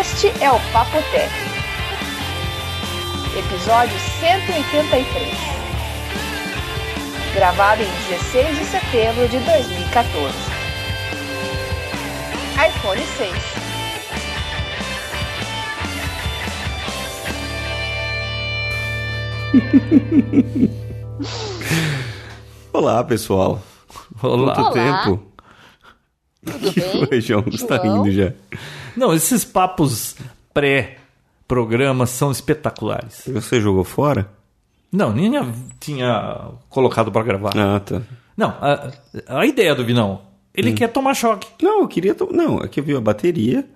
[0.00, 1.30] Este é o Papotec.
[3.36, 5.28] Episódio 183.
[7.34, 10.34] Gravado em 16 de setembro de 2014.
[12.68, 13.34] iPhone 6.
[22.72, 23.60] Olá, pessoal.
[24.22, 24.54] Olá.
[24.54, 25.02] Quanto Olá.
[25.04, 25.22] tempo?
[26.44, 27.06] Tudo Que bem?
[27.06, 27.42] foi, João?
[27.42, 28.02] Você tá João?
[28.02, 28.32] rindo já.
[29.00, 30.14] Não, esses papos
[30.52, 33.22] pré-programa são espetaculares.
[33.26, 34.30] Você jogou fora?
[34.92, 35.32] Não, nem
[35.80, 37.52] tinha, colocado pra gravar.
[37.56, 38.02] Ah, tá.
[38.36, 38.90] Não, a,
[39.26, 40.20] a ideia do Vinão,
[40.54, 41.48] ele quer tomar choque.
[41.62, 42.14] Não, eu queria...
[42.14, 42.28] To...
[42.30, 43.66] Não, é que eu vi a bateria.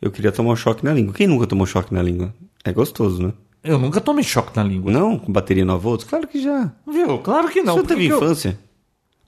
[0.00, 1.12] Eu queria tomar um choque na língua.
[1.12, 2.32] Quem nunca tomou choque na língua?
[2.64, 3.32] É gostoso, né?
[3.64, 4.92] Eu nunca tomei choque na língua.
[4.92, 6.06] Não, com bateria 9 volts?
[6.06, 6.70] Claro que já.
[6.86, 7.18] Viu?
[7.18, 7.78] Claro que não.
[7.78, 8.56] Você teve eu infância?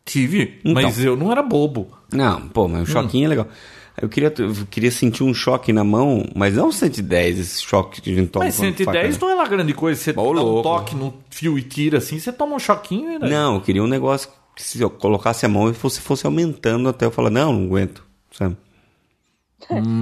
[0.04, 0.74] Tive, Então.
[0.80, 1.88] mas eu não era bobo.
[2.12, 3.48] Não, pô, mas o choquinho é legal.
[4.00, 8.10] Eu queria, eu queria sentir um choque na mão, mas não 110, esse choque que
[8.10, 8.46] a gente toma.
[8.46, 10.01] Mas quando 110 faca, não é lá grande coisa.
[10.01, 10.62] Você Ô, dá um louco.
[10.62, 13.18] toque no fio e tira assim, você toma um choquinho e...
[13.18, 13.28] né?
[13.28, 16.88] Não, eu queria um negócio que se eu colocasse a mão e fosse, fosse aumentando
[16.88, 18.56] até eu falar, não, não aguento, sabe?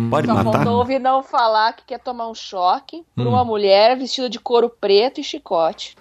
[0.08, 0.52] Pode Só matar?
[0.52, 3.30] faltou ouvir não falar que quer tomar um choque por Hum.
[3.30, 5.96] uma mulher vestida de couro preto e chicote.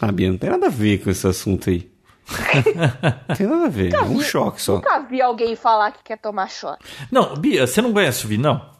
[0.00, 1.90] Ah, Bia, não tem nada a ver com esse assunto aí.
[3.28, 4.76] Não tem nada a ver, é um choque só.
[4.76, 6.84] Nunca vi alguém falar que quer tomar choque.
[7.10, 8.70] Não, Bia, você não conhece o Vinão?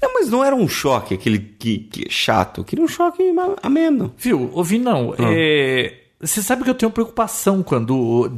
[0.00, 2.60] Não, mas não era um choque, aquele que, que é chato.
[2.60, 3.22] Eu queria um choque
[3.62, 4.14] ameno.
[4.16, 5.24] Viu, ô Vinão, Ah.
[5.30, 5.94] é...
[6.20, 8.28] Você sabe que eu tenho preocupação quando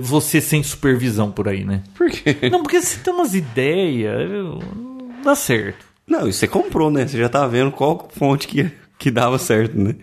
[0.00, 1.82] você sem supervisão por aí, né?
[1.96, 2.48] Por quê?
[2.48, 4.60] Não, porque você tem umas ideias, não
[5.24, 5.84] dá certo.
[6.06, 7.04] Não, e você comprou, né?
[7.04, 9.96] Você já tava vendo qual fonte que, que dava certo, né?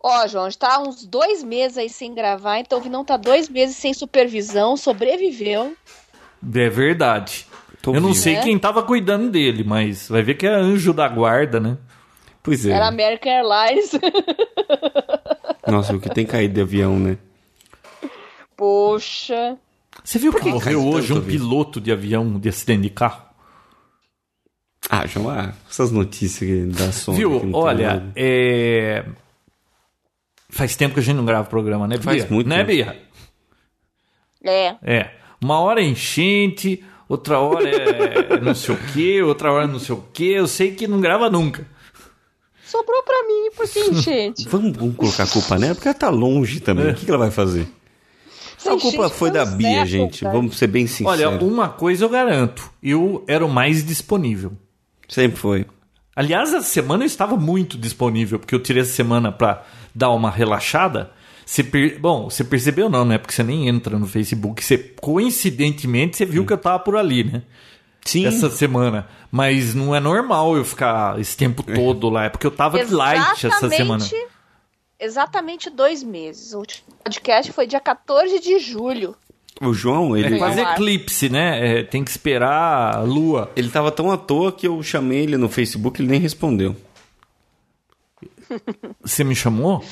[0.00, 3.16] Ó, João, a gente tá uns dois meses aí sem gravar, então o Vinão tá
[3.16, 5.76] dois meses sem supervisão, sobreviveu.
[6.54, 7.46] É verdade.
[7.82, 8.20] Tô eu não vivo.
[8.22, 8.42] sei É?
[8.42, 11.76] quem tava cuidando dele, mas vai ver que é anjo da guarda, né?
[12.42, 12.70] Pois é.
[12.70, 13.90] Era American Airlines.
[15.66, 17.18] Nossa, o que tem caído de avião, né?
[18.56, 19.56] Poxa.
[20.02, 23.22] Você viu que, que morreu hoje um piloto de avião de acidente de carro?
[24.88, 27.12] Ah, João, ah, essas notícias dá som.
[27.12, 27.44] Viu?
[27.44, 28.12] não Olha, nada.
[30.50, 30.52] É...
[30.56, 32.04] Faz tempo que a gente não grava programa, né, Bia?
[32.04, 32.68] Faz muito né, tempo.
[32.68, 33.02] Bia?
[34.44, 34.76] É.
[34.82, 35.10] É.
[35.42, 39.78] Uma hora é enchente, outra hora é não sei o quê, outra hora é não
[39.78, 40.34] sei o quê.
[40.36, 41.66] Eu sei que não grava nunca.
[42.64, 44.46] Sobrou pra mim, por que enchente?
[44.48, 46.90] Vamos, vamos colocar a culpa nela, porque ela tá longe também.
[46.90, 47.66] O que, que ela vai fazer?
[48.66, 50.20] A culpa foi da Bia, século, gente.
[50.20, 50.34] cara.
[50.34, 51.42] Vamos ser bem Olha, sinceros.
[51.42, 52.70] uma coisa eu garanto.
[52.82, 54.52] Eu era o mais disponível.
[55.08, 55.66] Sempre foi.
[56.18, 59.64] Aliás, essa semana eu estava muito disponível, porque eu tirei essa semana pra
[59.94, 61.12] dar uma relaxada.
[61.46, 63.18] Você per- Bom, você percebeu não, né?
[63.18, 64.62] Porque você nem entra no Facebook.
[64.64, 67.42] Você, coincidentemente, você viu que eu tava por ali, né?
[68.04, 68.26] Sim.
[68.26, 69.06] Essa semana.
[69.30, 72.24] Mas não é normal eu ficar esse tempo todo lá.
[72.24, 74.04] É porque eu tava de light essa semana.
[74.98, 76.52] Exatamente dois meses.
[76.52, 79.14] O último podcast foi dia 14 de julho.
[79.60, 81.80] O João, ele, É quase eclipse, né?
[81.80, 83.50] É, tem que esperar a lua.
[83.56, 86.76] ele tava tão à toa que eu chamei ele no Facebook e ele nem respondeu.
[89.02, 89.84] Você me chamou?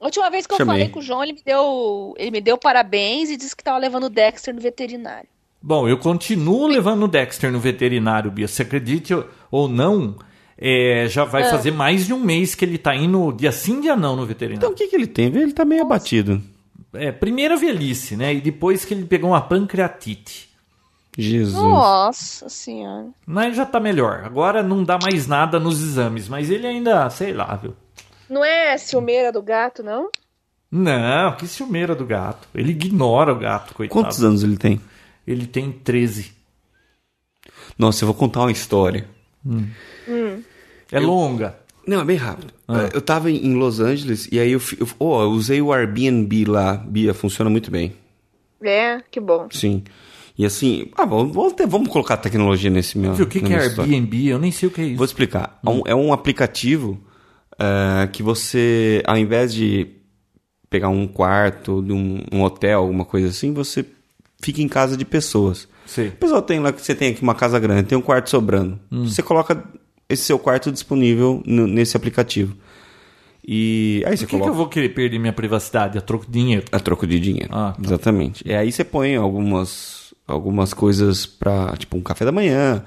[0.00, 0.74] A última vez que eu Chamei.
[0.76, 3.78] falei com o João, ele me deu, ele me deu parabéns e disse que tava
[3.78, 5.28] levando o Dexter no veterinário.
[5.62, 8.46] Bom, eu continuo levando o Dexter no veterinário, Bia.
[8.46, 9.14] Se acredite
[9.50, 10.16] ou não,
[10.58, 13.96] é, já vai fazer mais de um mês que ele tá indo dia sim, dia
[13.96, 14.68] não no Então veterinário.
[14.70, 15.26] o que, que ele tem?
[15.26, 16.42] Ele tá meio abatido.
[16.98, 18.34] É, primeira velhice, né?
[18.34, 20.48] E depois que ele pegou uma pancreatite.
[21.16, 21.54] Jesus.
[21.54, 23.08] Nossa senhora.
[23.24, 24.22] Mas já tá melhor.
[24.24, 27.74] Agora não dá mais nada nos exames, mas ele ainda, sei lá, viu?
[28.28, 30.10] Não é ciumeira do gato, não?
[30.70, 32.48] Não, que ciumeira do gato.
[32.54, 34.02] Ele ignora o gato, coitado.
[34.02, 34.80] Quantos anos ele tem?
[35.26, 36.34] Ele tem 13.
[37.78, 39.08] Nossa, eu vou contar uma história.
[40.92, 41.58] É longa.
[41.86, 42.52] Não, é bem rápido.
[42.92, 46.76] Eu tava em Los Angeles e aí eu, eu, oh, eu usei o Airbnb lá.
[46.76, 47.92] Bia, funciona muito bem.
[48.62, 49.46] É, que bom.
[49.50, 49.84] Sim.
[50.36, 53.14] E assim, ah, vamos, ter- vamos colocar tecnologia nesse meu.
[53.14, 53.90] Viu, o que, que é minha história.
[53.90, 54.28] Airbnb?
[54.28, 54.96] Eu nem sei o que é isso.
[54.96, 55.58] Vou explicar.
[55.64, 57.00] É um- É um aplicativo
[57.58, 59.86] eh, que você, ao invés de
[60.68, 63.86] pegar um quarto de um, um hotel, alguma coisa assim, você
[64.42, 65.68] fica em casa de pessoas.
[65.86, 66.08] Sei.
[66.08, 68.78] O pessoal tem lá que você tem aqui uma casa grande, tem um quarto sobrando.
[68.90, 69.64] Você coloca
[70.08, 72.56] esse seu quarto disponível nesse aplicativo.
[73.48, 76.26] E aí você Por que, que coloca eu vou querer perder minha privacidade a troco
[76.26, 76.64] de dinheiro?
[76.72, 77.48] a troco de dinheiro.
[77.52, 77.82] Ah, tá.
[77.84, 78.42] Exatamente.
[78.46, 82.82] E aí você põe algumas, algumas coisas pra, tipo, um café da manhã,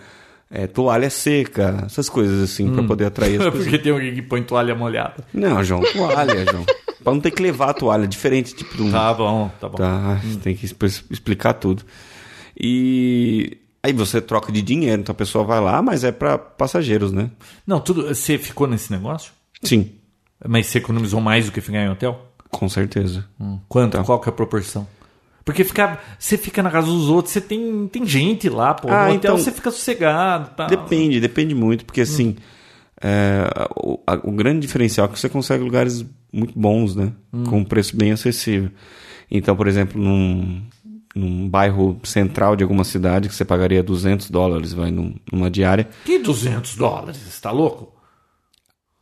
[0.51, 3.63] é, toalha seca, essas coisas assim, pra poder atrair as pessoas.
[3.63, 5.23] Porque tem alguém que põe toalha molhada.
[5.33, 6.65] Não, João, toalha, João.
[7.01, 8.91] Pra não ter que levar a toalha, diferente, tipo, de um...
[8.91, 9.77] Tá bom, tá bom.
[9.77, 11.81] Tá, tem que expl- explicar tudo.
[12.59, 17.11] E Aí você troca de dinheiro, então a pessoa vai lá, mas é para passageiros,
[17.13, 17.29] né?
[17.65, 18.07] Não, tudo.
[18.07, 19.31] Você ficou nesse negócio?
[19.63, 19.91] Sim,
[20.47, 22.25] Mas você economizou mais do que ficar em hotel?
[22.51, 23.25] com certeza.
[23.67, 23.91] Quanto?
[23.97, 24.03] Tá.
[24.03, 24.87] Qual que é a proporção?
[25.45, 28.87] Porque ficar, você fica na casa dos outros, você tem, tem gente lá, pô.
[28.89, 30.49] Ah, no hotel então- você fica sossegado.
[30.55, 30.65] Tá.
[30.67, 32.35] Depende, depende muito, porque assim,
[33.01, 36.03] é, o, a- o grande diferencial é que você consegue lugares
[36.33, 37.13] muito bons, né?
[37.47, 38.71] Com um preço bem acessível.
[39.31, 40.61] Então, por exemplo, num,
[41.15, 45.87] num bairro central de alguma cidade que você pagaria 200 dólares, vai, num- numa diária.
[46.05, 47.17] Que 200 dólares?
[47.17, 47.93] Você tá louco?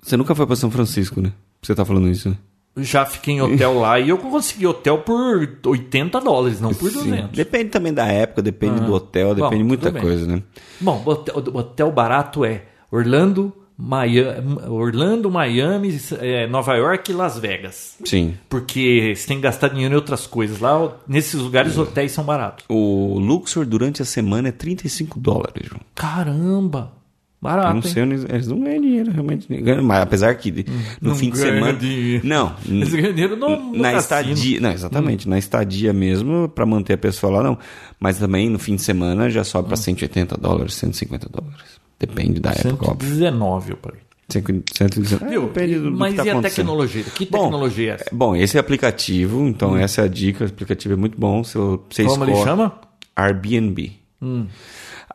[0.02, 1.34] Você nunca foi para São Francisco, né?
[1.62, 2.38] Você tá falando isso, né?
[2.80, 7.10] Já fiquei em hotel lá e eu consegui hotel por 80 dólares, não por Sim.
[7.10, 7.32] 200.
[7.32, 8.86] Depende também da época, depende Ah.
[8.86, 10.02] do hotel, Bom, depende de muita bem.
[10.02, 10.44] coisa, né?
[10.80, 17.96] Bom, hotel, hotel barato é Orlando, Miami, Orlando, Miami é, Nova York e Las Vegas.
[18.04, 18.34] Sim.
[18.50, 20.60] Porque você tem que gastar dinheiro em outras coisas.
[20.60, 22.66] Lá, nesses lugares, os hotéis são baratos.
[22.68, 25.82] O Luxor durante a semana é 35 dólares, João.
[25.94, 26.92] Caramba!
[27.40, 27.82] Eu Barato, não hein?
[27.84, 29.48] sei, onde- eles não ganham dinheiro, realmente.
[29.84, 30.52] Mas apesar que
[31.00, 31.72] no Não fim de semana.
[31.78, 32.26] dinheiro.
[32.28, 32.56] Não.
[32.68, 34.00] Eles ganham dinheiro no, no na cassino.
[34.32, 34.60] estadia.
[34.60, 35.30] Não, exatamente.
[35.30, 37.56] Na estadia mesmo, pra manter a pessoa lá, não.
[38.00, 41.78] Mas também no fim de semana já sobe pra 180 dólares, 150 dólares.
[42.00, 43.10] Depende da época, óbvio.
[43.10, 44.00] 119 eu parei.
[44.30, 45.26] 119.
[45.26, 45.42] É, Viu?
[45.48, 47.04] depende do, do Mas que tá e a tecnologia?
[47.04, 48.06] Que Bom, tecnologia é essa?
[48.12, 50.44] Bom, esse é aplicativo, então essa é a dica.
[50.44, 51.44] O aplicativo é muito bom.
[51.44, 51.58] Você,
[51.90, 52.80] você Como ele escolhe- chama?
[53.16, 53.94] Airbnb.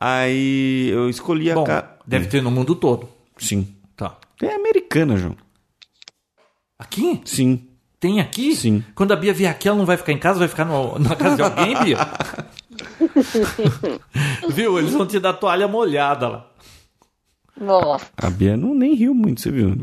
[0.01, 1.55] Aí eu escolhi a.
[1.55, 3.09] Bom, ca- deve ter no mundo todo.
[3.37, 3.69] Sim.
[3.97, 4.17] Tá.
[4.43, 5.37] É americana, João.
[6.79, 7.21] Aqui?
[7.25, 7.69] Sim.
[8.01, 8.57] Tem aqui?
[8.57, 8.83] Sim.
[8.95, 11.15] Quando a Bia vier aqui, ela não vai ficar em casa, vai ficar no- na
[11.15, 11.99] casa de alguém, Bia?
[14.49, 14.79] Viu?
[14.79, 16.47] Eles vão te dar toalha molhada lá.
[17.61, 18.07] Nossa.
[18.17, 19.77] A Bia não nem riu muito, você viu?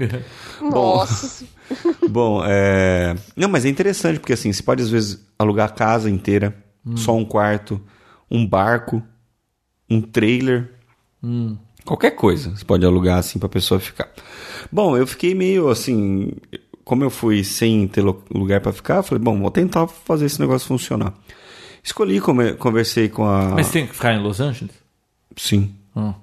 [0.62, 1.46] Nossa.
[2.10, 3.16] Bom, é.
[3.36, 6.56] Não, mas é interessante, porque assim, você pode às vezes alugar a casa inteira,
[6.96, 7.80] só um quarto,
[8.30, 9.04] um barco,
[9.90, 10.74] um trailer.
[11.86, 12.56] Qualquer coisa.
[12.56, 14.10] Você pode alugar assim pra pessoa ficar.
[14.72, 16.32] Bom, eu fiquei meio assim.
[16.84, 20.40] Como eu fui sem ter lugar pra ficar, eu falei, bom, vou tentar fazer esse
[20.40, 21.14] negócio funcionar.
[21.84, 22.20] Escolhi,
[22.58, 23.50] conversei com a.
[23.50, 24.74] Mas tem que ficar em Los Angeles?
[25.38, 25.76] Sim.
[25.96, 26.14] Hum.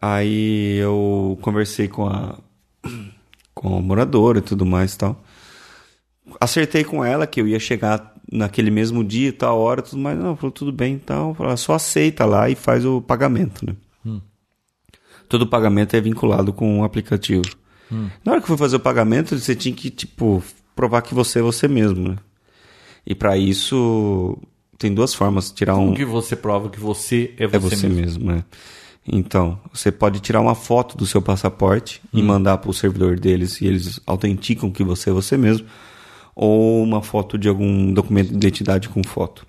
[0.00, 2.38] Aí eu conversei com a
[3.54, 5.22] com a moradora e tudo mais e tal.
[6.40, 10.18] Acertei com ela que eu ia chegar naquele mesmo dia, tal hora, tudo mais.
[10.18, 13.74] Não, falou tudo bem, então, falou, só aceita lá e faz o pagamento, né?
[15.28, 17.44] Todo pagamento é vinculado com o aplicativo.
[18.24, 20.42] Na hora que eu fui fazer o pagamento, você tinha que, tipo,
[20.74, 22.16] provar que você é você mesmo, né?
[23.06, 24.38] E pra isso
[24.78, 27.88] tem duas formas, tirar um Como que você prova que você é você, é você
[27.88, 28.24] mesmo?
[28.24, 28.44] mesmo, né?
[29.06, 32.18] Então, você pode tirar uma foto do seu passaporte Hum.
[32.18, 35.66] e mandar para o servidor deles e eles autenticam que você é você mesmo.
[36.36, 39.46] Ou uma foto de algum documento de identidade com foto.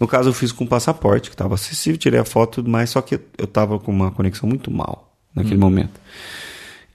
[0.00, 3.14] No caso, eu fiz com passaporte, que estava acessível, tirei a foto, mas só que
[3.38, 5.30] eu estava com uma conexão muito mal Hum.
[5.42, 6.00] naquele momento.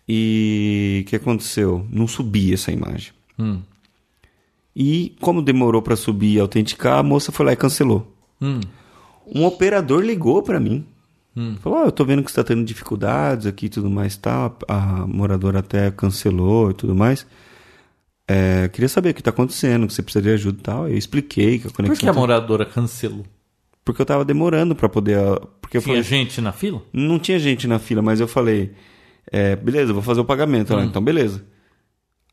[0.07, 1.85] E o que aconteceu?
[1.91, 3.11] Não subia essa imagem.
[3.37, 3.59] Hum.
[4.75, 8.11] E como demorou para subir e autenticar, a moça foi lá e cancelou.
[8.41, 8.59] Hum.
[9.27, 10.85] Um operador ligou para mim.
[11.61, 14.51] Falou, "Ó, eu tô vendo que você tá tendo dificuldades aqui e tudo mais, tá?
[14.67, 17.25] A moradora até cancelou e tudo mais.
[18.27, 20.87] É, queria saber o que tá acontecendo, que você precisa de ajuda e tal.
[20.87, 21.95] Eu expliquei que a conexão...
[21.95, 23.25] Por que a tá- moradora cancelou?
[23.83, 25.17] Porque eu tava demorando para poder...
[25.17, 26.81] ah, Porque eu Tinha falei, gente na fila?
[26.93, 28.73] não tinha gente na fila, mas eu falei,
[29.31, 30.73] é, beleza, vou fazer o pagamento.
[30.73, 31.43] Ela, então beleza.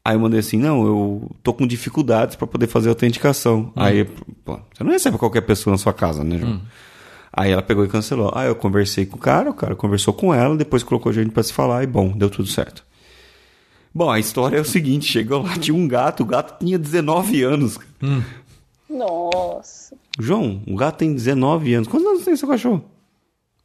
[0.04, 3.72] Aí eu mandei assim, não, eu tô com dificuldades para poder fazer a autenticação.
[3.74, 4.04] Aí,
[4.44, 6.60] pô, você não recebe qualquer pessoa na sua casa, né, João?
[7.36, 8.32] Aí ela pegou e cancelou.
[8.34, 11.42] Aí eu conversei com o cara, o cara conversou com ela, depois colocou gente para
[11.42, 12.82] se falar e bom, deu tudo certo.
[13.94, 17.42] Bom, a história é o seguinte, chegou lá, tinha um gato, o gato tinha 19
[17.42, 17.78] anos.
[18.88, 19.94] Nossa.
[20.18, 21.88] João, o gato tem 19 anos.
[21.88, 22.84] Quantos anos tem seu cachorro?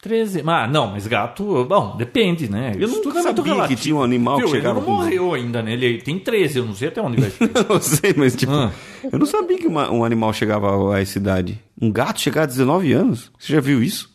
[0.01, 0.41] 13.
[0.47, 2.71] Ah, não, mas gato, bom, depende, né?
[2.75, 3.81] Eu Isso não é sabia que relativo.
[3.81, 5.73] tinha um animal Viu, que chegava Ele não com- morreu ainda, né?
[5.73, 7.65] Ele tem 13, eu não sei até onde vai chegar.
[7.69, 8.71] Eu sei, mas tipo, Ah.
[9.11, 11.59] eu não sabia que uma- um animal chegava a essa idade.
[11.79, 13.31] Um gato chegar a 19 anos?
[13.37, 14.09] Você já viu isso?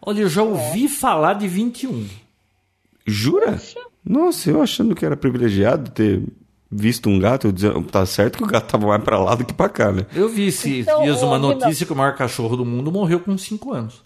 [0.00, 2.06] Olha, eu já ouvi falar de 21.
[3.06, 3.58] Jura?
[4.04, 6.22] Nossa, eu achando que era privilegiado ter
[6.70, 9.44] visto um gato, eu dizia, tá certo que o gato tava mais pra lá do
[9.44, 10.06] que pra cá, né?
[10.14, 13.36] Eu vi esses Então, dias uma notícia que o maior cachorro do mundo morreu com
[13.36, 14.02] 5 anos.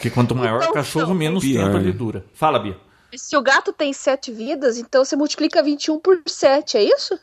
[0.00, 2.24] Porque quanto maior o Então, cachorro, então, menos pior, tempo ele dura.
[2.32, 2.74] Fala, Bia.
[3.14, 7.18] Se o gato tem sete vidas, então você multiplica 21 por 7, é isso?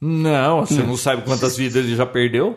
[0.00, 2.56] Não, você não sabe quantas vidas ele já perdeu?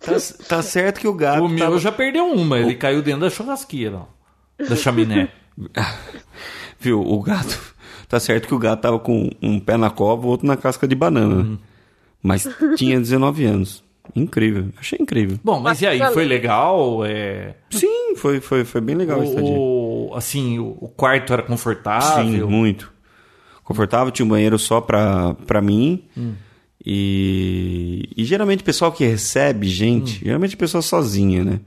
[0.00, 0.12] Tá,
[0.48, 1.44] tá certo que o gato.
[1.44, 5.30] O meu tava- já perdeu uma, ele caiu dentro da churrasqueira, ó, da chaminé.
[6.80, 7.58] Viu, o gato.
[8.08, 10.88] Tá certo que o gato tava com um pé na cova, o outro na casca
[10.88, 11.42] de banana.
[11.42, 11.58] né?
[12.22, 13.83] Mas tinha 19 anos.
[14.14, 14.68] Incrível.
[14.78, 15.38] Achei incrível.
[15.42, 17.04] Bom, mas e aí, foi legal?
[17.04, 17.54] É...
[17.70, 19.56] Sim, foi, foi, foi bem legal a estadia.
[19.58, 22.48] O, assim, o o quarto era Sim, confortável?
[22.50, 22.92] muito.
[23.64, 26.04] Confortável, tinha um banheiro só pra, pra mim.
[26.16, 26.34] Hum.
[26.84, 30.26] E, e geralmente o pessoal que recebe gente, Hum.
[30.26, 31.60] geralmente a pessoa sozinha, né?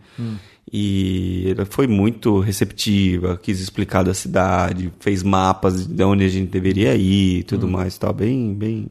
[0.72, 6.50] E ela foi muito receptiva, quis explicar da cidade, fez mapas de onde a gente
[6.52, 7.72] deveria ir e tudo Hum.
[7.72, 8.14] mais, tal.
[8.14, 8.88] Bem, bem,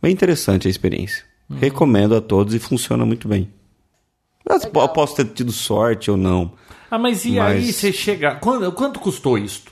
[0.00, 1.24] bem interessante a experiência.
[1.60, 3.50] Recomendo a todos e funciona muito bem.
[4.48, 6.52] Mas po- posso ter tido sorte ou não.
[6.90, 8.34] Ah, mas e aí Mas- você chega...
[8.36, 9.62] Quanto, quanto custou isso?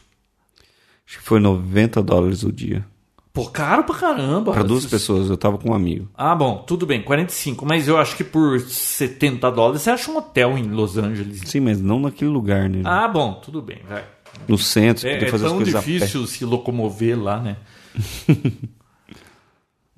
[1.06, 2.84] Acho que foi 90 dólares o dia.
[3.32, 4.52] Pô, caro pra caramba.
[4.52, 6.08] Para duas pessoas, eu tava com um amigo.
[6.16, 7.64] Ah, bom, tudo bem, 45.
[7.66, 11.42] Mas eu acho que por 70 dólares você acha um hotel em Los Angeles.
[11.44, 12.82] Sim, mas não naquele lugar, né?
[12.84, 14.04] Ah, bom, tudo bem, vai.
[14.48, 17.56] No centro, É, poder é fazer as tão coisas a difícil se locomover lá, né?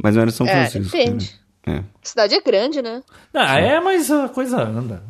[0.02, 0.96] Mas não era São É, Francisco.
[0.96, 1.26] depende.
[1.26, 1.38] né?
[1.66, 1.76] É.
[1.76, 3.02] A cidade é grande, né?
[3.32, 5.02] Ah, é, mas a coisa anda.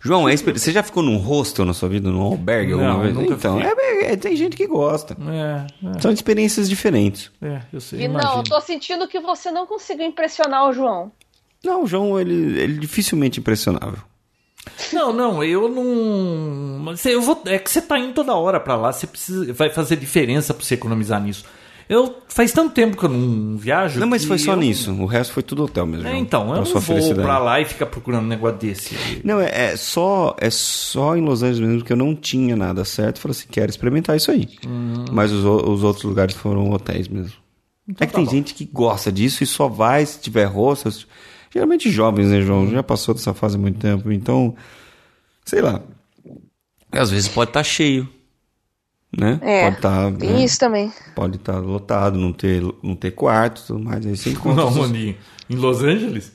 [0.00, 3.14] João, é você já ficou num hostel na sua vida, num albergue alguma Não, vez?
[3.14, 5.16] nunca então, é, é- tem gente que gosta.
[5.30, 7.30] É, São experiências diferentes.
[7.40, 8.00] é, é eu sei.
[8.02, 8.40] E não, imagino.
[8.40, 11.10] eu tô sentindo que você não conseguiu impressionar o João.
[11.64, 13.98] Não, o João, ele, ele é dificilmente impressionável.
[14.92, 16.78] Não, não, eu não.
[16.82, 17.40] Mas eu vou.
[17.46, 19.52] É que você tá indo toda hora pra lá, você precisa.
[19.54, 21.44] Vai fazer diferença pra você economizar nisso.
[21.88, 24.00] Eu faz tanto tempo que eu não viajo.
[24.00, 24.90] Não, mas foi só eu- nisso.
[24.92, 26.06] O resto foi tudo hotel mesmo.
[26.08, 27.20] É, então, eu não vou felicidade.
[27.22, 28.96] pra lá e ficar procurando um negócio desse.
[29.22, 32.84] Não, é, é só é só em Los Angeles mesmo que eu não tinha nada
[32.84, 33.20] certo.
[33.20, 34.48] Falei assim, quero experimentar isso aí.
[35.12, 37.34] Mas os, os outros lugares foram hotéis mesmo.
[37.98, 38.30] é que tá tem bom.
[38.30, 40.90] gente que gosta disso e só vai se tiver hostel.
[41.52, 42.68] Geralmente jovens, né, João?
[42.70, 44.10] Já passou dessa fase há muito tempo.
[44.10, 44.56] Então,
[45.44, 45.80] sei lá.
[46.90, 48.08] Às vezes pode estar cheio.
[49.16, 49.38] Né?
[49.42, 50.12] É, pode estar.
[50.12, 50.92] Tem isso também.
[51.14, 54.04] Pode estar lotado, não ter, não ter quarto e tudo mais.
[54.04, 54.64] Aí você encontra.
[54.64, 55.14] Não, maninho.
[55.48, 56.32] Em Los Angeles?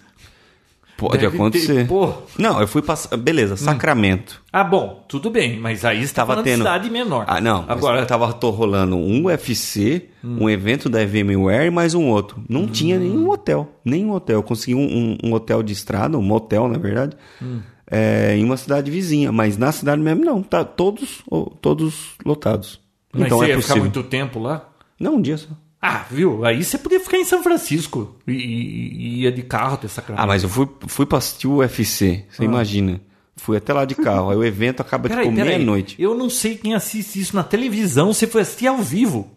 [0.98, 1.88] Pode Deve acontecer.
[1.88, 2.14] ter.
[2.38, 3.16] Não, eu fui passar.
[3.16, 4.42] Beleza, Sacramento.
[4.52, 7.24] Ah, bom, tudo bem, mas aí você tá tendo- cidade menor.
[7.26, 7.60] Ah, não.
[7.62, 10.40] Agora Agora, tava tô rolando um UFC, Hum.
[10.42, 12.44] um evento da VMware e mais um outro.
[12.50, 13.70] Não tinha nenhum hotel.
[13.86, 14.40] Nenhum hotel.
[14.40, 17.62] Eu consegui um, um- um hotel de estrada, um motel, na verdade, Hum.
[17.90, 19.32] É, em uma cidade vizinha.
[19.32, 20.42] Mas na cidade mesmo, não.
[20.44, 21.22] Tá todos,
[21.62, 22.80] todos lotados.
[23.14, 23.84] mas então você é ia ficar possível.
[23.84, 24.70] muito tempo lá?
[25.00, 25.48] Não, um dia só.
[25.82, 26.44] Ah, viu?
[26.44, 30.22] Aí você podia ficar em São Francisco e, e- e ia de carro até Sacramento.
[30.22, 32.26] Ah, mas eu fui, fui pra assistir o UFC.
[32.30, 33.00] Você imagina.
[33.38, 34.30] Fui até lá de carro.
[34.30, 35.96] Aí o evento acaba Peraí, tipo meia-noite.
[35.98, 38.12] Eu não sei quem assiste isso na televisão.
[38.14, 39.32] Você foi assistir ao vivo.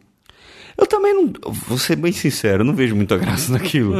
[0.76, 1.32] Eu também não.
[1.68, 3.94] Vou ser bem sincero, eu não vejo muita graça naquilo.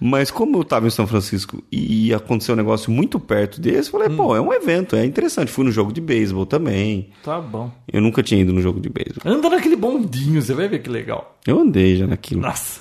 [0.00, 4.00] Mas como eu tava em São Francisco e aconteceu um negócio muito perto desse, eu
[4.00, 5.52] falei, pô, é um evento, é interessante.
[5.52, 7.10] Fui no jogo de beisebol também.
[7.22, 7.70] Tá bom.
[7.92, 9.30] Eu nunca tinha ido no jogo de beisebol.
[9.30, 11.38] Anda naquele bondinho, você vai ver que legal.
[11.46, 12.40] Eu andei já naquilo.
[12.40, 12.80] Nossa.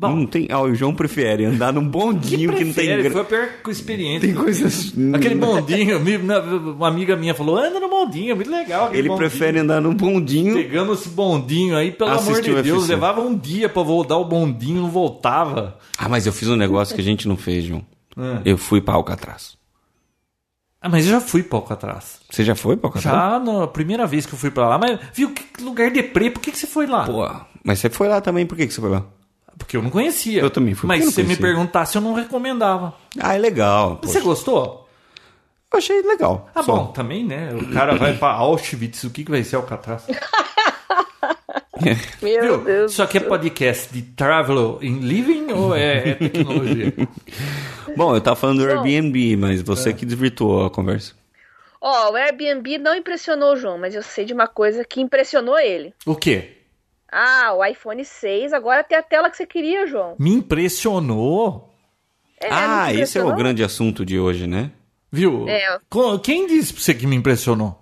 [0.00, 0.46] Bom, Não tem.
[0.50, 3.02] Ah, o João prefere andar num bondinho que, não tem.
[3.02, 4.20] gra- Foi a pior experiência.
[4.26, 4.94] Tem coisas.
[5.14, 8.88] Aquele bondinho, me- na- uma amiga minha falou, anda no bondinho, muito legal.
[8.94, 10.54] Ele bondinho." prefere andar num bondinho.
[10.54, 14.80] Pegamos esse bondinho aí, pelo amor de Deus, levava um dia pra voltar o bondinho,
[14.80, 15.76] não voltava.
[15.98, 17.84] Ah, mas eu fiz um negócio que a gente não fez, João.
[18.16, 18.40] É.
[18.46, 19.58] Eu fui pra Alcatraz.
[20.80, 22.20] Ah, mas eu já fui pra Alcatraz.
[22.30, 23.14] Você já foi pra Alcatraz?
[23.14, 24.78] Já na primeira vez que eu fui pra lá.
[24.78, 27.04] Mas, viu, que lugar deprê, por que, que você foi lá?
[27.04, 27.28] Pô,
[27.62, 29.04] mas você foi lá também, por que, que você foi lá?
[29.60, 30.40] Porque eu não conhecia.
[30.40, 32.94] Eu também fui, Mas se você me perguntasse, eu não recomendava.
[33.20, 33.98] Ah, é legal.
[34.02, 34.24] Você poxa.
[34.24, 34.88] gostou?
[35.72, 36.50] Eu achei legal.
[36.54, 36.74] Ah, só.
[36.74, 37.54] bom, também, né?
[37.54, 40.02] O cara vai pra Auschwitz, o que, que vai ser Alcatraz?
[42.20, 42.64] Meu Viu?
[42.64, 42.92] Deus.
[42.92, 46.92] Isso aqui é podcast de travel in living ou é, é tecnologia?
[47.96, 51.14] Bom, eu tava falando do Airbnb, mas você que desvirtuou a conversa.
[51.80, 55.58] Ó, o Airbnb não impressionou o João, mas eu sei de uma coisa que impressionou
[55.58, 55.94] ele.
[56.04, 56.59] o quê?
[57.12, 60.14] Ah, o iPhone 6 agora tem a tela que você queria, João.
[60.18, 61.68] Me impressionou.
[62.40, 63.34] É, ah, te esse é o impressionou?
[63.36, 64.70] grande assunto de hoje, né?
[65.12, 65.48] Viu?
[65.48, 65.78] É.
[66.22, 67.76] Quem disse pra você que me impressionou?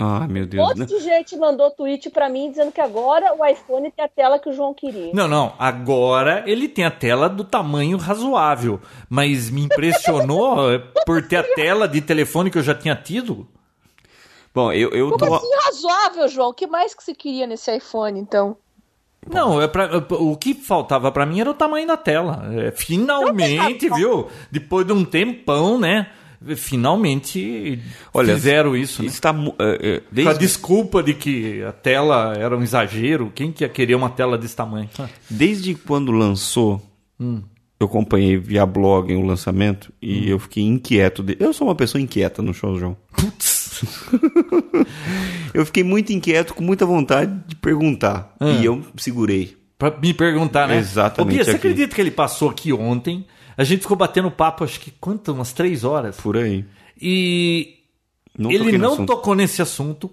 [0.00, 0.68] Ah, meu Um Deus.
[0.68, 4.38] monte de gente mandou tweet pra mim dizendo que agora o iPhone tem a tela
[4.38, 5.12] que o João queria.
[5.12, 5.54] Não, não.
[5.58, 8.80] Agora ele tem a tela do tamanho razoável.
[9.10, 13.48] Mas me impressionou eh, por ter a tela de telefone que eu já tinha tido.
[14.54, 15.34] Bom, eu, eu Como tô.
[15.34, 16.50] assim razoável, João?
[16.50, 18.56] O que mais que você queria nesse iPhone, então?
[19.30, 22.48] Não, é pra, o que faltava pra mim era o tamanho da tela.
[22.54, 24.28] É, finalmente, viu?
[24.50, 26.06] Depois de um tempão, né?
[26.56, 27.80] Finalmente
[28.14, 29.02] Olha, fizeram isso.
[29.02, 29.10] Né?
[30.22, 33.32] Com a desculpa de que a tela era um exagero.
[33.34, 34.88] Quem que ia querer uma tela desse tamanho?
[35.28, 36.80] desde quando lançou,
[37.20, 37.42] Hum.
[37.80, 41.22] eu acompanhei via blog o lançamento e eu fiquei inquieto.
[41.22, 41.36] De...
[41.40, 42.96] Eu sou uma pessoa inquieta no show, João.
[43.12, 43.47] Putz.
[45.54, 48.34] Eu fiquei muito inquieto, com muita vontade de perguntar.
[48.38, 48.50] Ah.
[48.50, 49.56] E eu segurei.
[49.78, 50.76] Pra me perguntar, né?
[50.78, 51.58] Exatamente Ô, Bia, você aqui.
[51.58, 53.26] acredita que ele passou aqui ontem?
[53.56, 55.32] A gente ficou batendo papo, acho que quanto?
[55.32, 56.16] Umas três horas.
[56.16, 56.64] Por aí.
[57.00, 57.76] E
[58.36, 59.06] Não ele não assunto.
[59.06, 60.10] tocou nesse assunto.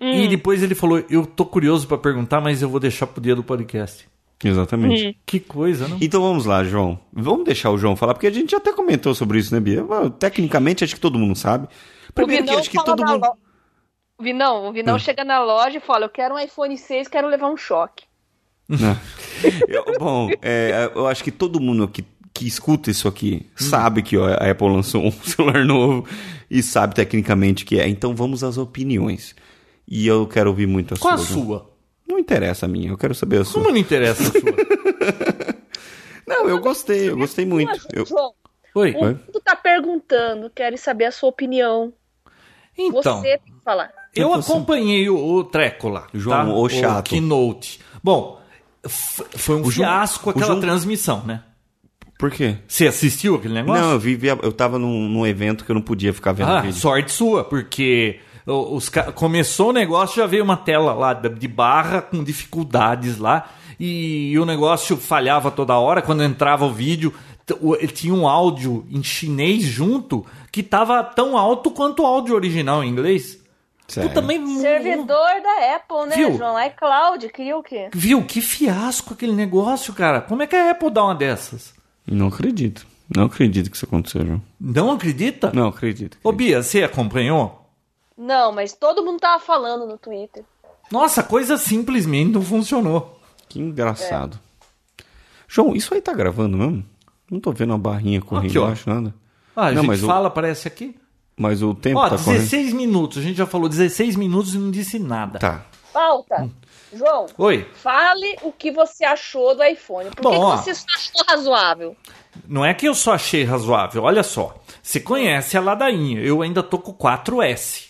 [0.00, 3.34] E depois ele falou: Eu tô curioso pra perguntar, mas eu vou deixar pro dia
[3.34, 4.06] do podcast.
[4.44, 5.16] Exatamente.
[5.24, 5.96] Que coisa, não?
[6.00, 6.98] Então vamos lá, João.
[7.12, 9.82] Vamos deixar o João falar, porque a gente até comentou sobre isso, né, Bia?
[10.18, 11.66] Tecnicamente, acho que todo mundo sabe.
[12.16, 13.26] Primeiro que acho que fala todo mundo.
[13.26, 13.38] lo-
[14.18, 14.98] O Vinão, o Vinão Hum.
[14.98, 18.04] chega na loja e fala: Eu quero um iPhone 6, quero levar um choque.
[19.68, 22.04] Eu- bom, é, eu acho que todo mundo que,
[22.34, 23.64] que escuta isso aqui Hum.
[23.64, 26.06] sabe que ó, a Apple lançou um celular novo
[26.50, 27.86] e sabe tecnicamente que é.
[27.88, 29.34] Então vamos às opiniões.
[29.86, 31.26] E eu quero ouvir muito a Qual a sua.
[31.26, 31.46] João.
[31.46, 31.70] sua?
[32.08, 33.60] Não interessa a minha, eu quero saber a sua.
[33.62, 34.40] Como não interessa a sua?
[36.26, 37.70] Não, eu gostei, eu gostei muito.
[37.70, 38.04] Mas, Eu...
[38.74, 38.92] Oi.
[38.94, 41.92] o mundo tá perguntando, quero saber a sua opinião.
[42.78, 43.90] Então, Você tem que falar.
[44.14, 46.06] eu acompanhei o, o treco lá.
[46.12, 46.52] João, tá?
[46.52, 47.08] o chato.
[47.08, 47.80] Keynote.
[48.02, 48.40] Bom,
[48.86, 51.42] foi um O João- fiasco o aquela João- transmissão, né?
[52.18, 52.56] Por quê?
[52.66, 53.82] Você assistiu aquele negócio?
[53.82, 56.48] Não, eu vi, vi- eu tava num, num evento que eu não podia ficar vendo
[56.50, 56.78] Ah, vídeo.
[56.80, 62.00] sorte sua, porque o- os, começou o negócio, já veio uma tela lá de barra
[62.00, 66.00] com dificuldades lá, e, o negócio falhava toda hora.
[66.00, 67.12] Quando entrava o vídeo,
[67.60, 70.24] o- tinha um áudio em chinês junto
[70.56, 73.38] que tava tão alto quanto o áudio original em inglês.
[73.86, 74.08] Sério.
[74.08, 75.06] Tu também Servidor
[75.42, 76.34] da Apple, né, Viu?
[76.38, 76.56] João?
[76.64, 77.90] iCloud, queria o quê?
[77.92, 80.22] viu que fiasco aquele negócio, cara.
[80.22, 81.74] Como é que a Apple dá uma dessas?
[82.06, 82.86] Não acredito.
[83.14, 84.42] Não acredito que isso aconteceu, João.
[84.58, 85.52] Não acredita?
[85.52, 86.16] Não acredito.
[86.24, 87.60] Ô Bia, você acompanhou?
[88.16, 90.42] Não, mas todo mundo tava falando no Twitter.
[90.90, 93.20] Nossa, a coisa simplesmente não funcionou.
[93.46, 94.40] Que engraçado.
[95.46, 96.82] João, isso aí tá gravando mesmo?
[97.30, 98.64] Não tô vendo uma barrinha correndo Aqui, ó.
[98.64, 99.14] embaixo, nada.
[99.56, 100.94] Ah, a Não, gente mas o- fala, aparece aqui.
[101.36, 102.40] Mas o tempo Ó, tá correndo.
[102.40, 103.18] 16 minutos.
[103.18, 105.38] A gente já falou 16 minutos e não disse nada.
[105.38, 105.64] Tá.
[105.92, 106.42] Pauta.
[106.42, 106.50] Hum.
[106.94, 110.08] João, Oi, fale o que você achou do iPhone.
[110.10, 110.56] Por Bom, que, que ó.
[110.56, 111.96] você só achou razoável?
[112.46, 114.02] não é que eu só achei razoável.
[114.04, 114.54] Olha só.
[114.82, 116.20] Você conhece a ladainha.
[116.20, 117.88] Eu ainda tô com o 4S.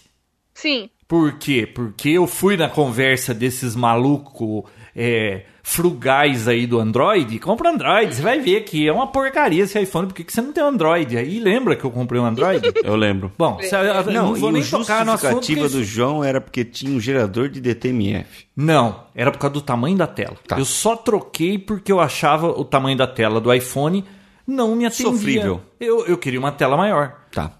[0.54, 0.88] Sim.
[1.06, 1.66] Por quê?
[1.72, 7.40] Porque eu fui na conversa desses malucos é, frugais aí do Android.
[7.40, 8.14] Compra Android.
[8.14, 10.06] Você vai ver que é uma porcaria esse iPhone.
[10.06, 11.18] Por que, você não tem Android?
[11.18, 12.62] Aí lembra que eu comprei um Android?
[12.84, 13.32] Eu lembro.
[13.36, 15.32] Bom, se- eu não, Não, vou nem o tocar no assunto.
[15.32, 18.46] justificativa porque do João era porque tinha um gerador de DTMF.
[18.56, 20.36] Não, era por causa do tamanho da tela.
[20.46, 20.56] Tá.
[20.56, 24.04] Eu só troquei porque eu achava o tamanho da tela do iPhone
[24.46, 25.10] não me atendia.
[25.12, 25.60] Sofrível.
[25.80, 27.12] Eu, eu queria uma tela maior.
[27.32, 27.50] Tá.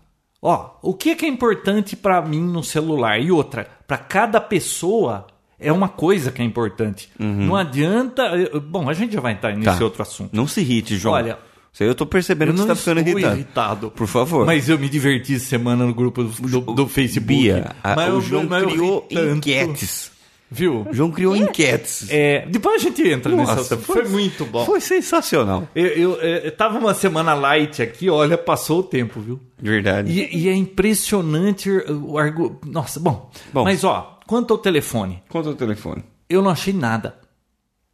[0.41, 3.19] Ó, o que é, que é importante pra mim no celular?
[3.21, 5.27] E outra, pra cada pessoa
[5.59, 7.09] é uma coisa que é importante.
[7.19, 8.23] Não adianta.
[8.69, 9.79] Bom, a gente já vai entrar nesse Uhum.
[9.79, 9.85] Tá.
[9.85, 10.31] outro assunto.
[10.37, 11.15] Não se irrite, João.
[11.15, 11.39] Olha,
[11.73, 13.35] Isso aí eu tô percebendo Eu que você tá ficando estou irritado.
[13.37, 13.91] irritado.
[13.91, 14.47] Por favor.
[14.47, 17.27] Mas eu me diverti essa semana no grupo do, do, do Facebook.
[17.43, 20.11] Bia, a- Mas o eu- João mas criou enquetes.
[20.49, 20.87] Viu?
[20.89, 22.07] O João criou enquetes.
[22.09, 23.79] É, depois a gente entra nessa Nossa, outra.
[23.79, 24.65] Foi, muito bom.
[24.65, 25.69] Foi sensacional.
[25.75, 29.41] Eu, eu, eu tava uma semana light aqui, olha, passou o tempo, viu?
[29.61, 30.11] Verdade.
[30.13, 32.61] E, e é impressionante o argo.
[32.65, 33.29] Nossa, bom.
[33.53, 33.65] Bom.
[33.65, 36.03] Mas ó, quanto ao telefone, Quanto ao telefone?
[36.29, 37.19] eu não achei nada.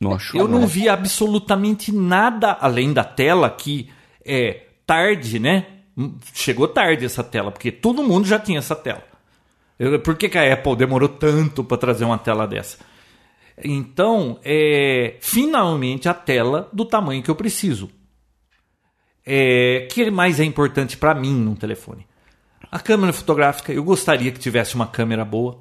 [0.01, 0.41] Não achou?
[0.41, 3.89] Eu não vi absolutamente nada além da tela que
[4.25, 5.67] é tarde, né?
[5.97, 9.03] Hum, Chegou tarde essa tela, porque todo mundo já tinha essa tela.
[9.79, 12.79] Eu- Por que, que a Apple demorou tanto para trazer uma tela dessa?
[13.63, 17.89] Então, é, finalmente a tela do tamanho que eu preciso.
[19.25, 22.07] É, que mais é importante para mim num telefone?
[22.71, 25.61] A câmera fotográfica, eu gostaria que tivesse uma câmera boa.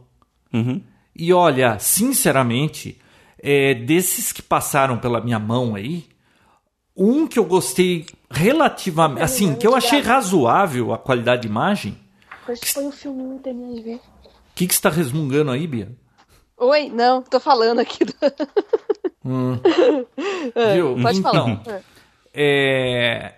[0.54, 0.82] Uhum.
[1.16, 3.00] E olha, sinceramente,
[3.40, 6.06] é, desses que passaram pela minha mão aí,
[6.96, 11.98] um que eu gostei relativamente, assim, que eu achei razoável a qualidade de imagem.
[12.40, 13.96] Depois põe o filme não termina de ver.
[13.96, 14.00] O
[14.56, 15.92] que, que você está resmungando aí, Bia?
[16.58, 18.06] Oi, não, tô falando aqui.
[18.06, 18.14] Do...
[20.74, 20.98] Viu?
[21.02, 21.82] Pode então, falar.
[22.34, 23.36] é...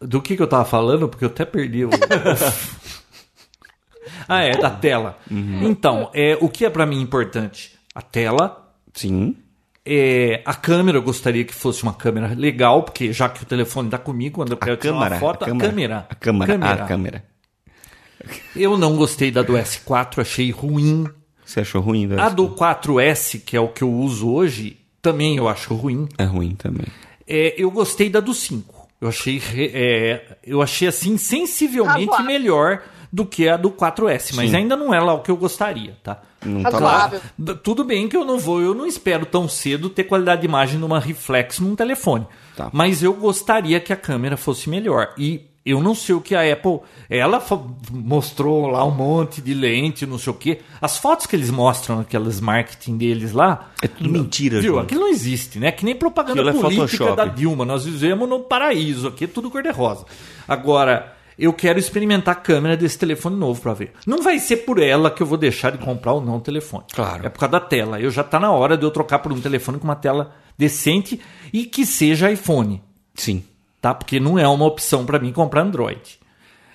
[0.00, 1.08] Do que, que eu tava falando?
[1.08, 1.90] Porque eu até perdi o.
[4.28, 5.18] ah, é, da tela.
[5.30, 7.76] Então, é, o que é para mim importante?
[7.94, 9.36] A tela, Sim.
[9.88, 13.86] É, a câmera, eu gostaria que fosse uma câmera legal, porque já que o telefone
[13.86, 15.14] está comigo, quando eu A quero tirar câmera.
[15.14, 16.06] uma foto, a a câmera.
[16.10, 16.72] A câmera.
[16.72, 17.24] A câmera.
[18.56, 21.06] Eu não gostei da do S4, achei ruim.
[21.44, 22.08] Você achou ruim?
[22.18, 26.08] A do 4S, que é o que eu uso hoje, também eu acho ruim.
[26.18, 26.86] É ruim também.
[27.24, 28.88] É, eu gostei da do 5.
[29.00, 32.26] Eu achei, é, eu achei assim sensivelmente Razoável.
[32.26, 34.56] melhor do que a do 4S, mas Sim.
[34.56, 36.20] ainda não é lá o que eu gostaria, tá?
[36.44, 36.78] Não tá lá.
[36.78, 37.20] Razoável.
[37.38, 40.46] D- Tudo bem que eu não vou, eu não espero tão cedo ter qualidade de
[40.46, 42.26] imagem numa reflex num telefone.
[42.56, 42.70] Tá.
[42.72, 45.12] Mas eu gostaria que a câmera fosse melhor.
[45.18, 46.78] E Eu não sei o que a Apple.
[47.10, 47.42] Ela
[47.90, 50.60] mostrou lá um monte de lente, não sei o quê.
[50.80, 53.70] As fotos que eles mostram, aquelas marketing deles lá.
[53.82, 54.74] É tudo mentira, Viu?
[54.74, 54.84] João.
[54.84, 55.72] Aquilo não existe, né?
[55.72, 57.16] Que nem propaganda Aquilo é política Photoshop.
[57.16, 57.64] da Dilma.
[57.64, 59.08] Nós vivemos no paraíso.
[59.08, 60.04] Aqui é tudo cor-de-rosa.
[60.46, 63.92] Agora, eu quero experimentar a câmera desse telefone novo pra ver.
[64.06, 66.84] Não vai ser por ela que eu vou deixar de comprar ou não o telefone.
[66.92, 67.26] Claro.
[67.26, 68.00] É por causa da tela.
[68.00, 71.20] Eu já tá na hora de eu trocar por um telefone com uma tela decente
[71.52, 72.82] e que seja iPhone
[73.14, 73.44] Sim.
[73.80, 73.94] tá?
[73.94, 76.18] Porque não é uma opção para mim comprar Android.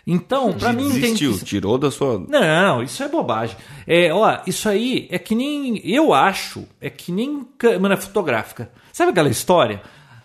[0.05, 1.45] Então, para mim tem Desistiu, que...
[1.45, 2.25] tirou da sua.
[2.27, 3.55] Não, isso é bobagem.
[3.85, 8.71] É, ó, isso aí é que nem eu acho, é que nem câmera fotográfica.
[8.91, 9.81] Sabe aquela história?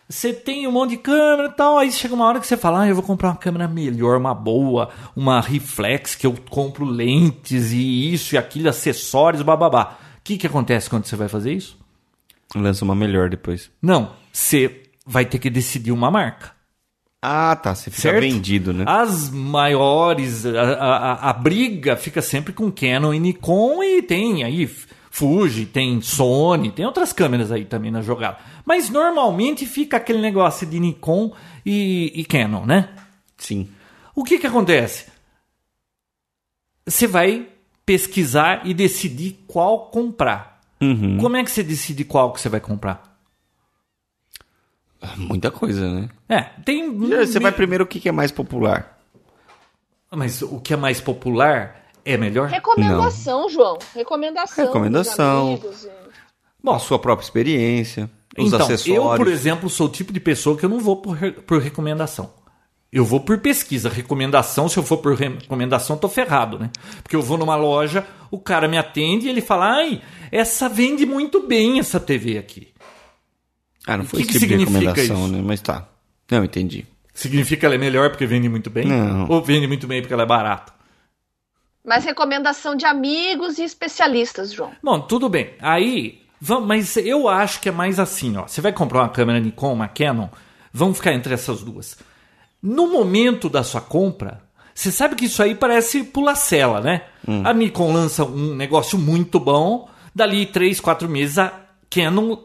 [0.08, 2.82] Você tem um monte de câmera e tal, aí chega uma hora que você fala,
[2.82, 7.72] ah, eu vou comprar uma câmera melhor, uma boa, uma reflex, que eu compro lentes
[7.72, 9.98] e isso e aquilo, acessórios, bababá.
[10.18, 11.76] O que, que acontece quando você vai fazer isso?
[12.54, 13.68] Lança uma melhor depois.
[13.82, 16.52] Não, você vai ter que decidir uma marca.
[17.20, 17.74] Ah, tá.
[17.74, 18.20] Você fica Certo?
[18.20, 18.84] vendido, né?
[18.86, 24.70] As maiores, a, a- a briga fica sempre com Canon e Nikon e tem aí
[25.16, 28.36] Fuji, tem Sony, tem outras câmeras aí também na jogada.
[28.66, 31.32] Mas normalmente fica aquele negócio de Nikon
[31.64, 32.90] e, e Canon, né?
[33.38, 33.66] Sim.
[34.14, 35.06] O que que acontece?
[36.84, 37.48] Você vai
[37.86, 40.60] pesquisar e decidir qual comprar.
[40.82, 41.16] Uhum.
[41.16, 43.18] Como é que você decide qual que você vai comprar?
[45.16, 46.10] Muita coisa, né?
[46.28, 46.94] É, tem.
[46.94, 48.98] Você vai primeiro o que que é mais popular.
[50.10, 52.48] Mas o que é mais popular é melhor?
[52.48, 53.76] Recomendação, João.
[53.94, 54.64] Recomendação.
[54.64, 55.48] Recomendação.
[55.48, 55.88] amigos
[56.62, 58.96] Bom, a sua própria experiência, os então, acessórios.
[58.96, 61.16] eu, por exemplo, sou o tipo de pessoa que eu não vou por,
[61.46, 62.32] por recomendação.
[62.92, 63.88] Eu vou por pesquisa.
[63.88, 66.70] Recomendação, se eu for por recomendação, eu tô ferrado, né?
[67.02, 71.04] Porque eu vou numa loja, o cara me atende e ele fala: ai, essa vende
[71.04, 72.68] muito bem essa TV aqui.
[73.86, 75.36] Ah, não foi que esse que tipo de significa recomendação, isso?
[75.36, 75.42] né?
[75.44, 75.88] Mas tá.
[76.30, 76.86] Não, entendi.
[77.14, 78.86] Significa que ela é melhor porque vende muito bem?
[78.86, 79.28] Não.
[79.28, 80.75] Ou vende muito bem porque ela é barata?
[81.86, 84.72] Mas recomendação de amigos e especialistas, João.
[84.82, 85.54] Bom, tudo bem.
[85.60, 88.46] Aí, vamos, mas eu acho que é mais assim, ó.
[88.46, 90.28] Você vai comprar uma câmera Nikon, uma Canon,
[90.72, 91.96] vamos ficar entre essas duas.
[92.60, 94.42] No momento da sua compra,
[94.74, 97.02] você sabe que isso aí parece pulacela, né?
[97.44, 101.52] A Nikon lança um negócio muito bom, dali 3, 4 meses a
[101.88, 102.36] Canon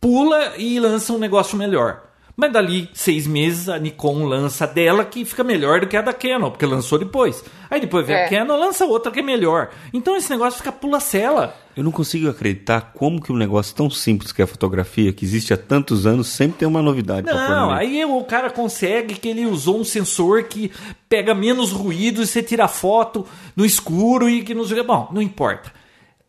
[0.00, 2.11] pula e lança um negócio melhor.
[2.36, 6.12] Mas dali seis meses a Nikon lança dela que fica melhor do que a da
[6.12, 7.44] Canon, porque lançou depois.
[7.70, 8.28] Aí depois vem a É.
[8.28, 9.70] Canon, lança outra que é melhor.
[9.92, 11.54] Então esse negócio fica pulacela.
[11.76, 15.24] Eu não consigo acreditar como que um negócio tão simples que é a fotografia, que
[15.24, 19.46] existe há tantos anos, sempre tem uma novidade Não, aí o cara consegue que ele
[19.46, 20.70] usou um sensor que
[21.08, 24.62] pega menos ruído e você tira foto no escuro e que não.
[24.84, 25.72] Bom, não importa.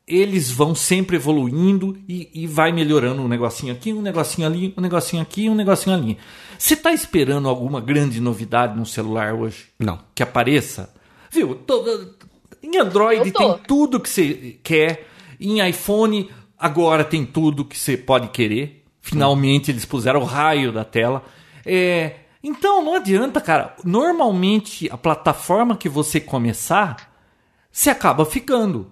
[0.06, 4.82] Eles vão sempre evoluindo e, e vai melhorando um negocinho aqui, um negocinho ali, um
[4.82, 6.18] negocinho aqui, um negocinho ali.
[6.58, 9.68] Você tá esperando alguma grande novidade no celular hoje?
[9.80, 10.00] Não.
[10.14, 10.94] Que apareça?
[11.32, 11.56] Viu?
[11.56, 11.86] Tô-
[12.62, 15.08] em Android tem tudo que você quer.
[15.40, 18.84] Em iPhone agora tem tudo que você pode querer.
[19.02, 21.24] Finalmente eles puseram o raio da tela.
[21.66, 23.76] É, então não adianta, cara.
[23.86, 27.12] Normalmente a plataforma que você começar,
[27.72, 28.92] você acaba ficando.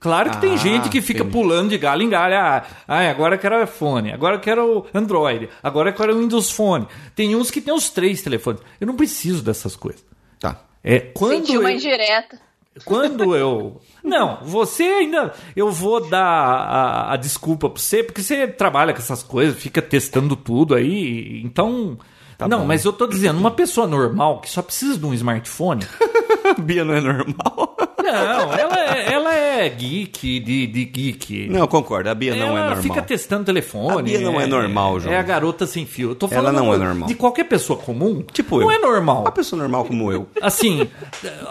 [0.00, 1.32] Claro que tem Ah, gente que fica entendi.
[1.38, 2.34] pulando de galho em galho.
[2.34, 6.86] Ah, ah, agora eu quero iPhone, agora eu quero Android, agora eu quero Windows Phone.
[7.14, 8.62] Tem uns que tem os três telefones.
[8.80, 10.02] Eu não preciso dessas coisas.
[10.38, 10.56] Tá.
[10.82, 12.40] É, quando Senti uma eu- indireta.
[12.86, 13.78] quando eu.
[14.02, 15.34] Não, você ainda.
[15.54, 19.82] Eu vou dar a, a desculpa pra você, porque você trabalha com essas coisas, fica
[19.82, 21.42] testando tudo aí.
[21.44, 21.98] Então.
[22.38, 22.64] Tá não, bom.
[22.64, 25.84] mas eu tô dizendo, uma pessoa normal que só precisa de um smartphone.
[26.58, 27.76] Bia não é normal.
[28.02, 29.19] Não, ela é, ela
[29.60, 31.48] é geek de, de geek.
[31.48, 32.08] Não, concordo.
[32.10, 32.82] A Bia não ela é normal.
[32.82, 33.98] fica testando telefone.
[33.98, 35.14] A Bia não é normal, João.
[35.14, 36.10] É a garota sem fio.
[36.10, 37.08] Eu tô Ela falando não é normal.
[37.08, 38.22] de qualquer pessoa comum.
[38.32, 38.76] Tipo não eu.
[38.76, 39.20] é normal.
[39.22, 40.26] Uma pessoa normal como eu.
[40.42, 40.88] Assim,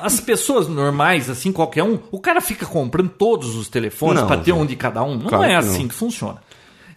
[0.02, 4.38] as pessoas normais, assim, qualquer um, o cara fica comprando todos os telefones Não, pra
[4.38, 5.16] ter um de cada um.
[5.16, 5.88] Não Claro é que assim não.
[5.88, 6.38] que funciona.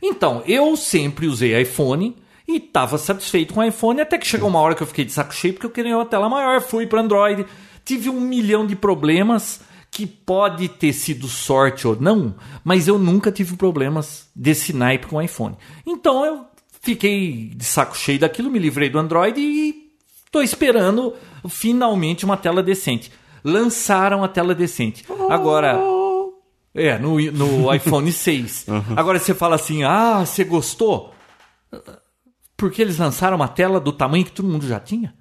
[0.03, 2.17] Então, eu sempre usei iPhone
[2.49, 5.13] e tava satisfeito com o iPhone, até que chegou uma hora que eu fiquei de
[5.13, 7.47] saco cheio porque eu queria uma tela maior, fui para Android,
[7.85, 9.61] tive um milhão de problemas
[9.93, 15.17] que pode ter sido sorte ou não, mas eu nunca tive problemas desse naipe com
[15.17, 15.55] o iPhone.
[15.87, 16.47] Então eu
[16.81, 19.93] fiquei de saco cheio daquilo, me livrei do Android e
[20.31, 21.15] tô esperando
[21.47, 23.13] finalmente uma tela decente.
[23.45, 25.05] Lançaram a tela decente.
[25.29, 25.79] Agora,
[26.75, 28.67] é, no, no iPhone 6.
[28.97, 31.13] Agora você fala assim: ah, você gostou?
[32.57, 35.15] Porque eles lançaram uma tela do tamanho que todo mundo já tinha?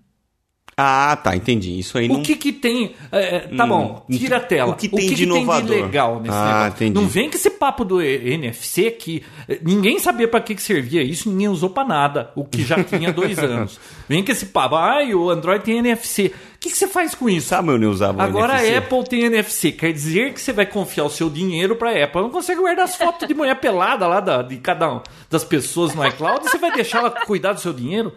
[0.84, 1.78] Ah, tá, entendi.
[1.78, 2.16] Isso aí não.
[2.18, 2.96] O que que tem...
[3.12, 4.72] é, é, tá Hum, bom, o que- tira a tela.
[4.72, 5.70] o que tem de tem inovador?
[5.70, 6.70] legal nesse Ah, negócio?
[6.70, 6.94] entendi.
[7.00, 11.04] Não vem com esse papo do NFC que eh, ninguém sabia pra que que servia
[11.04, 13.80] isso, ninguém usou pra nada, o que já tinha dois anos.
[14.10, 16.34] Vem com esse papo, ai, o Android tem NFC.
[16.56, 17.48] O que que você faz com isso?
[17.48, 18.74] Sabe eu usava o Agora NFC?
[18.76, 22.12] a Apple tem NFC, quer dizer que você vai confiar o seu dinheiro pra Apple.
[22.20, 25.44] Ela não consegue guardar as fotos de mulher pelada lá da- de cada um das
[25.44, 28.14] pessoas no iCloud e você vai deixar ela cuidar do seu dinheiro?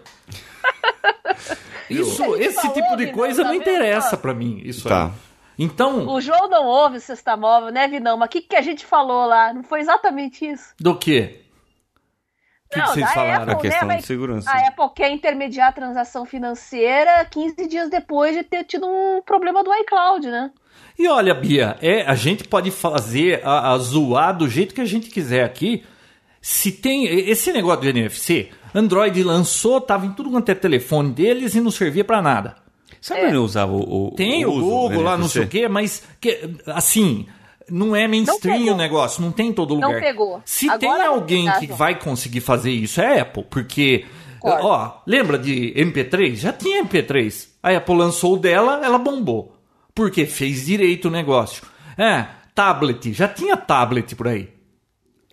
[1.90, 4.60] Isso, esse falou, tipo de coisa tá não interessa pra mim.
[4.64, 5.06] Isso Tá.
[5.06, 5.12] aí.
[5.58, 8.16] Então, O João não ouve o Sexta Móvel, né, Vinão?
[8.16, 9.52] Mas o que, que a gente falou lá?
[9.52, 10.74] Não foi exatamente isso?
[10.80, 11.40] do quê?
[12.66, 13.52] O que, que Não, vocês falaram?
[13.52, 14.50] A questão né, de segurança.
[14.50, 19.62] A Apple quer intermediar a transação financeira 15 dias depois de ter tido um problema
[19.62, 20.50] do iCloud, né?
[20.98, 24.84] E olha, Bia, é, a gente pode fazer a, a zoar do jeito que a
[24.84, 25.84] gente quiser aqui.
[26.40, 31.54] Se tem esse negócio do NFC, Android lançou, tava em tudo quanto é telefone deles
[31.54, 32.56] e não servia pra nada.
[33.00, 34.08] Sabe onde eu usava o.
[34.08, 37.26] o Tem o uso Google lá, não sei o quê, mas que, assim,
[37.70, 38.74] não é mainstream pegou.
[38.74, 40.00] o negócio, não tem em todo Não lugar.
[40.02, 40.42] pegou.
[40.44, 44.06] Se Agora tem não alguém que vai conseguir fazer isso é a Apple, porque
[44.42, 46.37] ó, lembra de MP3?
[46.37, 47.48] Já tinha MP3.
[47.62, 49.54] A Apple lançou o dela, ela bombou.
[49.94, 51.62] Porque fez direito o negócio.
[51.96, 54.54] É, tablet, já tinha tablet por aí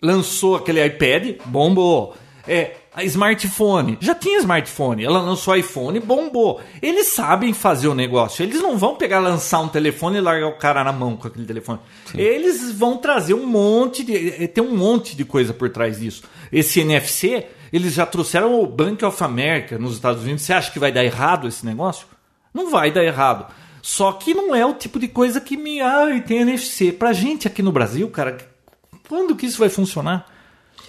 [0.02, 2.14] lançou aquele iPad, bombou.
[2.46, 6.60] É, a smartphone, já tinha smartphone, ela lançou iPhone, bombou.
[6.82, 8.42] Eles sabem fazer o negócio.
[8.42, 11.46] Eles não vão pegar, lançar um telefone e largar o cara na mão com aquele
[11.46, 11.78] telefone.
[12.14, 14.42] Eles vão trazer um monte de.
[14.42, 16.22] eh, Tem um monte de coisa por trás disso.
[16.52, 20.42] Esse NFC, eles já trouxeram o Bank of America nos Estados Unidos.
[20.42, 22.06] Você acha que vai dar errado esse negócio?
[22.52, 23.46] Não vai dar errado.
[23.80, 25.80] Só que não é o tipo de coisa que me.
[25.80, 26.92] Ai, tem NFC.
[26.92, 28.36] Pra gente aqui no Brasil, cara,
[29.08, 30.30] quando que isso vai funcionar?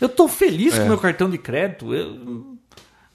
[0.04, 0.80] Eu tô feliz É.
[0.80, 1.94] com o meu cartão de crédito.
[1.94, 2.58] eu-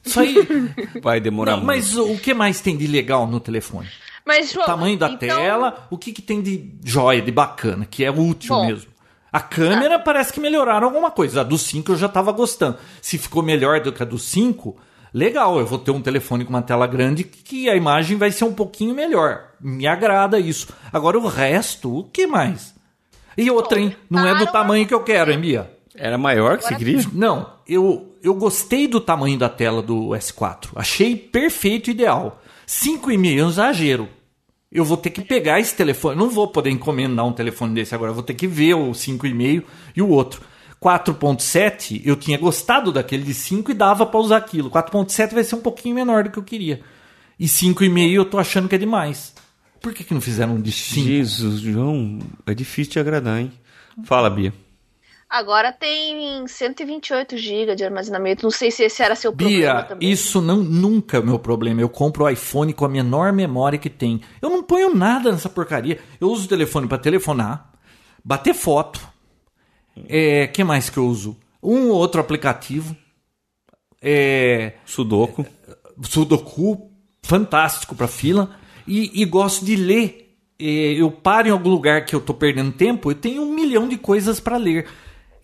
[0.05, 0.35] Isso aí.
[1.03, 1.67] Vai demorar Não, muito.
[1.67, 3.89] mas o que mais tem de legal no telefone?
[4.25, 8.05] Mas, João, Tamanho da então- tela, o que, que tem de joia, de bacana, que
[8.05, 8.67] é útil Bom.
[8.67, 8.91] mesmo.
[9.31, 11.43] A câmera parece que melhoraram alguma coisa.
[11.43, 12.79] A do 5 eu já tava gostando.
[13.03, 14.75] Se ficou melhor do que a do 5,
[15.13, 15.59] legal.
[15.59, 18.55] Eu vou ter um telefone com uma tela grande que a imagem vai ser um
[18.55, 19.49] pouquinho melhor.
[19.61, 20.69] Me agrada isso.
[20.91, 22.75] Agora o resto, o que mais?
[23.37, 23.95] E outra, hein?
[24.09, 25.71] Não é do tamanho que eu quero, hein, Bia?
[25.99, 27.01] Era maior que você queria?
[27.13, 30.69] Não, eu, eu gostei do tamanho da tela do S4.
[30.75, 32.41] Achei perfeito e ideal.
[32.67, 34.09] 5,5 é um exagero.
[34.71, 36.17] Eu vou ter que pegar esse telefone.
[36.17, 38.11] Não vou poder encomendar um telefone desse agora.
[38.11, 39.65] Eu vou ter que ver o 5,5
[39.97, 40.43] e o outro.
[40.81, 44.71] 4.7, eu tinha gostado daquele de 5 e dava para usar aquilo.
[44.71, 46.81] 4.7 vai ser um pouquinho menor do que eu queria.
[47.39, 49.35] E 5,5 eu tô achando que é demais.
[49.81, 51.07] Por que, que não fizeram um de 5?
[51.07, 53.53] Jesus, João, é difícil de agradar, hein?
[54.05, 54.53] Fala, Bia.
[55.31, 58.45] Agora tem 128 GB de armazenamento.
[58.45, 60.11] Não sei se esse era seu problema Bia, também.
[60.11, 61.83] isso não nunca é o meu problema.
[61.83, 64.23] Eu compro o iPhone com a menor memória que tem.
[64.41, 65.99] Eu não ponho nada nessa porcaria.
[66.19, 67.73] Eu uso o telefone para telefonar,
[68.25, 69.07] bater foto.
[70.09, 71.37] É, que mais que eu uso?
[71.63, 72.97] Um ou outro aplicativo.
[74.01, 75.45] É, Sudoku.
[76.03, 76.91] Sudoku,
[77.23, 78.57] fantástico para fila.
[78.87, 80.37] E, e gosto de ler.
[80.59, 83.87] É, eu paro em algum lugar que eu tô perdendo tempo, eu tenho um milhão
[83.87, 84.89] de coisas para ler.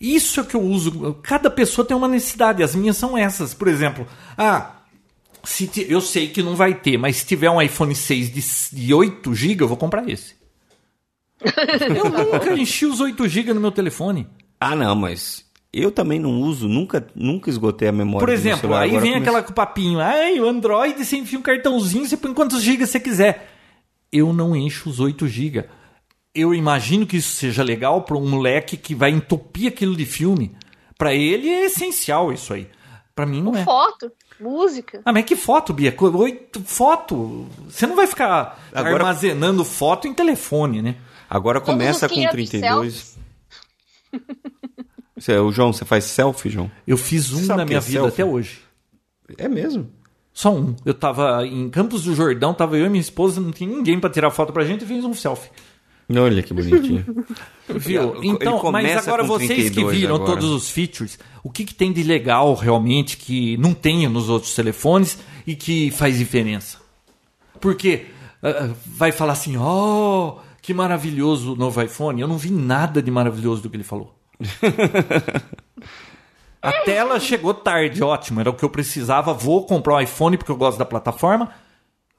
[0.01, 1.15] Isso é que eu uso.
[1.23, 2.63] Cada pessoa tem uma necessidade.
[2.63, 3.55] As minhas são essas.
[3.55, 4.73] Por exemplo, ah,
[5.43, 8.39] se ti- eu sei que não vai ter, mas se tiver um iPhone 6 de,
[8.41, 10.35] s- de 8 GB, eu vou comprar esse.
[11.45, 14.27] Eu nunca enchi os 8 GB no meu telefone.
[14.61, 18.39] Ah, não, mas eu também não uso, nunca, nunca esgotei a memória Por do meu
[18.41, 18.83] exemplo, celular.
[18.83, 22.07] aí Agora vem começa- aquela com o papinho, ai, o Android, você enfia um cartãozinho,
[22.07, 23.51] você põe quantos gigas você quiser.
[24.13, 25.65] Eu não encho os 8 gigas.
[26.35, 30.55] Eu imagino que isso seja legal para um moleque que vai entupir aquilo de filme.
[30.99, 32.69] Para ele é essencial isso aí.
[33.15, 33.63] Para mim não é.
[33.65, 35.01] Foto, música.
[35.05, 35.95] Ah, mas que foto, Bia?
[36.15, 37.47] Oito foto.
[37.69, 40.97] Você não vai ficar Agora- armazenando foto em telefone, né?
[41.31, 43.19] Agora começa com 500 32.
[45.17, 46.71] Você, o João, você faz selfie, João?
[46.87, 48.23] Eu fiz um na minha é vida selfie?
[48.23, 48.61] até hoje.
[49.39, 49.91] É mesmo.
[50.33, 50.75] Só um.
[50.85, 54.11] Eu tava em Campos do Jordão, tava eu e minha esposa, não tinha ninguém para
[54.11, 55.51] tirar foto pra gente e fiz um selfie.
[56.09, 57.05] Olha que bonitinho.
[57.69, 58.23] Viu?
[58.23, 60.33] Então, mas agora com vocês que 32 viram agora.
[60.33, 64.55] todos os features, o que, que tem de legal realmente que não tem nos outros
[64.55, 66.79] telefones e que faz diferença?
[67.61, 68.07] Porque
[68.43, 72.21] ah, vai falar assim, oh, que maravilhoso o novo iPhone.
[72.21, 74.15] Eu não vi nada de maravilhoso do que ele falou.
[76.61, 79.35] A tela chegou tarde, ótimo, era o que eu precisava.
[79.35, 81.51] Vou comprar um iPhone porque eu gosto da plataforma.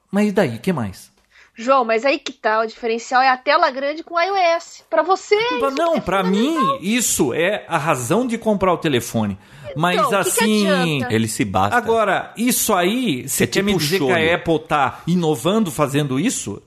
[0.08, 1.10] Mas e daí, o que mais?
[1.58, 4.84] João, mas aí que tá, o diferencial é a tela grande com iOS.
[4.90, 5.34] Pra você.
[5.76, 9.38] Não, é pra mim, isso é a razão de comprar o telefone.
[9.74, 11.04] Mas Então, o que que assim.
[11.10, 11.76] Ele se basta.
[11.76, 14.06] Agora, isso aí, você É quer me tipo dizer show.
[14.08, 16.62] que a Apple tá inovando fazendo isso?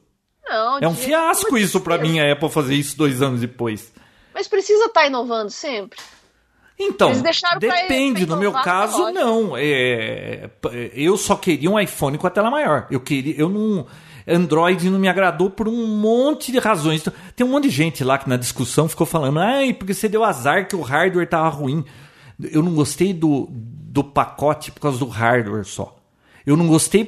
[0.47, 3.93] Não, É um fiasco isso pra mim, a Apple fazer isso dois anos depois.
[4.33, 5.99] Mas precisa estar inovando sempre.
[6.79, 8.25] Então, Eles deixaram pra- depende.
[8.25, 9.55] no meu inovar, caso, não.
[9.55, 12.87] É, p- eu só queria um iPhone com a tela maior.
[12.89, 13.85] Eu queria, eu não.
[14.29, 17.01] Android não me agradou por um monte de razões.
[17.01, 20.07] Então, Tem um monte de gente lá que na discussão ficou falando, ai, porque você
[20.07, 21.83] deu azar que o hardware tava ruim.
[22.51, 25.95] Eu não gostei do, do pacote por causa do hardware só.
[26.45, 27.03] Eu não gostei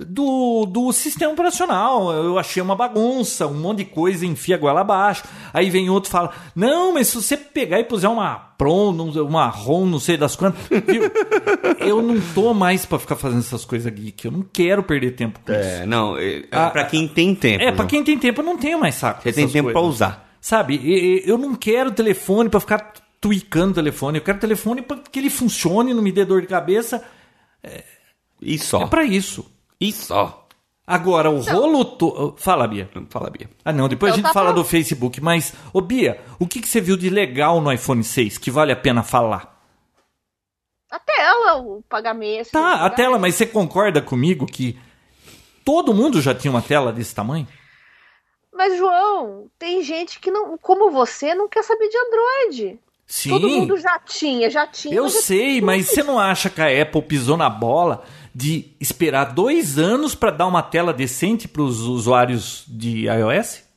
[0.00, 2.10] do, do sistema operacional.
[2.12, 5.24] Eu achei uma bagunça, um monte de coisa, enfia a goela abaixo.
[5.52, 9.10] Aí vem outro e fala: Não, mas se você pegar e puser uma Pro, não-
[9.26, 10.60] uma ROM, não sei das quantas.
[10.68, 11.10] Viu?
[11.80, 14.24] eu não tô mais pra ficar fazendo essas coisas geek.
[14.26, 15.60] Eu não quero perder tempo com isso.
[15.62, 17.62] É, não, é, Ah, pra quem tem tempo.
[17.62, 17.88] É, pra João.
[17.88, 19.22] quem tem tempo, eu não tenho mais saco.
[19.22, 19.94] Você tem tempo pra coisas.
[19.96, 20.30] usar.
[20.42, 20.80] Sabe,
[21.26, 24.18] eu não quero telefone pra ficar tweakando o telefone.
[24.18, 27.02] Eu quero telefone pra que ele funcione, não me dê dor de cabeça.
[28.42, 28.82] E só.
[28.82, 29.44] É pra isso.
[29.80, 30.46] E só.
[30.86, 31.84] Agora, o rolo.
[31.84, 32.34] To...
[32.36, 32.90] Fala, Bia.
[33.08, 33.48] Fala, Bia.
[33.64, 35.20] Ah, não, depois Então a gente tá fala do Facebook.
[35.20, 38.72] Mas, ô Bia, o que, que você viu de legal no iPhone 6 que vale
[38.72, 39.56] a pena falar?
[40.90, 42.50] A tela, o pagamento.
[42.50, 44.76] Tá, a tela, mas você concorda comigo que
[45.64, 47.46] todo mundo já tinha uma tela desse tamanho?
[48.52, 52.80] Mas, João, tem gente que não, como você, não quer saber de Android.
[53.06, 53.30] Sim.
[53.30, 54.94] Todo mundo já tinha, já tinha.
[54.94, 55.66] Eu já sei, tinha.
[55.66, 60.30] mas você não acha que a Apple pisou na bola de esperar dois anos para
[60.30, 63.68] dar uma tela decente para os usuários de iOS?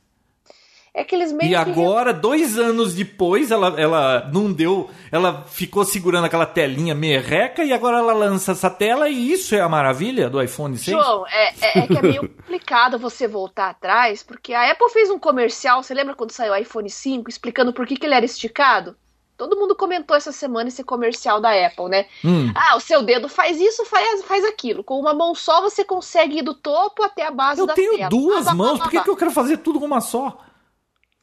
[0.96, 4.88] É que eles meio E que- agora, dois anos depois, ela, ela não deu.
[5.10, 9.60] Ela ficou segurando aquela telinha merreca e agora ela lança essa tela e isso é
[9.60, 10.96] a maravilha do iPhone 6?
[10.96, 15.10] João, é, é- é que é meio complicado você voltar atrás, porque a Apple fez
[15.10, 18.24] um comercial, você lembra quando saiu o iPhone 5, explicando por que, que ele era
[18.24, 18.94] esticado?
[19.36, 22.06] Todo mundo comentou essa semana esse comercial da Apple, né?
[22.24, 22.52] Hum.
[22.54, 24.84] Ah, o seu dedo faz isso, faz, faz aquilo.
[24.84, 27.96] Com uma mão só você consegue ir do topo até a base Eu da tenho
[27.96, 28.08] tela.
[28.10, 30.38] duas Bah, bah, mãos, bah, por que, que eu quero fazer tudo com uma só?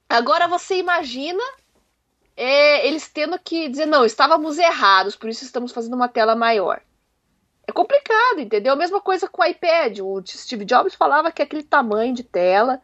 [0.10, 1.42] Agora você imagina
[2.36, 6.82] é, eles tendo que dizer, não, estávamos errados, por isso estamos fazendo uma tela maior.
[7.68, 8.74] É complicado, entendeu?
[8.74, 10.00] A mesma coisa com o iPad.
[10.00, 12.82] O Steve Jobs falava que aquele tamanho de tela,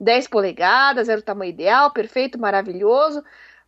[0.00, 3.22] 10 polegadas, era o tamanho ideal, perfeito, maravilhoso.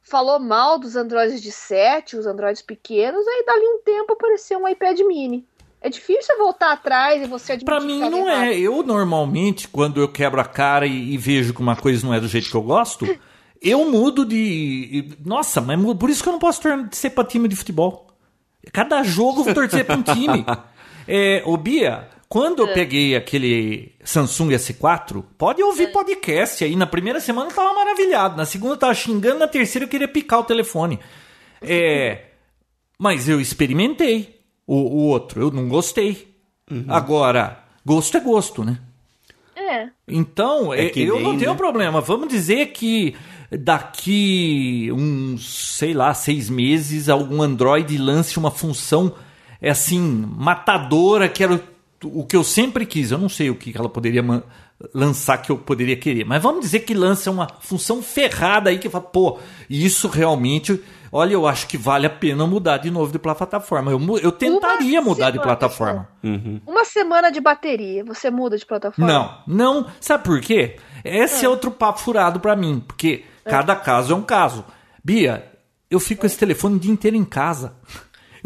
[0.08, 4.68] Falou mal dos Androids de 7, os Androids pequenos, aí dali um tempo apareceu um
[4.68, 5.44] iPad mini.
[5.80, 8.44] É difícil voltar atrás e você admitir Pra que mim tava não errado.
[8.44, 8.58] é.
[8.58, 12.20] Eu normalmente, quando eu quebro a cara e, e vejo que uma coisa não é
[12.20, 13.04] do jeito que eu gosto,
[13.60, 15.16] eu mudo de.
[15.24, 18.06] Nossa, mas por isso que eu não posso torcer pra time de futebol.
[18.72, 20.44] Cada jogo eu vou torcer pra um time.
[21.08, 26.74] É, ô Bia, quando eu peguei aquele Samsung S4, pode ouvir podcast aí.
[26.74, 30.08] Na primeira semana eu tava maravilhado, na segunda eu tava xingando, na terceira eu queria
[30.08, 30.98] picar o telefone.
[31.62, 32.24] É.
[32.98, 36.34] Mas eu experimentei o, o outro, eu não gostei.
[36.88, 38.78] Agora, gosto é gosto, né?
[39.54, 39.88] É.
[40.08, 41.56] Então, É é- que eu nem, não tenho né?
[41.56, 42.00] problema.
[42.00, 43.14] Vamos dizer que
[43.50, 49.14] daqui uns, sei lá, seis meses, algum Android lance uma função,
[49.60, 51.60] é assim, matadora, que era
[52.06, 53.10] o, que eu sempre quis.
[53.10, 54.22] Eu não sei o que ela poderia
[54.94, 56.24] lançar que eu poderia querer.
[56.24, 59.38] Mas vamos dizer que lança uma função ferrada aí que fala, pô,
[59.68, 60.82] isso realmente.
[61.10, 63.90] Olha, eu acho que vale a pena mudar de novo de plataforma.
[63.90, 66.08] Eu, eu tentaria mudar de plataforma.
[66.66, 69.10] Uma semana de bateria, você muda de plataforma?
[69.10, 69.86] Não, não.
[70.00, 70.76] Sabe por quê?
[71.04, 74.64] Esse é, outro papo furado pra mim, porque cada caso é um caso.
[75.02, 75.46] Bia,
[75.88, 77.74] eu fico com esse telefone o dia inteiro em casa.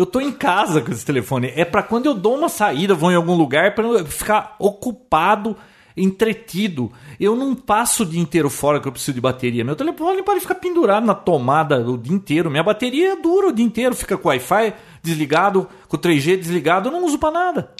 [0.01, 1.53] Eu tô em casa com esse telefone.
[1.55, 5.55] É pra quando eu dou uma saída, vou em algum lugar, pra eu ficar ocupado,
[5.95, 6.91] entretido.
[7.21, 9.63] Eu não passo o dia inteiro fora que eu preciso de bateria.
[9.63, 12.51] Meu telefone pode ficar pendurado na tomada o dia inteiro.
[12.51, 16.89] Minha bateria dura o dia inteiro, fica com o Wi-Fi desligado, com o 3G desligado,
[16.89, 17.71] eu não uso pra nada.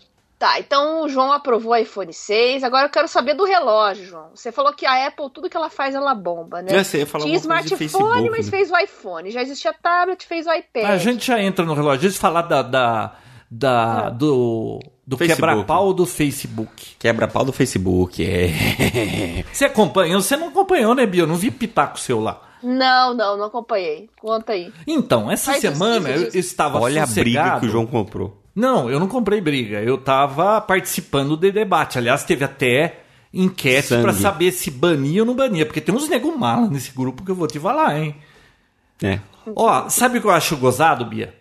[0.41, 2.65] Tá, então o João aprovou o iPhone 6.
[2.65, 4.31] Agora eu quero saber do relógio, João.
[4.35, 6.75] Você falou que a Apple, tudo que ela faz, ela bomba, né?
[6.75, 8.51] Eu sei, eu falar Tinha smartphone, Facebook, mas né?
[8.51, 9.31] fez o iPhone.
[9.31, 10.87] Já existia tablet, fez o iPad.
[10.87, 12.01] A gente já entra no relógio.
[12.01, 13.13] Deixa eu falar da, da,
[13.51, 15.47] da- do, do Facebook.
[15.47, 16.87] quebra-pau do Facebook.
[16.99, 19.45] Quebra-pau do Facebook, é.
[19.53, 20.23] Você acompanhou?
[20.23, 21.25] Você não acompanhou, né, Bia?
[21.25, 22.41] Eu não vi pitaco seu lá.
[22.63, 24.09] Não, não, não acompanhei.
[24.19, 24.73] Conta aí.
[24.87, 26.39] Então, essa Faz semana pesquisa eu disso.
[26.39, 28.41] estava Olha a briga que o João comprou.
[28.61, 29.81] Não, eu não comprei briga.
[29.81, 31.97] Eu tava participando de debate.
[31.97, 33.01] Aliás, teve até
[33.33, 35.65] enquete pra saber se bania ou não bania.
[35.65, 38.15] Porque tem uns nego mala nesse grupo que eu vou te falar, hein?
[39.03, 39.19] É.
[39.57, 41.35] Ó, sabe o que eu acho gozado, Bia?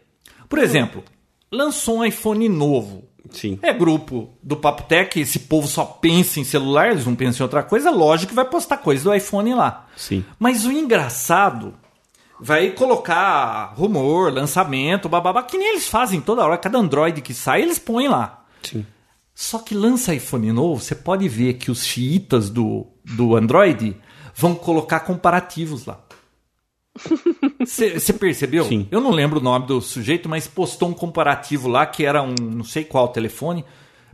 [0.47, 1.03] Por exemplo,
[1.51, 3.03] lançou um iPhone novo.
[3.31, 3.59] Sim.
[3.61, 7.47] É grupo do Papo Tech, esse povo só pensa em celular, eles não pensam em
[7.47, 9.87] outra coisa, lógico que vai postar coisa do iPhone lá.
[9.95, 10.23] Sim.
[10.39, 11.75] Mas o engraçado
[12.39, 16.57] vai colocar rumor, lançamento, bababá, que nem eles fazem toda hora.
[16.57, 18.45] Cada Android que sai, eles põem lá.
[18.63, 18.85] Sim.
[19.35, 23.95] Só que lança iPhone novo, você pode ver que os xiitas do, do Android
[24.35, 25.99] vão colocar comparativos lá.
[27.65, 28.65] Você percebeu?
[28.65, 28.87] Sim.
[28.91, 32.33] Eu não lembro o nome do sujeito, mas postou um comparativo lá que era um
[32.37, 33.63] não sei qual telefone,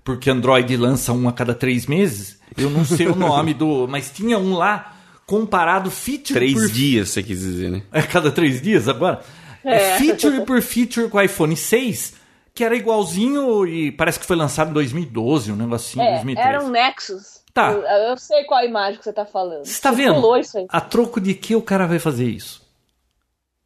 [0.04, 2.40] porque Android lança um a cada três meses.
[2.56, 3.88] Eu não sei o nome do.
[3.88, 4.95] Mas tinha um lá
[5.26, 7.82] comparado feature Três por dias, você quis dizer, né?
[7.92, 9.22] é cada três dias agora?
[9.64, 9.98] É.
[9.98, 12.14] Feature por feature com o iPhone 6,
[12.54, 16.48] que era igualzinho e parece que foi lançado em 2012, um negocinho, É, 2013.
[16.48, 17.42] era um Nexus.
[17.54, 17.72] Tá.
[17.72, 19.66] Eu, eu sei qual a imagem que você tá falando.
[19.66, 20.38] Você tá vendo?
[20.38, 20.66] Isso aí.
[20.70, 22.62] A troco de que o cara vai fazer isso?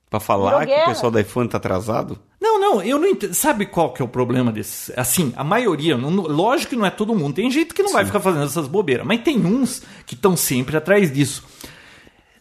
[0.10, 2.18] Pra falar que o pessoal da iPhone tá atrasado?
[2.41, 3.34] Não, não, eu não entendo.
[3.36, 4.91] Sabe qual que é o problema desse?
[4.97, 7.36] Assim, a maioria, não- lógico que não é todo mundo.
[7.36, 10.76] Tem gente que não vai ficar fazendo essas bobeiras, mas tem uns que estão sempre
[10.76, 11.43] atrás disso.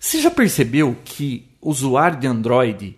[0.00, 2.96] Você já percebeu que usuário de Android,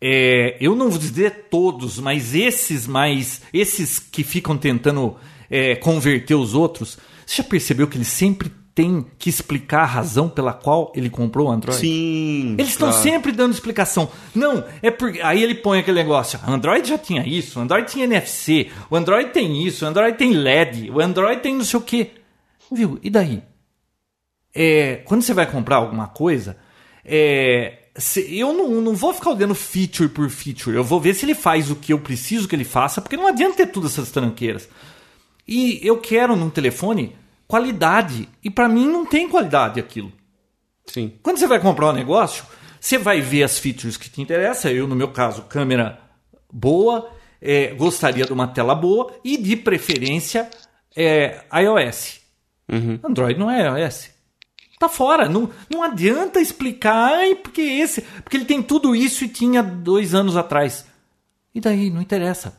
[0.00, 5.16] é, eu não vou dizer todos, mas esses mais, esses que ficam tentando
[5.48, 10.28] é, converter os outros, você já percebeu que eles sempre têm que explicar a razão
[10.28, 11.78] pela qual ele comprou o Android?
[11.80, 12.54] Sim.
[12.58, 13.02] Eles estão claro.
[13.02, 14.10] sempre dando explicação.
[14.34, 15.20] Não, é porque.
[15.20, 16.38] Aí ele põe aquele negócio.
[16.46, 20.32] Android já tinha isso, o Android tinha NFC, o Android tem isso, o Android tem
[20.32, 22.10] LED, o Android tem não sei o quê.
[22.70, 22.98] Viu?
[23.02, 23.42] E daí?
[24.54, 26.56] É, quando você vai comprar alguma coisa,
[27.04, 30.76] é, se- eu não, não vou ficar olhando feature por feature.
[30.76, 33.26] Eu vou ver se ele faz o que eu preciso que ele faça, porque não
[33.26, 34.68] adianta ter todas essas tranqueiras.
[35.46, 37.14] E eu quero num telefone
[37.52, 38.30] qualidade.
[38.42, 40.10] E para mim não tem qualidade aquilo.
[40.86, 41.12] Sim.
[41.22, 42.46] Quando você vai comprar um negócio,
[42.80, 44.70] você vai ver as features que te interessam.
[44.70, 46.00] Eu, no meu caso, câmera
[46.50, 47.10] boa,
[47.42, 50.48] é, gostaria de uma tela boa e, de preferência,
[50.96, 52.22] é, iOS.
[53.04, 54.08] Android não é iOS.
[54.78, 55.28] Tá fora.
[55.28, 58.00] Não, não adianta explicar, ai, porque esse.
[58.00, 60.86] Porque ele tem tudo isso e tinha dois anos atrás.
[61.54, 61.90] E daí?
[61.90, 62.56] Não interessa.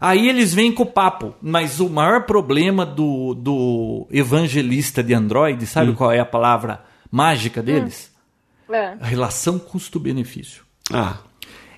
[0.00, 1.34] Aí eles vêm com o papo.
[1.42, 7.62] Mas o maior problema do, do evangelista de Android, sabe qual é a palavra mágica
[7.62, 8.10] deles?
[8.70, 8.96] É.
[9.00, 10.64] A relação custo-benefício.
[10.92, 11.18] Ah,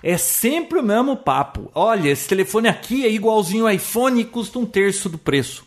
[0.03, 1.71] É sempre o mesmo papo.
[1.75, 5.65] Olha, esse telefone aqui é igualzinho ao iPhone e custa um terço do preço.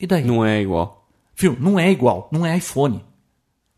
[0.00, 0.24] E daí?
[0.24, 1.06] não é igual.
[1.36, 1.56] Viu?
[1.60, 3.04] Não é igual, não é iPhone.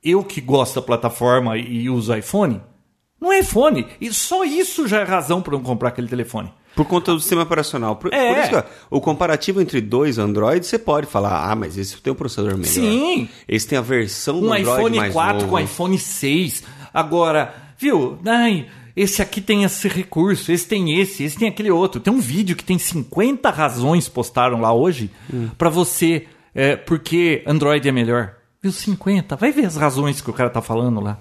[0.02, 2.62] Eu que gosto da plataforma e uso iPhone,
[3.20, 3.86] não é iPhone.
[4.00, 6.50] E só isso já é razão para não comprar aquele telefone.
[6.74, 7.96] Por conta do sistema operacional.
[7.96, 8.32] Por, É.
[8.34, 12.12] por isso que o comparativo entre dois Androids, você pode falar, ah, mas esse tem
[12.12, 12.66] um processador melhor.
[12.70, 13.28] Sim.
[13.48, 15.48] Esse tem a versão do Um Android iPhone mais 4 novo.
[15.48, 16.62] com iPhone 6.
[16.94, 18.18] Agora, viu?
[18.24, 18.66] Ai,
[18.96, 22.00] esse aqui tem esse recurso, esse tem esse, esse tem aquele outro.
[22.00, 25.48] Tem um vídeo que tem 50 razões postaram lá hoje Hum.
[25.58, 28.34] pra você, é, porque Android é melhor.
[28.62, 28.70] Viu?
[28.70, 29.34] 50.
[29.36, 31.18] Vai ver as razões que o cara tá falando lá.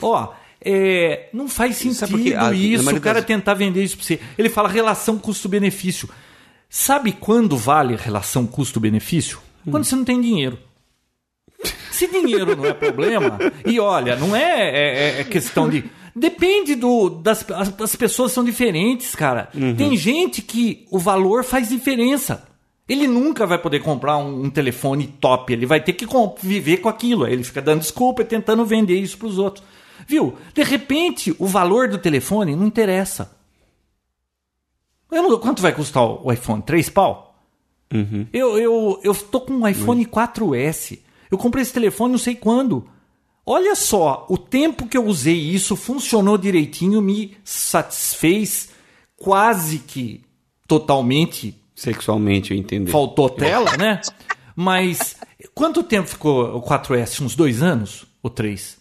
[0.00, 0.28] Ó,
[0.64, 2.34] é, não faz sentido por quê?
[2.34, 4.20] A- na isso, o cara tentar vender isso pra você.
[4.38, 6.08] Ele fala relação custo-benefício.
[6.68, 9.38] Sabe quando vale relação custo-benefício?
[9.66, 9.70] Hum.
[9.70, 10.58] Quando você não tem dinheiro.
[11.90, 15.84] Se dinheiro não é problema, e olha, não é, é- é questão de.
[16.14, 17.08] Depende do.
[17.10, 19.48] Das, as, as pessoas são diferentes, cara.
[19.76, 22.46] Tem gente que o valor faz diferença.
[22.88, 26.06] Ele nunca vai poder comprar um, um telefone top, ele vai ter que
[26.42, 27.26] viver com aquilo.
[27.26, 29.64] Ele fica dando desculpa e tentando vender isso para os outros.
[30.06, 30.36] Viu?
[30.52, 33.36] De repente, o valor do telefone não interessa.
[35.10, 36.62] Eu não- quanto vai custar o iPhone?
[36.62, 37.36] 3 pau?
[38.32, 40.98] Eu, eu, eu tô com um iPhone 4S.
[41.30, 42.88] Eu comprei esse telefone não sei quando.
[43.46, 48.70] Olha só, o tempo que eu usei isso funcionou direitinho, me satisfez
[49.16, 50.22] quase que
[50.66, 51.54] totalmente.
[51.76, 52.90] Sexualmente, eu entendi.
[52.90, 54.00] Faltou tela, né?
[54.56, 55.16] Mas
[55.54, 57.20] quanto tempo ficou o 4S?
[57.20, 58.06] Uns dois anos?
[58.22, 58.78] Ou três?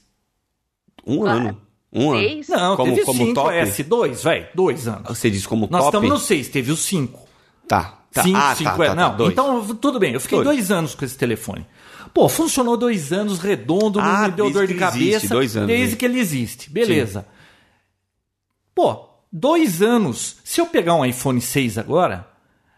[1.05, 1.61] Um ano.
[1.91, 2.19] Um ano.
[2.21, 2.47] Seis?
[2.47, 3.55] Não, Como- teve como cinco top?
[3.55, 5.07] S, dois, vai, dois anos.
[5.07, 5.97] Você diz como Nós top?
[5.97, 7.27] estamos no seis, teve os cinco.
[7.67, 7.99] Tá.
[8.11, 8.23] tá.
[8.23, 8.87] Cinco, ah, cinco, tá, é.
[8.89, 9.31] tá, não, tá, dois.
[9.31, 10.13] então tudo bem.
[10.13, 10.57] Eu fiquei Dois.
[10.57, 10.71] dois.
[10.71, 11.65] anos com esse telefone.
[12.13, 15.05] Pô, funcionou dois anos, redondo, não Ah, me deu desde dor de que ele cabeça.
[15.07, 15.95] existe, dois anos, desde hein?
[15.97, 16.69] que ele existe.
[16.69, 17.25] Beleza.
[18.75, 20.37] Pô, dois anos.
[20.43, 22.27] Se eu pegar um iPhone 6 agora,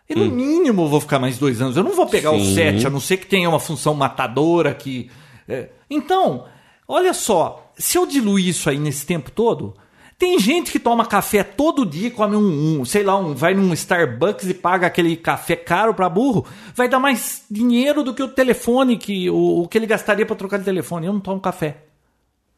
[0.08, 1.76] eu, no mínimo eu vou ficar mais dois anos.
[1.78, 2.46] Eu não vou pegar o Hum.
[2.46, 2.54] Sim.
[2.56, 5.10] 7, a não ser que tenha uma função matadora que.
[5.48, 5.70] é.
[5.90, 6.46] Então,
[6.88, 9.76] olha só, se eu diluir isso aí nesse tempo todo.
[10.18, 13.74] Tem gente que toma café todo dia, come um, um, sei lá, um, vai num
[13.74, 18.30] Starbucks e paga aquele café caro pra burro, vai dar mais dinheiro do que o
[18.30, 21.08] telefone, que o, o que ele gastaria pra trocar de telefone.
[21.08, 21.80] Eu não tomo café.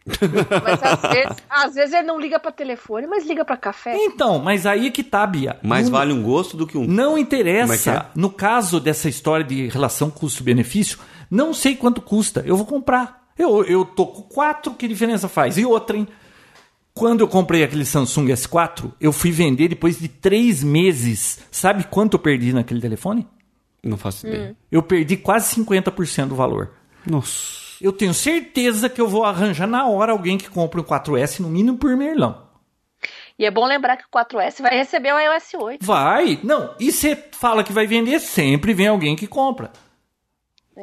[0.05, 3.95] Mas às vezes, às vezes ele não liga pra telefone, mas liga pra café.
[3.97, 5.57] Então, mas aí que tá, Bia.
[5.63, 6.85] Mais Não- vale um gosto do que um.
[6.85, 7.77] Não é interessa.
[7.77, 8.05] que é?
[8.15, 10.99] No caso dessa história de relação custo-benefício,
[11.29, 12.43] não sei quanto custa.
[12.45, 13.26] Eu vou comprar.
[13.37, 15.57] Eu, eu tô com quatro, que diferença faz?
[15.57, 16.07] E outra, hein?
[16.93, 21.39] Quando eu comprei aquele Samsung S4, eu fui vender depois de três meses.
[21.51, 23.27] Sabe quanto eu perdi naquele telefone?
[23.83, 24.57] Não faço ideia.
[24.71, 26.71] Eu perdi quase 50% do valor.
[27.05, 27.67] Nossa.
[27.79, 31.49] Eu tenho certeza que eu vou arranjar na hora alguém que compre um 4S, no
[31.49, 32.47] mínimo por merlão.
[33.37, 35.85] E é bom lembrar que o 4S vai receber o iOS 8.
[35.85, 36.39] Vai.
[36.43, 39.71] Não, e você fala que vai vender, sempre vem alguém que compra.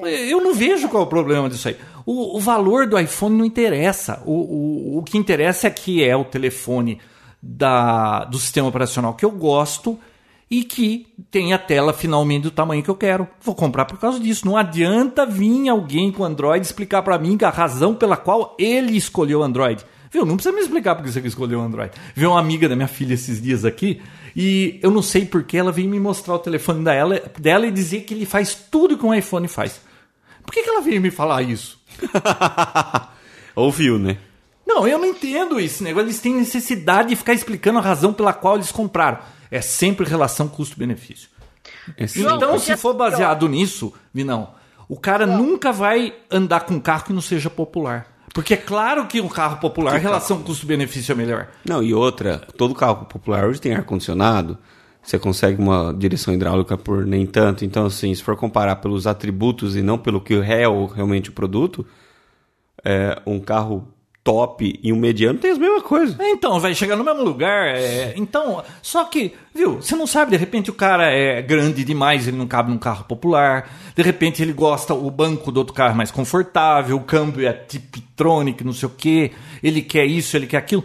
[0.02, 1.76] Eu não vejo qual é o problema disso aí.
[2.04, 4.22] O, o valor do iPhone não interessa.
[4.26, 7.00] O, o, o que interessa é que é o telefone
[7.40, 9.98] da, do sistema operacional que eu gosto
[10.50, 13.26] e que tem a tela finalmente do tamanho que eu quero.
[13.40, 14.46] Vou comprar por causa disso.
[14.46, 19.42] Não adianta vir alguém com Android explicar para mim a razão pela qual ele escolheu
[19.42, 19.84] Android.
[20.10, 20.24] Viu?
[20.24, 21.92] Não precisa me explicar porque você escolheu Android.
[22.14, 24.00] Veio uma amiga da minha filha esses dias aqui
[24.36, 28.02] e eu não sei porque ela veio me mostrar o telefone dela, dela e dizer
[28.02, 29.80] que ele faz tudo que um iPhone faz.
[30.44, 31.80] Por que, que ela veio me falar isso?
[33.54, 34.18] Ouviu, né?
[34.66, 36.06] Não, eu não entendo esse negócio.
[36.06, 39.18] Eles têm necessidade de ficar explicando a razão pela qual eles compraram.
[39.50, 41.28] É sempre relação custo-benefício.
[41.96, 43.10] É Então, se for pior.
[43.10, 44.50] baseado nisso, Vinão,
[44.88, 48.06] o cara nunca vai andar com um carro que não seja popular.
[48.32, 51.48] Porque é claro que um carro popular, a relação custo-benefício é melhor.
[51.64, 54.58] Não, e outra, todo carro popular hoje tem ar-condicionado.
[55.04, 57.64] Você consegue uma direção hidráulica por nem tanto.
[57.64, 61.32] Então, assim, se for comparar pelos atributos e não pelo que é o- realmente o
[61.32, 61.86] produto,
[62.84, 63.86] é, um carro
[64.22, 66.16] top e um mediano tem as mesmas coisas.
[66.18, 67.66] Então, vai chegar no mesmo lugar.
[67.76, 72.26] é, então, só que, viu, você não sabe, de repente o cara é grande demais,
[72.26, 73.70] ele não cabe num carro popular.
[73.94, 77.52] De repente ele gosta, o banco do outro carro é mais confortável, o câmbio é
[77.52, 79.32] Tiptronic, não sei o quê.
[79.62, 80.84] Ele quer isso, ele quer aquilo.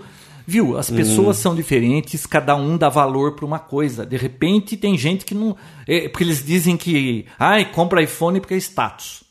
[0.49, 4.03] Viu, as pessoas são diferentes, cada um dá valor para uma coisa.
[4.03, 5.55] De repente tem gente que não.
[5.87, 7.27] é, porque eles dizem que.
[7.37, 9.23] Ai, compra iPhone porque é status.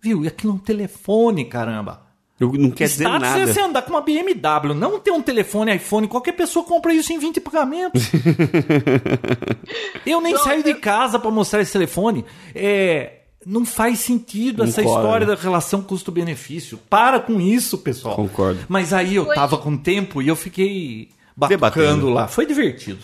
[0.00, 0.24] Viu?
[0.24, 2.02] E aquilo é um telefone, caramba.
[2.38, 3.40] Eu- Não quer dizer Status nada.
[3.42, 6.06] é você andar com uma BMW, não ter um telefone iPhone.
[6.06, 8.10] Qualquer pessoa compra isso em 20 pagamentos.
[10.06, 12.24] eu nem saio de casa para mostrar esse telefone.
[12.54, 15.06] É, não faz sentido essa Concordo.
[15.06, 16.78] história da relação custo-benefício.
[16.90, 18.16] Para com isso, pessoal.
[18.16, 18.60] Concordo.
[18.68, 22.08] Mas aí eu tava com tempo e eu fiquei batucando Debatendo.
[22.10, 22.26] lá.
[22.28, 23.00] Foi divertido.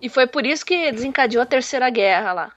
[0.00, 2.52] E foi por isso que desencadeou a terceira guerra lá.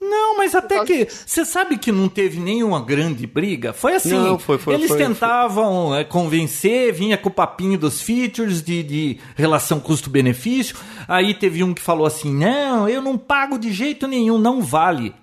[0.00, 1.06] Não, mas até que.
[1.08, 3.72] Você sabe que não teve nenhuma grande briga?
[3.72, 4.10] Foi assim.
[4.12, 8.82] Não, foi- foi- eles foi- tentavam é, convencer, vinha com o papinho dos features de,
[8.82, 10.76] de relação custo-benefício.
[11.08, 15.14] Aí teve um que falou assim: não, eu não pago de jeito nenhum, não vale.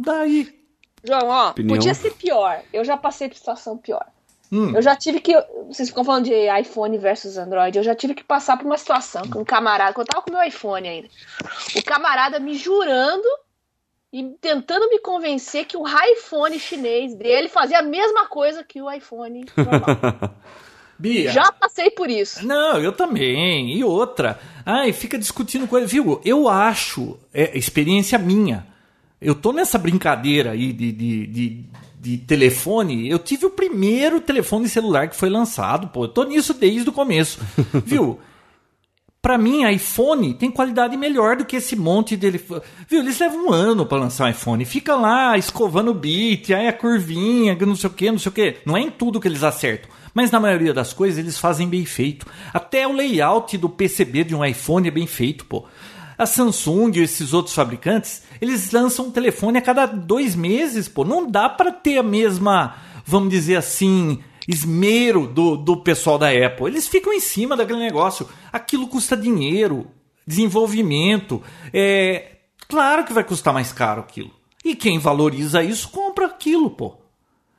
[0.00, 0.60] Daí.
[1.04, 1.76] João, ó, Opinião?
[1.76, 2.60] podia ser pior.
[2.72, 4.06] Eu já passei por situação pior.
[4.52, 4.74] Hum.
[4.74, 5.32] Eu já tive que.
[5.68, 7.76] Vocês ficam falando de iPhone versus Android.
[7.76, 9.92] Eu já tive que passar por uma situação com um camarada.
[9.92, 11.08] Quando eu tava com meu iPhone ainda.
[11.76, 13.28] O camarada me jurando
[14.12, 18.90] e tentando me convencer que o iPhone chinês dele fazia a mesma coisa que o
[18.90, 20.34] iPhone normal.
[20.98, 21.32] Bia.
[21.32, 22.46] já passei por isso.
[22.46, 23.74] Não, eu também.
[23.74, 24.38] E outra.
[24.66, 25.86] Ai, fica discutindo coisa.
[25.86, 26.20] Viu?
[26.24, 28.66] Eu acho, é experiência minha.
[29.20, 31.64] Eu tô nessa brincadeira aí de, de, de,
[32.00, 33.08] de telefone.
[33.08, 36.04] Eu tive o primeiro telefone celular que foi lançado, pô.
[36.04, 37.38] Eu tô nisso desde o começo.
[37.84, 38.18] Viu?
[39.20, 42.42] Pra mim, iPhone tem qualidade melhor do que esse monte dele.
[42.88, 43.00] Viu?
[43.00, 44.64] Eles levam um ano pra lançar um iPhone.
[44.64, 48.34] Fica lá escovando o bit, aí a curvinha, não sei o que, não sei o
[48.34, 48.56] que.
[48.64, 49.90] Não é em tudo que eles acertam.
[50.14, 52.26] Mas na maioria das coisas eles fazem bem feito.
[52.54, 55.66] Até o layout do PCB de um iPhone é bem feito, pô.
[56.20, 61.04] A Samsung e esses outros fabricantes, eles lançam um telefone a cada dois meses, pô.
[61.04, 62.74] Não dá pra ter a mesma,
[63.06, 66.66] vamos dizer assim, esmero do, do pessoal da Apple.
[66.66, 68.28] Eles ficam em cima daquele negócio.
[68.52, 69.86] Aquilo custa dinheiro,
[70.26, 71.42] desenvolvimento.
[71.72, 72.36] É
[72.68, 74.30] claro que vai custar mais caro aquilo.
[74.64, 76.96] E quem valoriza isso compra aquilo, pô.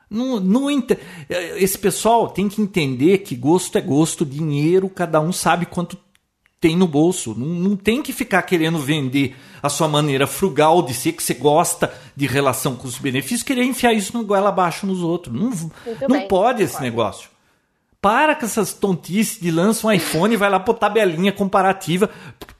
[0.09, 0.97] Não, não ente-
[1.57, 5.97] Esse pessoal tem que entender que gosto é gosto, dinheiro, cada um sabe quanto
[6.61, 7.33] tem no bolso.
[7.35, 11.33] Não, não tem que ficar querendo vender a sua maneira frugal de ser, que você
[11.33, 15.35] gosta de relação custo-benefício, querer enfiar isso no goela abaixo nos outros.
[15.35, 15.49] Não,
[16.07, 16.83] não bem, pode esse concordo.
[16.83, 17.29] negócio.
[17.99, 22.09] Para com essas tontices de lança um iPhone e vai lá pôr tabelinha comparativa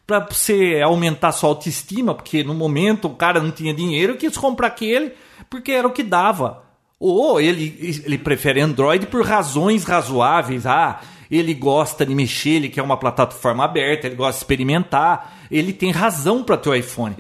[0.06, 4.38] para você aumentar sua autoestima, porque no momento o cara não tinha dinheiro e quis
[4.38, 5.14] comprar aquele
[5.49, 6.64] porque era o que dava.
[6.99, 10.68] Ou ele, ele prefere Android por razões razoáveis.
[10.68, 11.02] Ah,
[11.32, 15.38] ele gosta de mexer, ele quer uma plataforma aberta, ele gosta de experimentar.
[15.50, 17.16] Ele tem razão para ter o iPhone,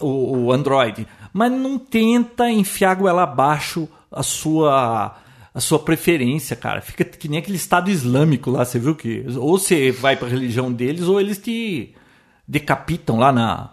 [0.00, 1.06] o, o Android.
[1.32, 5.16] Mas não tenta enfiar a goela abaixo a sua
[5.54, 6.80] a sua preferência, cara.
[6.80, 10.30] Fica que nem aquele Estado Islâmico lá, você viu que ou você vai para a
[10.30, 11.94] religião deles ou eles te
[12.46, 13.70] decapitam lá na.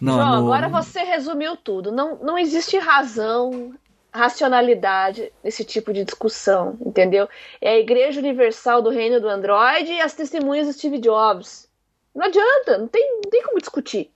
[0.00, 1.92] na João, no- agora você resumiu tudo.
[1.92, 3.72] Não, não existe razão,
[4.12, 7.28] racionalidade nesse tipo de discussão, entendeu?
[7.60, 11.68] É a Igreja Universal do Reino do Android e as testemunhas do Steve Jobs.
[12.14, 14.10] Não adianta, não tem, não tem como discutir.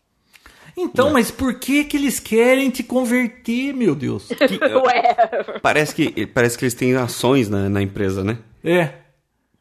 [0.77, 4.29] Então, mas por que que eles querem te converter, meu Deus?
[4.37, 8.37] Que- Ué, parece, que, parece que eles têm ações na, na empresa, né?
[8.63, 9.06] É.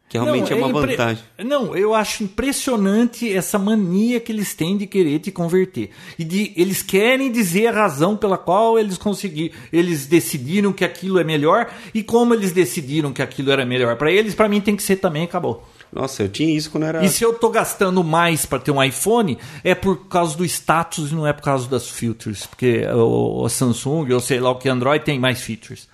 [0.07, 1.23] Que realmente Não, é uma impre- vantagem.
[1.43, 5.89] Não, eu acho impressionante essa mania que eles têm de querer te converter.
[6.17, 11.17] E de eles querem dizer a razão pela qual eles conseguiram, eles decidiram que aquilo
[11.17, 14.75] é melhor e como eles decidiram que aquilo era melhor para eles, para mim tem
[14.75, 15.63] que ser também, acabou.
[15.91, 17.03] Nossa, eu tinha isso quando era.
[17.03, 21.11] E se eu tô gastando mais para ter um iPhone, é por causa do status
[21.11, 24.55] e não é por causa das features, porque o, o Samsung ou sei lá o
[24.55, 25.87] que Android tem mais features.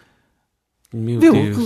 [0.93, 1.31] Meu Viu?
[1.33, 1.57] Deus.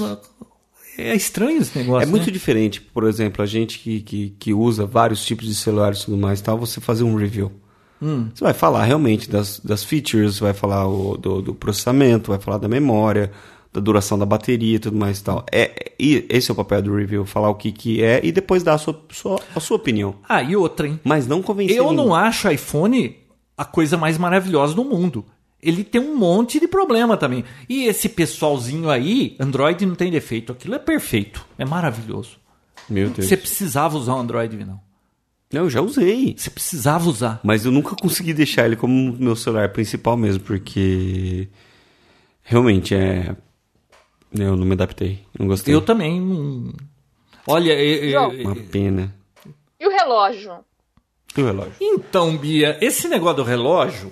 [0.97, 2.07] É estranho esse negócio.
[2.07, 2.31] É muito né?
[2.31, 6.17] diferente, por exemplo, a gente que, que, que usa vários tipos de celulares e tudo
[6.17, 7.51] mais, tal, você fazer um review.
[8.01, 8.29] Hum.
[8.33, 12.57] Você vai falar realmente das, das features, vai falar o, do, do processamento, vai falar
[12.57, 13.31] da memória,
[13.73, 15.45] da duração da bateria e tudo mais e tal.
[15.51, 18.63] É, e esse é o papel do review, falar o que, que é e depois
[18.63, 20.15] dar a sua, sua, a sua opinião.
[20.27, 20.99] Ah, e outra, hein?
[21.03, 21.97] Mas não convencer Eu ninguém.
[21.97, 23.17] não acho o iPhone
[23.57, 25.25] a coisa mais maravilhosa do mundo.
[25.65, 27.43] Ele tem um monte de problema também.
[27.67, 30.51] E esse pessoalzinho aí, Android não tem defeito.
[30.51, 31.45] Aquilo é perfeito.
[31.57, 32.37] É maravilhoso.
[32.89, 33.27] Meu Deus.
[33.27, 34.79] Você precisava usar o Android, não.
[35.51, 36.35] Não, eu já usei.
[36.37, 37.39] Você precisava usar.
[37.43, 41.47] Mas eu nunca consegui deixar ele como meu celular principal mesmo, porque
[42.43, 43.35] realmente é.
[44.33, 45.19] Eu não me adaptei.
[45.39, 45.73] Não gostei.
[45.73, 46.19] Eu também.
[46.19, 46.73] não-
[47.47, 49.15] Olha, eu- eu- Uma pena.
[49.79, 50.51] e o relógio?
[51.37, 51.73] E o relógio?
[51.79, 54.11] Então, Bia, esse negócio do relógio.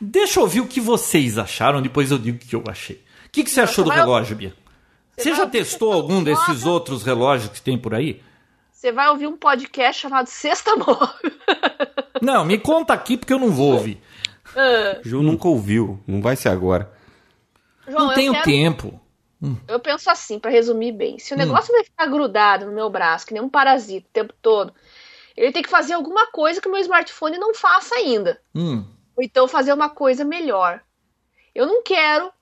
[0.00, 2.96] Deixa eu ouvir o que vocês acharam, depois eu digo o que eu achei.
[3.26, 4.54] O que, que você achou do relógio, Bia?
[5.16, 8.22] Você já testou algum desses outros relógios que tem por aí?
[8.72, 11.30] Você vai ouvir um podcast chamado Sexta Móvel.
[12.22, 14.00] Não, me conta aqui porque eu não vou ouvir.
[15.04, 16.02] O Ju nunca ouviu.
[16.06, 16.90] Não vai ser agora.
[17.86, 19.00] João, Não tenho quero- tempo.
[19.66, 21.14] Eu penso assim, pra resumir bem.
[21.14, 21.18] Hum.
[21.18, 24.34] Se o negócio vai ficar grudado no meu braço, que nem um parasita o tempo
[24.42, 24.72] todo,
[25.36, 28.38] ele tem que fazer alguma coisa que o meu smartphone não faça ainda.
[28.54, 28.84] Hum.
[29.20, 30.80] Ou então fazer uma coisa melhor.
[31.54, 32.32] Eu não quero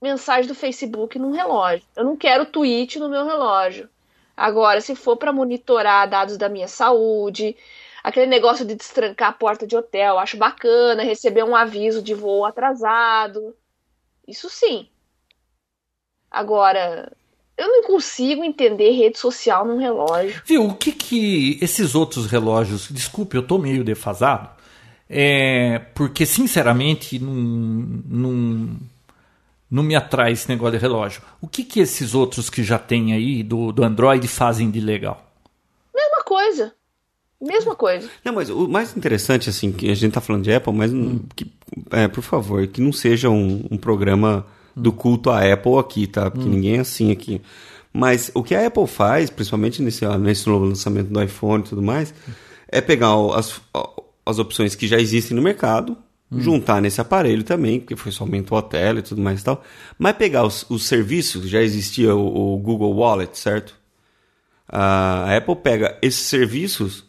[0.00, 1.86] mensagem do Facebook num relógio.
[1.94, 3.86] Eu não quero tweet no meu relógio.
[4.34, 7.54] Agora, se for pra monitorar dados da minha saúde,
[8.02, 12.46] aquele negócio de destrancar a porta de hotel, acho bacana, receber um aviso de voo
[12.46, 13.54] atrasado.
[14.26, 14.88] Isso sim.
[16.30, 17.12] Agora,
[17.58, 20.42] eu não consigo entender rede social num relógio.
[20.46, 22.88] Viu, o que que esses outros relógios...
[22.88, 24.56] Desculpe, eu tô meio defasado.
[25.08, 27.32] É, porque, sinceramente, não,
[28.08, 28.68] não,
[29.70, 31.22] não me atrai esse negócio de relógio.
[31.40, 35.24] O que que esses outros que já tem aí do, do Android fazem de legal?
[35.94, 36.72] Mesma coisa.
[37.40, 38.08] Mesma coisa.
[38.24, 41.20] Não, mas o mais interessante, assim, que a gente tá falando de Apple, mas não-
[41.36, 41.52] que,
[41.90, 46.30] é, por favor, que não seja um, um programa do culto à Apple aqui, tá?
[46.30, 47.40] Porque ninguém é assim aqui.
[47.92, 51.82] Mas o que a Apple faz, principalmente nesse, nesse novo lançamento do iPhone e tudo
[51.82, 52.12] mais,
[52.68, 53.60] é pegar o- as,
[54.26, 55.96] as opções que já existem no mercado,
[56.32, 59.62] juntar nesse aparelho também, porque foi só aumentou a tela e tudo mais e tal,
[59.96, 63.74] mas pegar os, os serviços, já existia o, o Google Wallet, certo?
[64.68, 67.04] A Apple pega esses serviços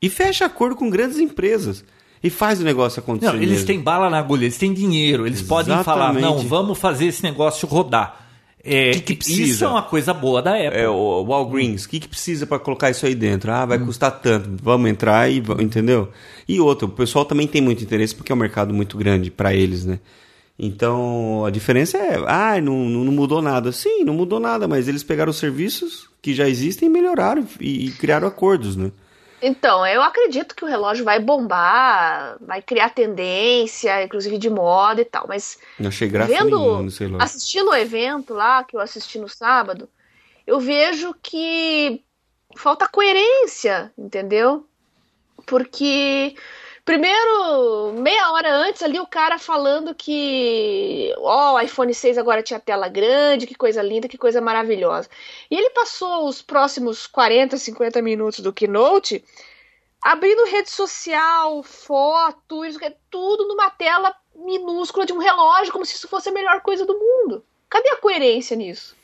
[0.00, 1.84] e fecha acordo com grandes empresas
[2.22, 3.32] e faz o negócio acontecer.
[3.32, 3.66] Não, eles mesmo.
[3.66, 6.42] têm bala na agulha, eles têm dinheiro, eles podem falar, Exatamente.
[6.42, 8.21] não, vamos fazer esse negócio rodar.
[8.64, 9.64] É, Que que Isso precisa?
[9.64, 10.78] é uma coisa boa da Apple.
[10.80, 13.50] É, o Walgreens, o que, que precisa para colocar isso aí dentro?
[13.50, 16.08] Ah, vai custar tanto, vamos entrar e entendeu?
[16.48, 19.52] E outro, o pessoal também tem muito interesse porque é um mercado muito grande para
[19.52, 19.98] eles, né?
[20.58, 23.72] Então a diferença é, ah, não, não não mudou nada.
[23.72, 27.86] Sim, não mudou nada, mas eles pegaram os serviços que já existem e melhoraram e,
[27.86, 28.92] e criaram acordos, né?
[29.42, 35.04] Então, eu acredito que o relógio vai bombar, vai criar tendência, inclusive de moda e
[35.04, 39.28] tal, mas Não achei graça vendo, nenhuma assistindo o evento lá, que eu assisti no
[39.28, 39.88] sábado,
[40.46, 42.04] eu vejo que
[42.56, 44.64] falta coerência, entendeu?
[45.44, 46.36] Porque,
[46.84, 52.58] primeiro, meia hora antes ali, o cara falando que, ó, o iPhone 6 agora tinha
[52.60, 55.08] tela grande, que coisa linda, que coisa maravilhosa.
[55.50, 59.24] E ele passou os próximos 40, 50 minutos do keynote
[60.02, 66.08] abrindo rede social, foto, que- tudo numa tela minúscula de um relógio, como se isso
[66.08, 67.44] fosse a melhor coisa do mundo.
[67.70, 68.96] Cadê a coerência nisso?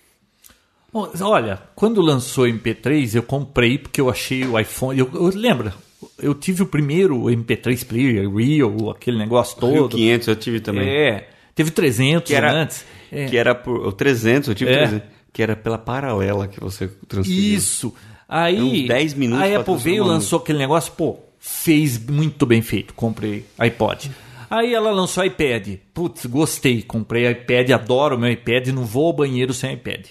[1.22, 4.98] Olha, quando lançou o MP3, eu comprei porque eu achei o iPhone.
[4.98, 5.72] Eu, eu lembra?
[6.20, 9.96] Eu tive o primeiro MP3 Player, Real, aquele negócio Rio todo.
[9.96, 10.88] 500 eu tive também.
[10.88, 11.28] É.
[11.54, 12.84] Teve 300 Que era- antes.
[13.10, 13.26] É.
[13.26, 14.78] Que era por o 300, eu tive É.
[14.78, 17.54] 300, que era pela paralela que você transferiu.
[17.54, 17.94] Isso.
[18.28, 22.92] Aí, Eram 10 minutos a Apple veio, lançou aquele negócio, pô, fez muito bem feito.
[22.94, 24.10] Comprei iPod.
[24.50, 25.76] Aí ela lançou iPad.
[25.94, 26.82] Putz, gostei.
[26.82, 30.06] Comprei iPad, adoro meu iPad, não vou ao banheiro sem iPad.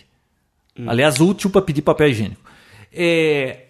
[0.85, 2.41] Aliás, útil para pedir papel higiênico.
[2.93, 3.65] É,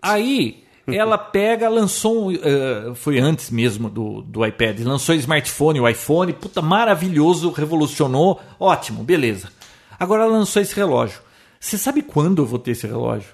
[0.00, 0.62] aí
[0.96, 2.32] ela pega, lançou um.
[2.32, 8.40] eh, foi antes mesmo do, do iPad, lançou o smartphone, o iPhone, puta, maravilhoso, revolucionou,
[8.58, 9.50] ótimo, beleza.
[9.98, 11.20] Agora ela lançou esse relógio.
[11.60, 13.30] Você sabe quando eu vou ter esse relógio?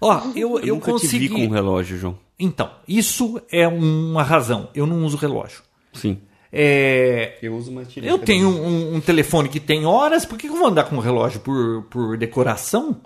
[0.00, 1.28] Ó, eu, Eu, eu nunca consegui.
[1.28, 2.18] te vi com um relógio, João.
[2.38, 4.70] Então, isso é uma razão.
[4.74, 5.62] Eu não uso relógio.
[5.92, 6.18] Sim.
[6.52, 10.52] É, Eu uso uma eu tenho um, um telefone que tem horas, por que que
[10.54, 12.96] eu vou andar com um relógio por, por decoração?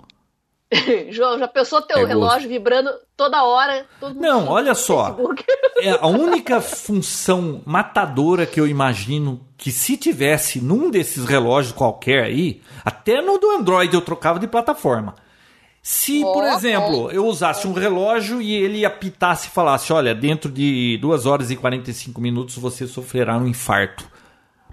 [1.11, 2.09] João, já pensou teu É gosto.
[2.09, 3.85] relógio vibrando toda hora?
[3.99, 5.15] Todo Não, olha só.
[5.79, 12.23] É a única função matadora que eu imagino que se tivesse num desses relógios qualquer
[12.23, 15.15] aí, até no do Android eu trocava de plataforma.
[15.81, 20.51] Se, por Ó, exemplo, eu usasse um relógio e ele apitasse e falasse: olha, dentro
[20.51, 24.03] de 2 horas e 45 minutos você sofrerá um infarto.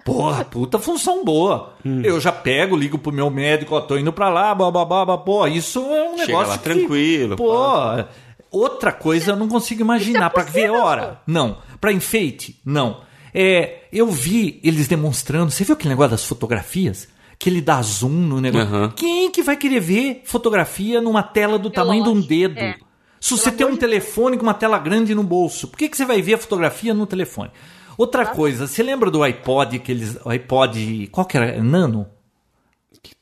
[0.04, 1.74] Porra, puta função boa.
[2.02, 5.78] Eu já pego, ligo pro meu médico, ó, tô indo pra lá, bababá, pô, isso
[5.80, 8.04] é um Chega negócio lá que- tranquilo, Pô,
[8.50, 10.30] outra coisa eu não consigo imaginar.
[10.30, 11.20] pra ver hora?
[11.26, 11.58] Não.
[11.80, 12.60] Pra enfeite?
[12.64, 13.00] Não.
[13.34, 15.50] É, eu vi eles demonstrando.
[15.50, 17.08] Você viu aquele negócio das fotografias?
[17.38, 18.68] Que ele dá zoom no negócio.
[18.68, 18.92] Aham.
[18.94, 22.58] Quem que vai querer ver fotografia numa tela do tamanho de um dedo?
[22.58, 22.76] é.
[23.18, 26.04] Se você tem um telefone com uma tela grande no bolso, por que, que você
[26.04, 27.50] vai ver a fotografia no telefone?
[27.96, 31.62] Outra coisa, você lembra do iPod, aqueles iPod, qual que era?
[31.62, 32.06] Nano?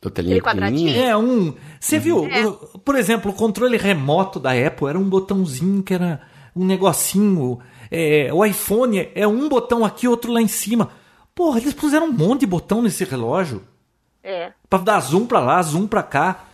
[0.00, 0.98] Tô telinha quadradinho.
[0.98, 1.54] É um.
[1.78, 2.26] Você viu?
[2.26, 2.42] É.
[2.84, 6.20] Por exemplo, o controle remoto da Apple era um botãozinho que era
[6.54, 7.58] um negocinho.
[7.90, 10.90] É, o iPhone é um botão aqui, outro lá em cima.
[11.34, 13.62] Porra, eles puseram um monte de botão nesse relógio.
[14.22, 14.52] É.
[14.68, 16.44] Pra dar zoom pra lá, zoom pra cá.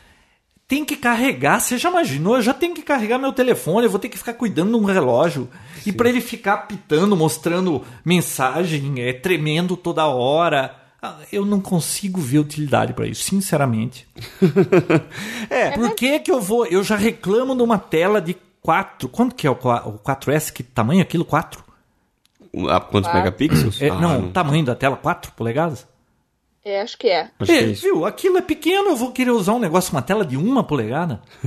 [0.69, 2.37] Tem que carregar, você já imaginou?
[2.37, 4.85] Eu já tenho que carregar meu telefone, eu vou ter que ficar cuidando de um
[4.85, 5.49] relógio.
[5.87, 10.75] E pra ele ficar apitando, mostrando mensagem, é, tremendo toda hora.
[11.01, 14.09] Ah, Eu não consigo ver utilidade pra isso, sinceramente.
[15.49, 16.67] É, Por que que eu vou...
[16.67, 19.09] Eu já reclamo de uma tela de 4...
[19.09, 20.53] Quanto que é o qua- o 4S?
[20.53, 21.25] Que tamanho é aquilo?
[21.25, 21.63] 4?
[22.69, 23.81] Ah, Quantos megapixels?
[23.81, 25.87] É, Ah, não, o tamanho da tela, 4 polegadas?
[26.69, 27.31] É, acho que é.
[27.39, 27.83] Acho que É, isso.
[27.83, 28.05] viu?
[28.05, 31.21] Aquilo é pequeno, eu vou querer usar um negócio com uma tela de uma polegada.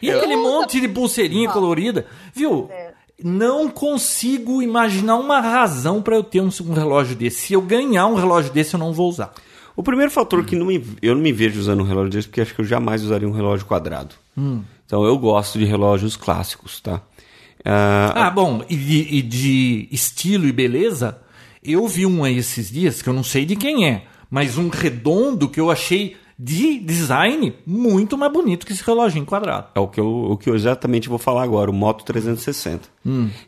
[0.00, 2.68] e aquele monte de pulseirinha colorida, viu?
[2.70, 2.92] É.
[3.22, 7.38] Não consigo imaginar uma razão para eu ter um, um relógio desse.
[7.48, 9.32] Se eu ganhar um relógio desse, eu não vou usar.
[9.74, 12.40] O primeiro fator que não me- eu não me vejo usando um relógio desse, porque
[12.42, 14.14] acho que eu jamais usaria um relógio quadrado.
[14.36, 14.62] Hum.
[14.86, 17.00] Então eu gosto de relógios clássicos, tá?
[17.64, 21.18] Ah, Ah, bom, e e de estilo e beleza,
[21.66, 25.48] eu vi um esses dias, que eu não sei de quem é, mas um redondo
[25.48, 29.68] que eu achei de design muito mais bonito que esse reloginho quadrado.
[29.74, 32.88] é o que, eu, o que eu exatamente vou falar agora, o Moto 360.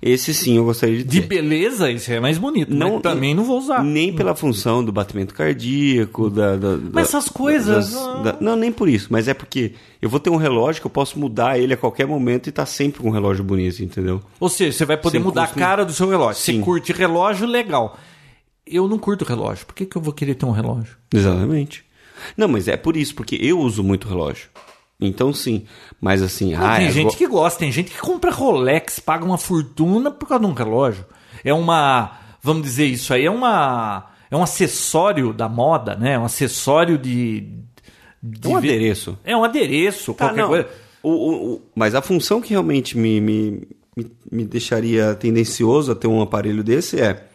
[0.01, 1.07] Esse sim eu gostaria de Hum.
[1.09, 1.27] De ter.
[1.27, 3.83] beleza, esse é mais bonito, mas também não vou usar.
[3.85, 6.57] Nem pela função do batimento cardíaco, da.
[6.57, 8.23] da- Mas essas coisas, das- ah.
[8.23, 10.91] da- não, nem por isso, mas é porque eu vou ter um relógio que eu
[10.91, 14.23] posso mudar ele a qualquer momento e tá sempre com um relógio bonito, entendeu?
[14.41, 16.41] Ou seja, você vai poder Sem mudar a cara do seu relógio.
[16.41, 16.61] Você Sim.
[16.63, 17.99] curte relógio, legal.
[18.67, 19.67] Eu não curto relógio.
[19.67, 20.97] Por que, que eu vou querer ter um relógio?
[21.13, 21.85] Exatamente.
[22.37, 24.49] Não, mas é por isso, porque eu uso muito relógio.
[25.01, 25.65] Então sim.
[26.01, 29.25] Mas assim, ah, tem é, gente go- que gosta, tem gente que compra Rolex, paga
[29.25, 31.05] uma fortuna por causa de um relógio.
[31.45, 36.15] É uma, vamos dizer isso aí, é uma é um acessório da moda, né?
[36.15, 37.47] É um acessório de,
[38.23, 39.19] de É um adereço.
[39.25, 40.49] É um adereço, Tá, qualquer não.
[40.49, 40.69] coisa.
[41.03, 45.95] O, o- o- mas a função que realmente me, me, me, me deixaria tendencioso a
[45.95, 47.28] ter um aparelho desse é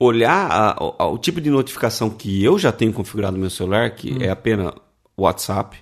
[0.00, 3.90] olhar a- ao, ao tipo de notificação que eu já tenho configurado no meu celular,
[3.94, 4.18] que Hum.
[4.22, 4.72] é apenas
[5.16, 5.76] WhatsApp.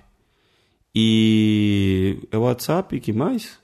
[0.93, 2.17] E.
[2.31, 2.99] É o WhatsApp?
[2.99, 3.57] que mais?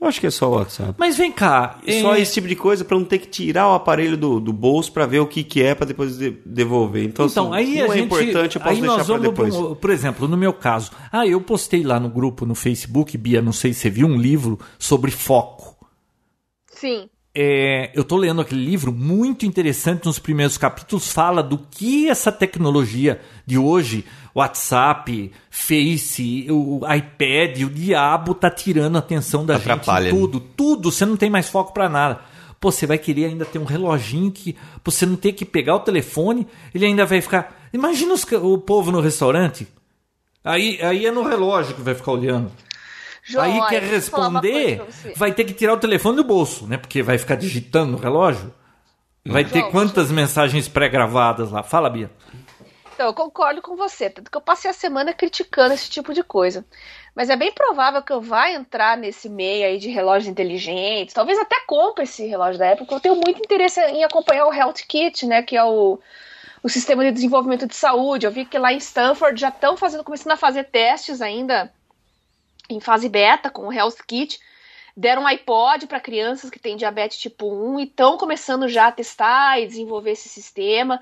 [0.00, 0.94] Eu acho que é só o WhatsApp.
[0.98, 3.74] Mas vem cá, Só é- esse tipo de coisa pra não ter que tirar o
[3.74, 7.04] aparelho do, do bolso pra ver o que, que é pra depois de- devolver.
[7.04, 9.54] Então, Então, assim, aí não a é gente, importante, eu posso aí deixar vamos depois.
[9.54, 13.42] pro- por exemplo, no meu caso, ah, eu postei lá no grupo no Facebook, Bia,
[13.42, 15.76] não sei se você viu um livro sobre foco.
[16.68, 17.10] Sim.
[17.32, 22.32] É, eu tô lendo aquele livro muito interessante nos primeiros capítulos fala do que essa
[22.32, 24.04] tecnologia de hoje,
[24.34, 30.20] WhatsApp, Face, o iPad, o diabo tá tirando a atenção da Atrapalha, gente né?
[30.20, 32.20] tudo, tudo, você não tem mais foco pra nada.
[32.58, 35.76] Pô, você vai querer ainda ter um reloginho que pra você não ter que pegar
[35.76, 37.68] o telefone, ele ainda vai ficar.
[37.72, 39.68] Imagina os o povo no restaurante.
[40.44, 42.50] Aí, aí é no relógio que vai ficar olhando.
[43.30, 45.12] João, Aí quer responder, você.
[45.14, 46.76] vai ter que tirar o telefone do bolso, né?
[46.76, 48.52] Porque vai ficar digitando no relógio.
[49.24, 51.62] Vai ter João, quantas mensagens pré-gravadas lá?
[51.62, 52.10] Fala, Bia.
[52.92, 56.24] Então, eu concordo com você, tanto que eu passei a semana criticando esse tipo de
[56.24, 56.66] coisa.
[57.14, 61.38] Mas é bem provável que eu vá entrar nesse meio aí de relógios inteligentes, talvez
[61.38, 65.24] até compre esse relógio da porque eu tenho muito interesse em acompanhar o Health Kit,
[65.24, 66.00] né, que é o,
[66.62, 68.26] o sistema de desenvolvimento de saúde.
[68.26, 71.72] Eu vi que lá em Stanford já estão fazendo, começando a fazer testes ainda
[72.74, 74.38] em fase beta com o Health Kit.
[74.96, 78.92] Deram um iPod para crianças que têm diabetes tipo 1 e estão começando já a
[78.92, 81.00] testar e desenvolver esse sistema.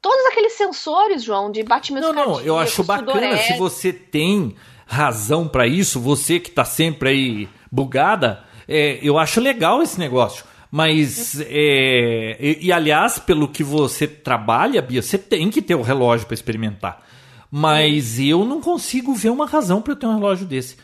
[0.00, 4.56] Todos aqueles sensores, João, de batimento Não, não, eu acho bacana se você tem
[4.86, 10.44] razão para isso, você que tá sempre aí bugada, é, eu acho legal esse negócio.
[10.70, 15.82] Mas, é, e, e, aliás, pelo que você trabalha, Bia, você tem que ter o
[15.82, 17.02] relógio para experimentar.
[17.50, 20.76] Mas eu não consigo ver uma razão para eu ter um relógio desse.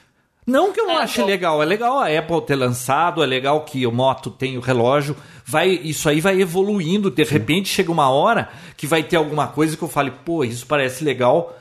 [0.46, 1.26] Não que eu não é, ache bom.
[1.26, 5.16] legal, é legal a Apple ter lançado, é legal que o Moto tem o relógio,
[5.44, 9.76] vai isso aí vai evoluindo, de repente chega uma hora que vai ter alguma coisa
[9.76, 11.58] que eu fale, pô, isso parece legal,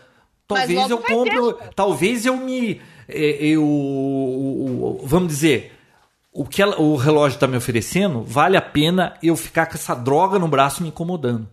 [0.47, 1.69] talvez eu compro, ter.
[1.75, 5.73] talvez eu me eu vamos dizer,
[6.31, 9.95] o que ela, o relógio está me oferecendo, vale a pena eu ficar com essa
[9.95, 11.47] droga no braço me incomodando.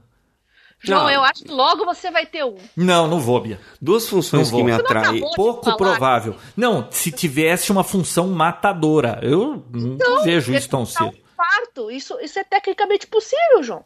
[0.84, 1.10] João, não.
[1.10, 2.56] eu acho que logo você vai ter um.
[2.76, 3.60] Não, não vou, Bia.
[3.80, 5.22] Duas funções que me atraem.
[5.34, 6.36] Pouco provável.
[6.56, 9.20] Não, se tivesse uma função matadora.
[9.22, 11.16] Eu não então, vejo isso tão cedo.
[11.36, 11.90] Parto.
[11.90, 13.84] Isso, isso é tecnicamente possível, João.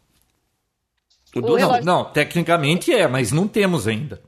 [1.35, 4.21] Não, não, tecnicamente é, mas não temos ainda.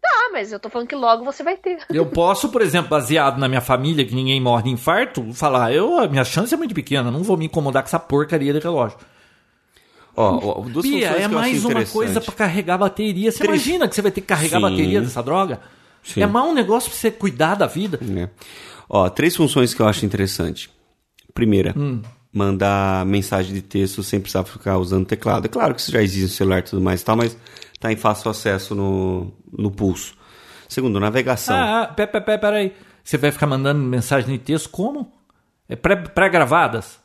[0.00, 1.78] Tá, mas eu tô falando que logo você vai ter.
[1.90, 5.98] Eu posso, por exemplo, baseado na minha família, que ninguém morre de infarto, falar, eu,
[5.98, 8.98] a minha chance é muito pequena, não vou me incomodar com essa porcaria de relógio.
[10.20, 13.30] Ó, Bia, é mais uma coisa para carregar a bateria.
[13.30, 14.66] Você imagina que você vai ter que carregar Sim.
[14.66, 15.60] a bateria dessa droga?
[16.02, 16.22] Sim.
[16.22, 18.00] É mais um negócio para você cuidar da vida.
[18.16, 18.28] É.
[18.88, 20.68] Ó, três funções que eu acho interessante.
[21.32, 22.02] Primeira, hum.
[22.32, 25.44] mandar mensagem de texto sem precisar ficar usando teclado.
[25.44, 27.36] É claro que isso já existe no celular e tudo mais e tal, mas
[27.78, 30.16] tá em fácil acesso no, no pulso.
[30.68, 31.54] Segundo, navegação.
[31.54, 32.72] Ah, ah pera, pera, pera aí.
[33.04, 35.12] Você vai ficar mandando mensagem de texto como?
[35.68, 36.98] É pré-gravadas?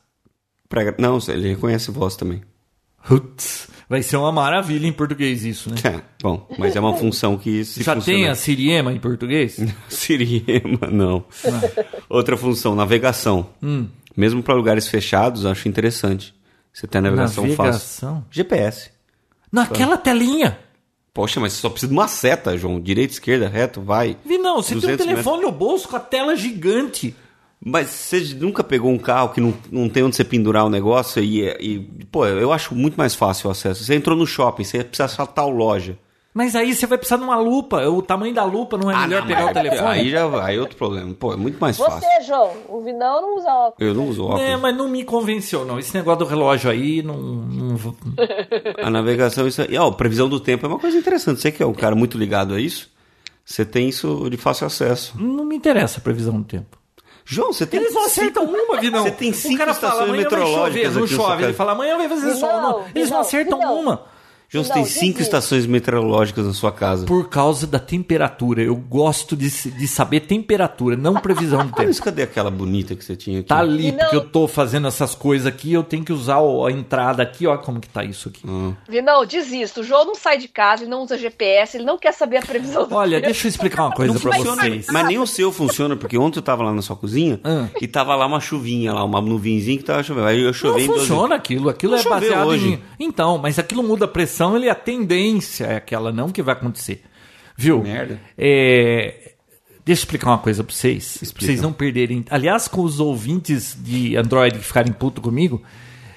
[0.68, 2.42] Pré não, ele reconhece voz também.
[3.08, 5.76] Putz, vai ser uma maravilha em português isso, né?
[5.84, 8.20] É, bom, mas é uma função que se Já funciona...
[8.20, 9.60] tem a Siriema em português?
[9.90, 11.26] Siriema, não.
[11.46, 11.86] Ah.
[12.10, 13.50] Outra função, navegação.
[13.62, 13.88] Hum.
[14.16, 16.34] Mesmo para lugares fechados, acho interessante.
[16.72, 18.16] Você tem a navegação, navegação?
[18.16, 18.26] fácil.
[18.32, 18.92] GPS.
[19.52, 20.58] Naquela telinha.
[21.14, 22.82] Poxa, mas você só precisa de uma seta, João.
[22.82, 24.18] Direita, esquerda, reto, vai.
[24.26, 25.42] Vi não, você tem um telefone metros.
[25.42, 27.16] no bolso com a tela gigante.
[27.66, 31.24] Mas você nunca pegou um carro que não, não tem onde você pendurar o negócio
[31.24, 31.80] e, e,
[32.12, 33.84] pô, eu acho muito mais fácil o acesso.
[33.84, 35.98] Você entrou no shopping, você precisa achar tal loja.
[36.34, 37.88] Mas aí você vai precisar de uma lupa.
[37.88, 39.88] O tamanho da lupa não é ah, melhor não, pegar o telefone?
[39.88, 41.14] Aí já vai, outro problema.
[41.14, 42.10] Pô, é muito mais você, fácil.
[42.10, 43.88] Você, João, o Vinão não usa óculos.
[43.88, 44.42] Eu não uso óculos.
[44.42, 45.78] É, mas não me convenceu, não.
[45.78, 47.16] Esse negócio do relógio aí não.
[47.18, 47.96] não...
[48.82, 49.78] a navegação, isso aí.
[49.78, 51.40] Ó, previsão do tempo é uma coisa interessante.
[51.40, 52.92] Você que é um cara muito ligado a isso,
[53.46, 55.14] você tem isso de fácil acesso.
[55.16, 56.83] Não me interessa a previsão do tempo.
[57.26, 58.58] João, você tem Eles não acertam cinco...
[58.58, 59.04] uma, Vinão.
[59.04, 60.96] Você tem cinco o cara estações fala, meteorológicas.
[60.96, 62.62] Não chove, ele fala amanhã vai fazer sol.
[62.62, 62.86] Não.
[62.94, 63.80] Eles não, não acertam não.
[63.80, 64.13] uma.
[64.54, 67.08] João, você tem cinco estações meteorológicas na sua casa.
[67.08, 68.62] Por causa da temperatura.
[68.62, 71.88] Eu gosto de, de saber temperatura, não previsão do tempo.
[71.88, 73.50] Mas cadê aquela bonita que você tinha aqui?
[73.50, 77.24] Tá ali, porque eu tô fazendo essas coisas aqui, eu tenho que usar a entrada
[77.24, 78.48] aqui, ó como que tá isso aqui.
[78.48, 78.76] Hum.
[79.04, 79.82] Não, desisto.
[79.82, 82.42] O João não sai de casa, ele não usa GPS, ele não quer saber a
[82.42, 84.86] previsão do Olha, deixa eu explicar uma coisa para vocês.
[84.92, 87.68] Mas nem o seu funciona, porque ontem eu tava lá na sua cozinha hum.
[87.82, 90.28] e tava lá uma chuvinha, lá, uma nuvenzinha que tava chovendo.
[90.28, 90.94] Aí eu chovendo.
[90.94, 92.74] Não funciona aquilo, aquilo não é baseado hoje.
[92.74, 92.84] em...
[93.00, 97.04] Então, mas aquilo muda a pressão ele a tendência é aquela, não que vai acontecer.
[97.56, 97.82] Viu?
[97.82, 98.20] Merda.
[98.38, 99.34] É,
[99.86, 101.18] deixa eu explicar uma coisa para vocês.
[101.34, 102.26] Pra vocês não perderem.
[102.30, 105.62] Aliás, com os ouvintes de Android que ficarem puto comigo,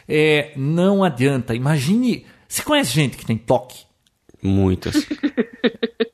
[0.09, 1.55] é, não adianta.
[1.55, 2.27] Imagine.
[2.49, 3.85] Você conhece gente que tem toque?
[4.43, 4.95] Muitas.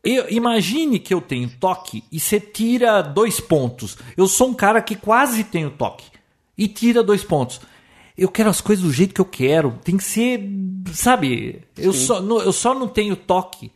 [0.04, 3.96] Eu, imagine que eu tenho toque e você tira dois pontos.
[4.16, 6.06] Eu sou um cara que quase tenho toque
[6.58, 7.60] e tira dois pontos
[8.22, 9.78] eu quero as coisas do jeito que eu quero.
[9.82, 10.48] Tem que ser,
[10.92, 11.62] sabe?
[11.76, 13.72] Eu só, eu só não tenho toque.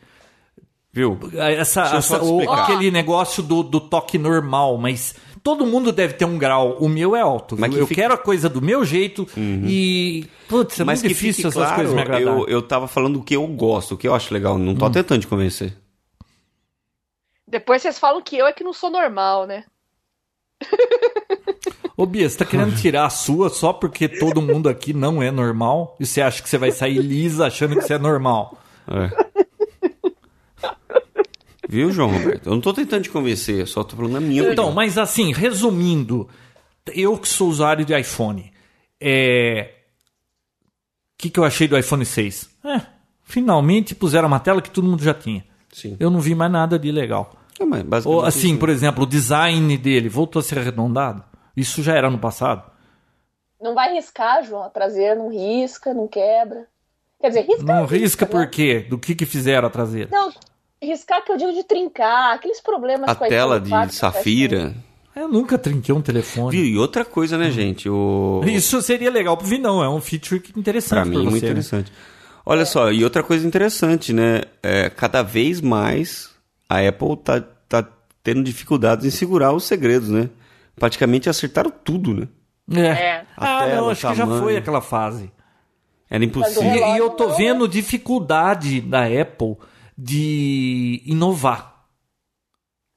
[0.92, 1.18] Viu?
[1.34, 6.38] Essa, essa o, aquele negócio do, do toque normal, mas todo mundo deve ter um
[6.38, 6.78] grau.
[6.78, 7.56] O meu é alto.
[7.58, 8.00] Mas eu fique...
[8.00, 9.64] quero a coisa do meu jeito uhum.
[9.66, 10.28] e.
[10.48, 12.22] Putz, é mas muito difícil essas claro, coisas me agradar.
[12.22, 14.56] Eu, eu tava falando o que eu gosto, o que eu acho legal.
[14.56, 14.92] Não tô hum.
[14.92, 15.76] tentando te convencer.
[17.48, 19.64] Depois vocês falam que eu é que não sou normal, né?
[21.96, 25.30] Ô Bia, você tá querendo tirar a sua só porque todo mundo aqui não é
[25.30, 25.96] normal?
[25.98, 28.58] E você acha que você vai sair lisa achando que você é normal?
[28.88, 29.26] É.
[31.68, 32.46] Viu, João Roberto?
[32.46, 34.72] Eu não tô tentando te convencer, eu só tô falando a minha Então, opinião.
[34.72, 36.28] mas assim, resumindo,
[36.94, 38.52] eu que sou usuário de iPhone,
[39.00, 39.72] é...
[41.18, 42.50] que, que eu achei do iPhone 6?
[42.64, 42.80] É,
[43.24, 45.44] finalmente puseram uma tela que todo mundo já tinha.
[45.72, 45.96] Sim.
[45.98, 47.34] Eu não vi mais nada de legal.
[47.60, 48.58] É, Ou, assim, isso.
[48.58, 51.24] por exemplo, o design dele voltou a ser arredondado.
[51.56, 52.70] Isso já era no passado.
[53.60, 54.64] Não vai riscar, João.
[54.64, 56.66] A traseira não risca, não quebra.
[57.20, 57.62] Quer dizer, risca.
[57.62, 58.30] Não risca né?
[58.30, 58.86] por quê?
[58.88, 60.10] Do que, que fizeram a traseira?
[60.12, 60.30] Não,
[60.82, 63.94] riscar que eu digo de trincar, aqueles problemas a com a tela de 4 que
[63.94, 64.74] safira.
[65.14, 66.54] Eu nunca trinquei um telefone.
[66.54, 66.66] Viu?
[66.66, 67.88] E outra coisa, né, gente?
[67.88, 68.42] O...
[68.44, 71.46] Isso seria legal pro Vinão, é um feature interessante Pra mim, pra muito você.
[71.46, 71.50] né?
[71.52, 71.92] interessante.
[72.44, 74.42] Olha só, e outra coisa interessante, né?
[74.62, 76.30] É, cada vez mais
[76.68, 77.86] a Apple tá, tá
[78.22, 80.28] tendo dificuldades em segurar os segredos, né?
[80.74, 82.28] Praticamente acertaram tudo, né?
[82.70, 82.86] É.
[82.88, 83.26] É.
[83.36, 85.30] Ah, A tela, não, acho que já foi aquela fase.
[86.10, 86.62] Era E, impossível.
[86.62, 89.56] relógio e eu tô vendo dificuldade da Apple
[89.96, 91.74] de inovar.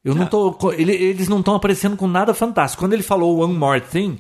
[0.04, 0.28] Eu não Ah.
[0.28, 2.82] tô, ele- eles não estão aparecendo com nada fantástico.
[2.84, 4.20] Quando ele falou One More Thing,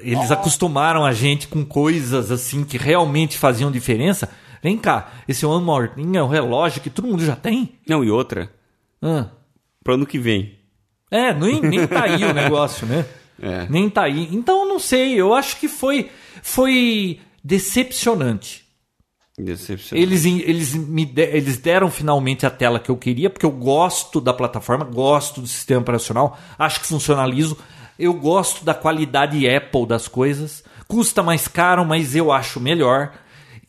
[0.00, 4.28] eles acostumaram a gente com coisas assim que realmente faziam diferença.
[4.66, 7.74] Vem cá, esse One More Thing é um relógio que todo mundo já tem?
[7.88, 8.50] Não, e outra,
[9.00, 9.26] Ah.
[9.84, 10.58] pro ano que vem.
[11.08, 13.06] É, nem, nem tá aí o negócio, né?
[13.40, 13.66] É.
[13.68, 14.28] Nem tá aí.
[14.32, 16.10] Então não sei, eu acho que foi,
[16.42, 18.64] foi decepcionante.
[19.38, 20.02] Decepcionante.
[20.02, 24.20] Eles, eles, me de- eles deram finalmente a tela que eu queria, porque eu gosto
[24.22, 27.56] da plataforma, gosto do sistema operacional, acho que funciona liso.
[27.98, 30.64] Eu gosto da qualidade Apple das coisas.
[30.88, 33.12] Custa mais caro, mas eu acho melhor.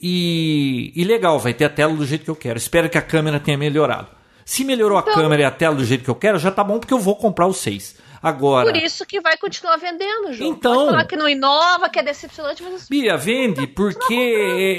[0.01, 2.57] E, e legal, vai ter a tela do jeito que eu quero.
[2.57, 4.07] Espero que a câmera tenha melhorado.
[4.45, 6.63] Se melhorou a Então- câmera e a tela do jeito que eu quero, já tá
[6.63, 7.95] bom, porque eu vou comprar o 6.
[8.21, 8.71] Agora.
[8.71, 10.49] Por isso que vai continuar vendendo, João.
[10.51, 14.13] Então- Pode falar que não inova, que é decepcionante, mas Bia, vende porque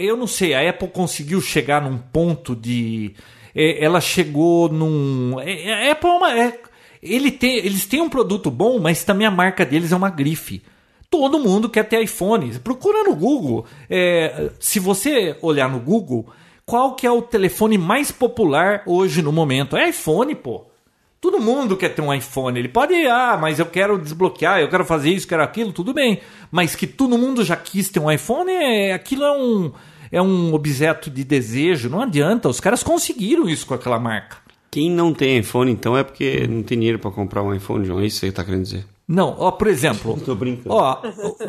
[0.02, 3.14] eu não sei, a Apple conseguiu chegar num ponto de.
[3.54, 5.38] é, Ela chegou num.
[5.40, 6.38] é, é, A Apple é uma.
[6.38, 6.60] é-
[7.00, 10.60] ele tem, eles têm um produto bom, mas também a marca deles é uma grife.
[11.10, 12.58] Todo mundo quer ter iPhone.
[12.58, 13.64] Procura no Google.
[13.88, 16.26] É, se você olhar no Google,
[16.66, 19.76] qual que é o telefone mais popular hoje no momento?
[19.76, 20.66] É iPhone, pô.
[21.20, 22.58] Todo mundo quer ter um iPhone.
[22.58, 26.20] Ele pode, ah, mas eu quero desbloquear, eu quero fazer isso, quero aquilo, tudo bem.
[26.50, 29.72] Mas que todo mundo já quis ter um iPhone, é, aquilo é um,
[30.12, 31.88] é um objeto de desejo.
[31.88, 34.36] Não adianta, os caras conseguiram isso com aquela marca.
[34.70, 38.00] Quem não tem iPhone, então, é porque não tem dinheiro pra comprar um iPhone, João.
[38.00, 38.84] É isso que você tá querendo dizer.
[39.08, 40.68] Não, ó, por exemplo, Tô brincando.
[40.74, 41.00] ó,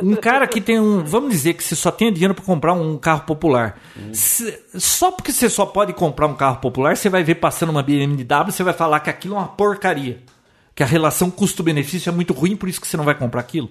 [0.01, 2.97] um cara que tem um, vamos dizer que você só tem dinheiro para comprar um
[2.97, 3.77] carro popular.
[4.13, 7.83] Se- só porque você só pode comprar um carro popular, você vai ver passando uma
[7.83, 10.23] BMW, você vai falar que aquilo é uma porcaria.
[10.73, 13.69] Que a relação custo-benefício é muito ruim, por isso que você não vai comprar aquilo.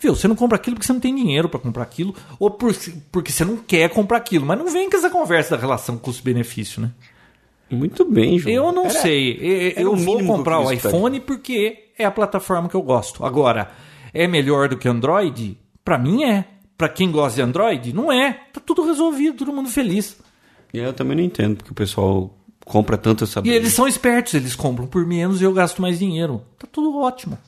[0.00, 0.16] Viu?
[0.16, 2.74] Você não compra aquilo porque você não tem dinheiro para comprar aquilo, ou por-
[3.12, 4.44] porque você não quer comprar aquilo.
[4.44, 6.90] Mas não vem com essa conversa da relação custo-benefício, né?
[7.70, 8.54] Muito bem, João.
[8.54, 9.74] Eu não Era- sei.
[9.76, 13.24] Eu o vou eu comprar o iPhone porque é a plataforma que eu gosto.
[13.24, 13.70] Agora,
[14.14, 15.58] é melhor do que Android?
[15.84, 16.44] Pra mim é.
[16.78, 18.32] Pra quem gosta de Android, não é.
[18.52, 20.16] Tá tudo resolvido, todo mundo feliz.
[20.74, 24.34] E eu também não entendo porque o pessoal compra tanto essa E eles são espertos,
[24.34, 26.42] eles compram por menos e eu gasto mais dinheiro.
[26.58, 27.38] Tá tudo ótimo.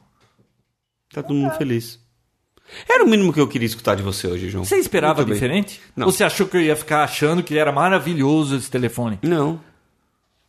[1.12, 2.00] Tá todo mundo feliz.
[2.88, 4.64] Era o mínimo que eu queria escutar de você hoje, João.
[4.64, 5.80] Você esperava diferente?
[5.96, 6.06] Não.
[6.06, 9.18] Ou você achou que eu ia ficar achando que era maravilhoso esse telefone?
[9.22, 9.60] Não.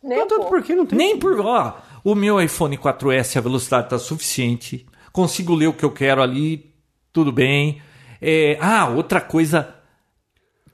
[0.02, 0.48] Nem um pouco.
[0.48, 0.98] porque não tem.
[0.98, 1.40] Nem por.
[1.40, 4.86] Ó, o meu iPhone 4S, a velocidade tá suficiente.
[5.12, 6.72] Consigo ler o que eu quero ali,
[7.12, 7.82] tudo bem.
[8.20, 9.74] É, ah, outra coisa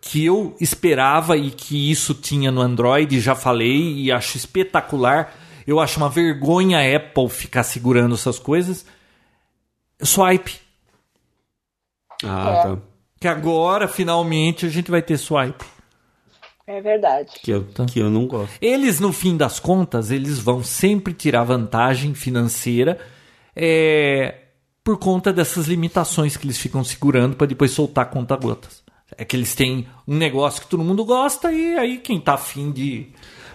[0.01, 5.35] que eu esperava e que isso tinha no Android, já falei e acho espetacular.
[5.67, 8.87] Eu acho uma vergonha a Apple ficar segurando essas coisas.
[10.01, 10.61] Swipe.
[12.25, 12.63] Ah, É.
[12.63, 12.79] tá.
[13.19, 15.65] Que agora, finalmente, a gente vai ter swipe.
[16.67, 17.31] É verdade.
[17.43, 18.53] Que eu, que eu não gosto.
[18.61, 22.99] Eles, no fim das contas, eles vão sempre tirar vantagem financeira
[23.55, 24.35] é,
[24.83, 28.83] por conta dessas limitações que eles ficam segurando para depois soltar conta-gotas.
[29.17, 32.73] É que eles têm um negócio que todo mundo gosta e aí quem tá afim
[32.73, 33.07] de.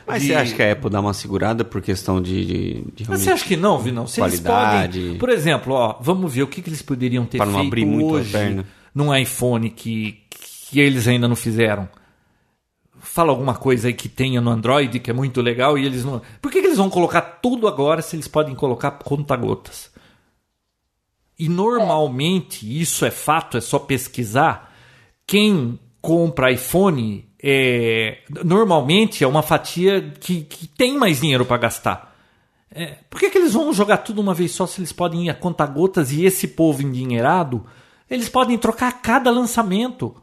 [0.08, 2.46] Mas de- você acha que a Apple dá uma segurada por questão de.
[2.46, 4.08] de, de Mas você acha que não, Vinão?
[4.08, 5.00] Se eles Qualidade.
[5.02, 5.18] podem.
[5.18, 7.86] Por exemplo, ó, vamos ver o que, que eles poderiam ter Pra não feito abrir
[7.86, 8.66] muito a hoje perna.
[8.96, 10.20] num iPhone que,
[10.70, 11.88] que eles ainda não fizeram.
[13.02, 16.22] Fala alguma coisa aí que tenha no Android que é muito legal e eles não.
[16.42, 19.92] Por que, que eles vão colocar tudo agora se eles podem colocar conta-gotas?
[21.38, 24.72] E normalmente, isso é fato, é só pesquisar.
[25.26, 32.16] Quem compra iPhone é, normalmente é uma fatia que, que tem mais dinheiro para gastar.
[32.70, 35.30] É, por que, que eles vão jogar tudo uma vez só se eles podem ir
[35.32, 37.66] a conta-gotas e esse povo endinheirado,
[38.08, 40.21] eles podem trocar a cada lançamento?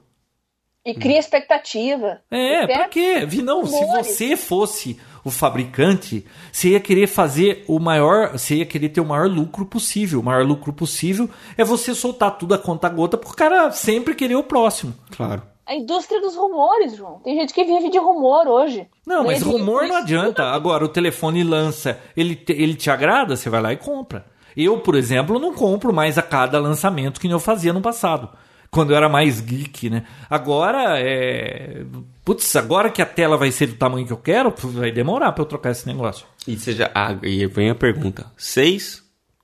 [0.89, 2.18] E cria expectativa.
[2.30, 3.26] É, pra quê?
[3.26, 8.64] Vi, não, se você fosse o fabricante, você ia querer fazer o maior, você ia
[8.64, 10.20] querer ter o maior lucro possível.
[10.20, 11.28] O maior lucro possível
[11.59, 14.95] é você soltar tudo a conta gota pro cara sempre querer o próximo.
[15.14, 15.43] Claro.
[15.66, 17.20] A indústria dos rumores, João.
[17.22, 18.89] Tem gente que vive de rumor hoje.
[19.07, 20.45] Não, mas rumor não adianta.
[20.45, 24.24] Agora, o telefone lança, ele te, ele te agrada, você vai lá e compra.
[24.57, 28.30] Eu, por exemplo, não compro mais a cada lançamento que nem eu fazia no passado.
[28.71, 30.05] Quando eu era mais geek, né?
[30.29, 31.85] Agora, é...
[32.25, 35.43] Putz, agora que a tela vai ser do tamanho que eu quero, vai demorar pra
[35.43, 36.27] eu trocar esse negócio.
[36.47, 39.03] E, seja, ah, e vem a pergunta: 6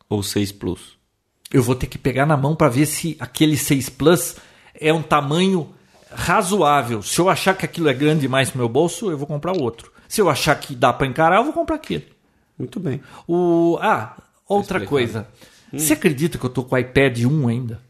[0.08, 0.98] ou 6 Plus?
[1.50, 4.36] Eu vou ter que pegar na mão pra ver se aquele 6 Plus
[4.74, 5.72] é um tamanho
[6.12, 7.02] razoável.
[7.02, 9.92] Se eu achar que aquilo é grande demais pro meu bolso, eu vou comprar outro.
[10.08, 12.06] Se eu achar que dá pra encarar, eu vou comprar aquele.
[12.58, 13.00] Muito bem.
[13.26, 13.78] O...
[13.80, 14.16] Ah,
[14.46, 15.26] outra coisa.
[15.72, 17.80] Você acredita que eu tô com o iPad 1 ainda?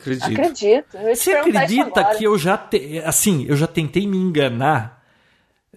[0.00, 0.32] Acredito.
[0.32, 0.98] Acredito.
[1.14, 2.98] Você acredita que eu já te...
[3.04, 5.02] assim, eu já tentei me enganar?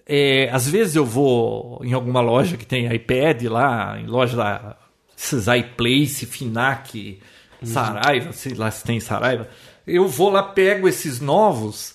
[0.06, 4.76] É, às vezes eu vou em alguma loja que tem iPad lá, em loja da
[5.16, 7.20] esses iPlace, Finac,
[7.62, 9.48] Saraiva, sei lá se tem Saraiva.
[9.86, 11.94] Eu vou lá, pego esses novos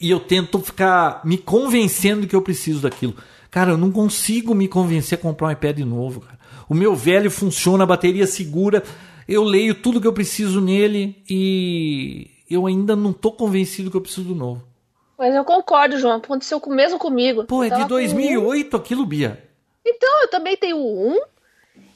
[0.00, 3.16] e eu tento ficar me convencendo que eu preciso daquilo.
[3.50, 6.38] Cara, eu não consigo me convencer a comprar um iPad novo, cara.
[6.68, 8.84] O meu velho funciona, a bateria segura,
[9.30, 14.00] eu leio tudo que eu preciso nele e eu ainda não tô convencido que eu
[14.00, 14.62] preciso do novo.
[15.16, 16.16] Mas eu concordo, João.
[16.16, 17.44] Aconteceu com- mesmo comigo.
[17.44, 17.88] Pô, é de com um.
[17.88, 19.42] 2008 aquilo, Bia.
[19.86, 21.20] Então, eu também tenho um.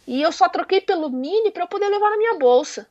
[0.06, 2.86] E eu só troquei pelo mini pra eu poder levar na minha bolsa.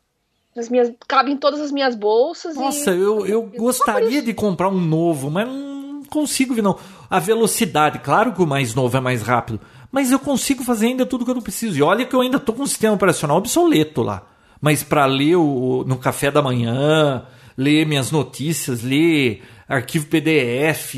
[0.55, 2.55] Nas minhas, cabe em todas as minhas bolsas.
[2.55, 2.99] Nossa, e...
[2.99, 6.77] eu, eu gostaria de comprar um novo, mas não consigo ver, não.
[7.09, 9.59] A velocidade, claro que o mais novo é mais rápido,
[9.91, 11.77] mas eu consigo fazer ainda tudo que eu não preciso.
[11.77, 14.23] E olha que eu ainda tô com um sistema operacional obsoleto lá.
[14.63, 20.95] Mas para ler o, no café da manhã, ler minhas notícias, ler arquivo PDF,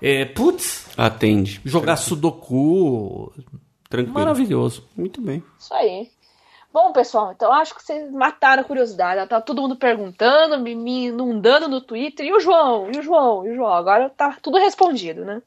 [0.00, 1.60] é, putz, Atende.
[1.64, 3.32] jogar sudoku,
[3.90, 4.14] Tranquilo.
[4.14, 4.86] maravilhoso.
[4.96, 5.42] Muito bem.
[5.58, 6.12] Isso aí.
[6.72, 9.28] Bom, pessoal, então acho que vocês mataram a curiosidade.
[9.28, 12.24] Tá todo mundo perguntando, me, me inundando no Twitter.
[12.24, 12.88] E o João?
[12.94, 13.44] E o João?
[13.44, 13.74] E o João?
[13.74, 15.42] Agora tá tudo respondido, né?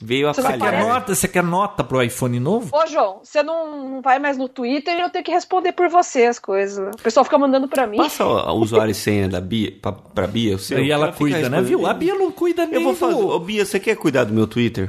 [0.00, 0.70] Veio a Você Quer calhar.
[0.70, 0.88] parece?
[0.88, 2.70] nota, você quer nota pro iPhone novo?
[2.72, 5.88] Ô, João, você não, não vai mais no Twitter e eu tenho que responder por
[5.88, 6.94] você as coisas.
[6.94, 7.96] O pessoal fica mandando pra mim.
[7.96, 10.78] Passa o o usuário e senha da Bia, pra, pra Bia, o seu.
[10.78, 11.60] e ela cuida, né?
[11.62, 11.84] Viu?
[11.84, 13.14] A Bia não cuida nem Eu vou fazer.
[13.14, 14.88] Ô, Bia, você quer cuidar do meu Twitter?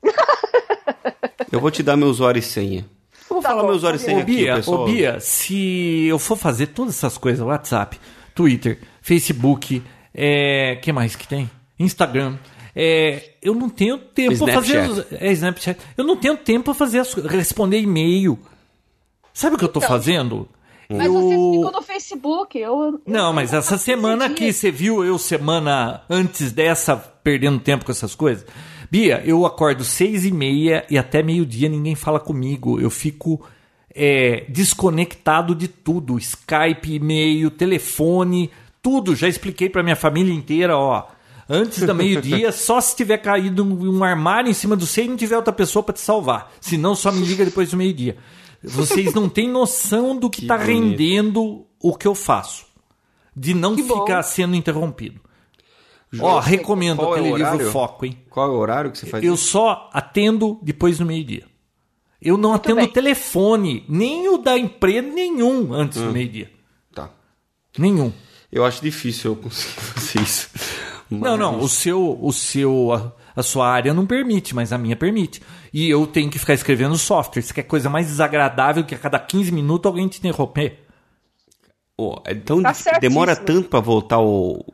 [1.50, 2.84] eu vou te dar meu usuário e senha.
[3.28, 4.80] Eu vou Tá falar bom, meu usuário e tá senha Ô aqui, Bia, pessoal.
[4.82, 7.98] ô Bia, se eu for fazer todas essas coisas, WhatsApp,
[8.34, 9.82] Twitter, Facebook,
[10.14, 11.50] é, que mais que tem?
[11.78, 12.36] Instagram,
[12.78, 15.80] é, eu não tenho tempo para fazer é, Snapchat.
[15.96, 18.38] Eu não tenho tempo para fazer as, responder e-mail.
[19.32, 20.46] Sabe o que eu tô Então, fazendo?
[20.90, 21.12] Mas eu...
[21.14, 22.58] você ficou no Facebook.
[22.58, 27.90] Eu, Não, mas essa semana aqui, você viu eu semana antes dessa perdendo tempo com
[27.90, 28.44] essas coisas?
[28.90, 32.78] Bia, eu acordo seis e meia e até meio-dia ninguém fala comigo.
[32.78, 33.42] Eu fico
[33.94, 36.18] é, desconectado de tudo.
[36.18, 38.50] Skype, e-mail, telefone,
[38.82, 39.16] tudo.
[39.16, 41.15] Já expliquei pra minha família inteira, ó.
[41.48, 45.08] Antes da meio-dia, só se tiver caído um, um armário em cima do seio e
[45.10, 46.52] não tiver outra pessoa pra te salvar.
[46.60, 48.16] Senão, só me liga depois do meio-dia.
[48.62, 50.66] Vocês não têm noção do que, tá bonito.
[50.90, 52.66] rendendo o que eu faço.
[53.34, 54.00] De não Que bom.
[54.00, 55.20] ficar sendo interrompido.
[56.18, 57.70] Ó, recomendo qual é aquele livro horário?
[57.70, 58.18] Foco, hein?
[58.30, 59.48] Qual é o horário que você faz Eu isso?
[59.48, 61.44] só atendo depois do meio-dia.
[62.20, 62.86] Eu não atendo bem.
[62.86, 66.06] o telefone, nem o da empresa, nenhum antes Hum.
[66.06, 66.50] do meio-dia.
[66.94, 67.10] Tá.
[67.78, 68.10] Nenhum.
[68.50, 70.48] Eu acho difícil eu conseguir fazer isso.
[71.10, 74.96] Não, não, o seu, o seu, a, a sua área não permite, mas a minha
[74.96, 75.40] permite.
[75.72, 77.40] E eu tenho que ficar escrevendo software.
[77.40, 80.84] Isso que é coisa mais desagradável que a cada 15 minutos alguém te interromper.
[81.98, 84.64] Ô, então Tá demora tanto pra voltar o.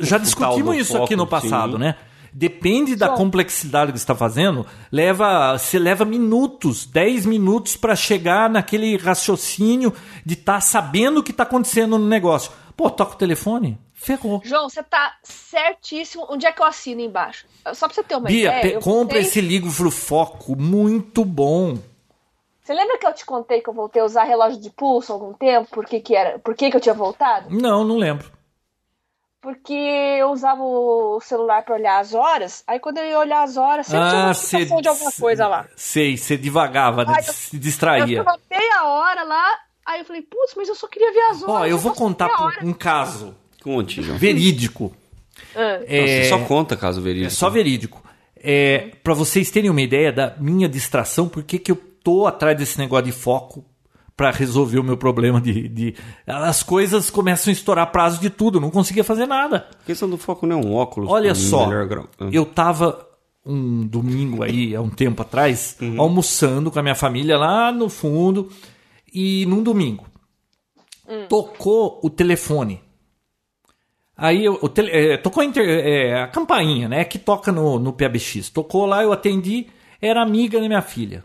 [0.00, 1.78] Já o discutimos isso aqui no foco, passado, sim.
[1.78, 1.96] né?
[2.32, 3.14] Depende da Só.
[3.14, 9.92] complexidade que você está fazendo, leva, você leva minutos, 10 minutos para chegar naquele raciocínio
[10.24, 12.52] de estar sabendo o que está acontecendo no negócio.
[12.76, 14.40] Pô, toca o telefone, ferrou.
[14.44, 16.26] João, você tá certíssimo.
[16.30, 17.46] Onde é que eu assino embaixo?
[17.74, 18.74] Só pra você ter uma Bia, ideia.
[18.74, 21.76] eu compra esse livro Foco, muito bom.
[22.62, 25.16] Você lembra que eu te contei que eu voltei a usar relógio de pulso há
[25.16, 25.68] algum tempo?
[25.70, 26.38] Por que, que era?
[26.38, 27.48] Por que, que eu tinha voltado?
[27.50, 28.30] Não, não lembro.
[29.40, 32.64] Porque eu usava o celular pra olhar as horas.
[32.66, 35.66] Aí quando eu ia olhar as horas, sempre tinha uma notificação de alguma coisa lá.
[35.76, 37.14] Sei, você devagava, né?
[37.26, 38.18] Eu- se Eu distraía.
[38.18, 39.58] ficava meia hora lá.
[39.86, 41.54] Aí eu falei, putz, mas eu só queria ver as horas.
[41.62, 42.28] Ó, eu vou passou contar
[42.62, 44.18] um caso Conte, João.
[44.18, 44.92] verídico.
[45.54, 47.26] Ah, É, Você só conta caso verídico.
[47.26, 48.02] É só verídico.
[48.36, 52.56] É, para vocês terem uma ideia da minha distração, por que que eu tô atrás
[52.56, 53.64] desse negócio de foco
[54.16, 55.94] para resolver o meu problema de, de.
[56.26, 59.68] As coisas começam a estourar prazo de tudo, não conseguia fazer nada.
[59.80, 61.08] A questão do foco não é um óculos.
[61.10, 62.08] Olha um só, melhor.
[62.18, 62.28] Ah.
[62.32, 63.06] eu tava
[63.46, 68.50] um domingo aí, há um tempo atrás, almoçando com a minha família lá no fundo,
[69.12, 70.04] e num domingo.
[71.28, 72.80] Tocou o telefone.
[74.20, 77.04] Aí eu, o tele- é, tocou a, inter- é, a campainha, né?
[77.04, 78.50] Que toca no, no PABX.
[78.50, 79.68] Tocou lá, eu atendi,
[80.02, 81.24] era amiga da minha filha.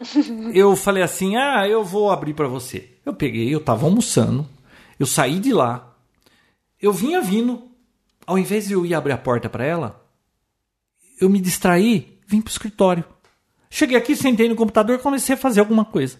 [0.54, 2.90] Eu falei assim: ah, eu vou abrir pra você.
[3.06, 4.48] Eu peguei, eu tava almoçando,
[4.98, 5.94] eu saí de lá,
[6.80, 7.62] eu vinha vindo,
[8.26, 10.02] ao invés de eu ir abrir a porta pra ela,
[11.20, 13.04] eu me distraí, vim pro escritório.
[13.70, 16.18] Cheguei aqui, sentei no computador e comecei a fazer alguma coisa.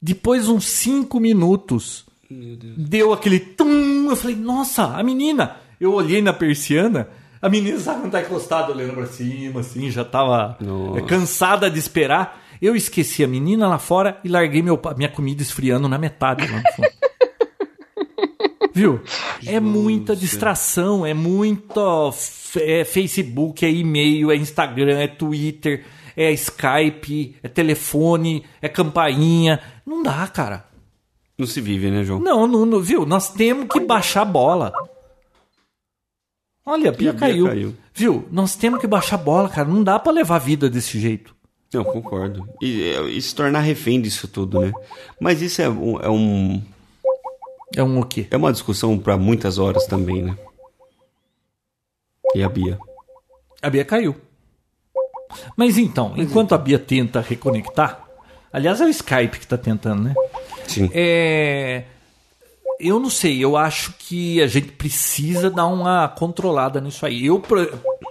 [0.00, 2.06] Depois uns cinco minutos,
[2.76, 4.10] deu aquele tum.
[4.10, 5.56] Eu falei, nossa, a menina.
[5.80, 7.08] Eu olhei na persiana,
[7.42, 11.00] a menina sabe não tá encostada olhando pra cima, assim, já tava Nossa.
[11.00, 12.40] é, cansada de esperar.
[12.62, 16.58] Eu esqueci a menina lá fora e larguei meu, minha comida esfriando na metade lá
[16.58, 16.88] no fundo.
[18.72, 19.00] Viu?
[19.44, 22.14] É muita distração, é muito
[22.60, 25.84] é Facebook, é e-mail, é Instagram, é Twitter,
[26.16, 29.58] é Skype, é telefone, é campainha.
[29.84, 30.64] Não dá, cara.
[31.38, 32.20] Não se vive, né, João?
[32.20, 33.04] Não, não, não, viu?
[33.06, 34.72] Nós temos que baixar a bola.
[36.64, 37.46] Olha, a Bia, a Bia caiu.
[37.46, 37.76] caiu.
[37.94, 38.28] Viu?
[38.30, 39.68] Nós temos que baixar a bola, cara.
[39.68, 41.34] Não dá pra levar a vida desse jeito.
[41.72, 42.46] Não, concordo.
[42.60, 44.72] E, e se tornar refém disso tudo, né?
[45.18, 46.62] Mas isso é um, é, um,
[47.74, 48.26] É um o quê?
[48.30, 50.36] é uma discussão para muitas horas também, né?
[52.34, 52.78] E a Bia?
[53.60, 54.14] A Bia caiu.
[55.56, 58.06] Mas então, enquanto a Bia tenta reconectar,
[58.52, 60.14] aliás é o Skype que tá tentando, né?
[60.66, 60.90] Sim.
[60.92, 61.84] É,
[62.80, 67.26] eu não sei, eu acho que a gente precisa dar uma controlada nisso aí.
[67.26, 67.42] Eu,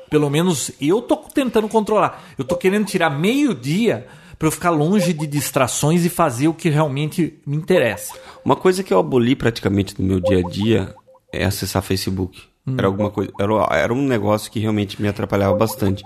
[0.10, 2.24] pelo menos, eu tô tentando controlar.
[2.38, 4.08] Eu tô querendo tirar meio dia
[4.40, 8.14] para eu ficar longe de distrações e fazer o que realmente me interessa.
[8.44, 10.96] Uma coisa que eu aboli praticamente no meu dia a dia
[11.32, 12.42] é acessar Facebook.
[12.78, 16.04] Era alguma coisa, era, era um negócio que realmente me atrapalhava bastante.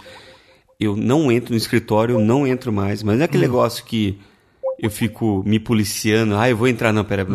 [0.80, 4.20] Eu não entro no escritório, eu não entro mais, mas não é aquele negócio que
[4.80, 7.26] eu fico me policiando, ah, eu vou entrar, não, pera,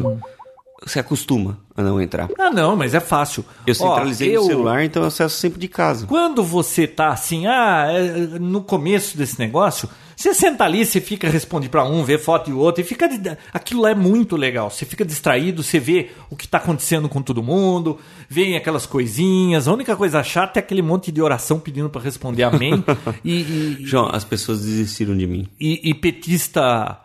[0.83, 2.29] você acostuma a não entrar.
[2.39, 3.45] Ah, não, mas é fácil.
[3.67, 6.07] Eu Ó, centralizei eu- no celular, então eu acesso sempre de casa.
[6.07, 11.29] Quando você tá assim, ah, é, no começo desse negócio, você senta ali, você fica
[11.29, 13.09] responde pra um, vê foto e outro, e fica.
[13.53, 14.71] Aquilo lá é muito legal.
[14.71, 17.99] Você fica distraído, você vê o que tá acontecendo com todo mundo,
[18.29, 19.69] vem aquelas coisinhas.
[19.69, 22.83] A única coisa chata é aquele monte de oração pedindo pra responder amém.
[23.25, 23.41] e,
[23.81, 25.47] e, João, as pessoas desistiram de mim.
[25.61, 26.99] e- e petista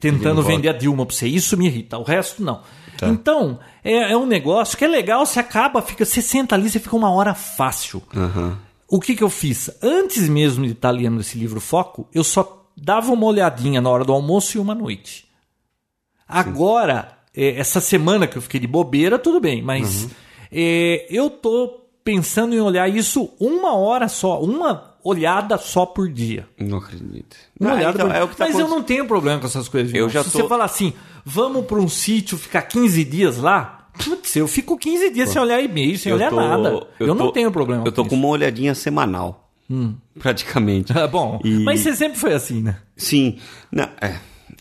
[0.00, 0.54] tentando voto.
[0.54, 1.26] vender a Dilma pra você.
[1.26, 1.98] Isso me irrita.
[1.98, 2.62] O resto, não.
[2.96, 3.08] Tá.
[3.08, 6.78] Então, é, é um negócio que é legal, você acaba, fica, você senta ali, você
[6.78, 8.02] fica uma hora fácil.
[8.14, 8.58] Aham.
[8.88, 9.70] O que, que eu fiz?
[9.82, 14.04] Antes mesmo de estar lendo esse livro Foco, eu só dava uma olhadinha na hora
[14.04, 15.26] do almoço e uma noite.
[16.28, 20.08] Agora, é, essa semana que eu fiquei de bobeira, tudo bem, mas
[20.52, 26.48] é, eu tô pensando em olhar isso uma hora só, uma olhada só por dia.
[26.58, 27.36] Não acredito.
[27.60, 29.46] Uma Ah, olhada então, por- é o que tá mas eu não tenho problema com
[29.46, 29.92] essas coisas.
[29.94, 30.92] Eu já Se tô- você falar assim,
[31.24, 35.60] vamos para um sítio ficar 15 dias lá, putz, eu fico 15 dias sem olhar
[35.60, 36.86] e-mail, sem Eu olhar tô- nada.
[36.98, 39.50] Eu, não tô- tenho problema Eu tô com com uma olhadinha semanal.
[40.18, 40.92] Praticamente.
[40.92, 41.08] isso.
[41.08, 42.76] Bom, E- mas você sempre foi assim, né?
[42.96, 43.38] Sim.
[43.72, 44.16] Não, é.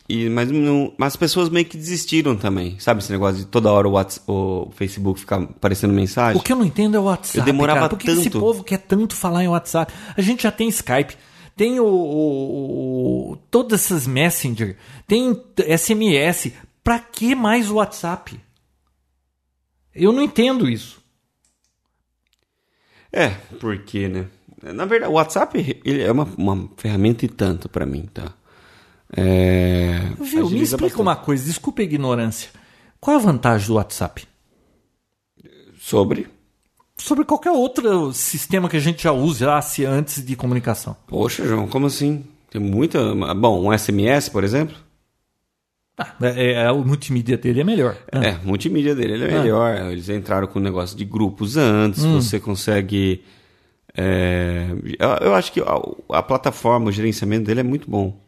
[0.09, 2.77] E, mas, não, mas as pessoas meio que desistiram também.
[2.79, 6.39] Sabe esse negócio de toda hora o, Whats- o Facebook ficar aparecendo mensagem?
[6.39, 7.37] O que eu não entendo é o WhatsApp.
[7.39, 7.89] Eu demorava cara.
[7.89, 8.39] Por que esse tanto.
[8.39, 9.93] povo quer tanto falar em WhatsApp?
[10.17, 11.15] A gente já tem Skype,
[11.55, 14.75] tem o, o- o- todas essas Messenger,
[15.07, 15.41] tem
[15.77, 16.51] SMS.
[16.83, 18.37] Pra que mais o WhatsApp?
[19.95, 21.01] Eu não entendo isso.
[23.11, 24.25] É, porque, né?
[24.61, 28.33] Na verdade, o WhatsApp ele é uma, uma ferramenta e tanto pra mim, tá?
[29.15, 29.99] É...
[30.19, 30.49] Viu?
[30.49, 31.01] Me explica bastante.
[31.01, 32.49] uma coisa, desculpa a ignorância.
[32.99, 34.25] Qual é a vantagem do WhatsApp?
[35.79, 36.27] Sobre?
[36.97, 40.95] Sobre qualquer outro sistema que a gente já usasse antes de comunicação.
[41.07, 42.23] Poxa, João, como assim?
[42.49, 43.13] Tem muita...
[43.35, 44.75] Bom, um SMS, por exemplo?
[45.97, 47.97] Ah, é, é- o multimídia dele é melhor.
[48.11, 49.91] É, a multimídia dele ele é melhor.
[49.91, 52.19] Eles entraram com o negócio de grupos antes, Hum.
[52.21, 53.23] você consegue.
[53.95, 54.67] é,
[54.99, 58.22] eu, eu acho que a, a plataforma, o gerenciamento dele é muito bom.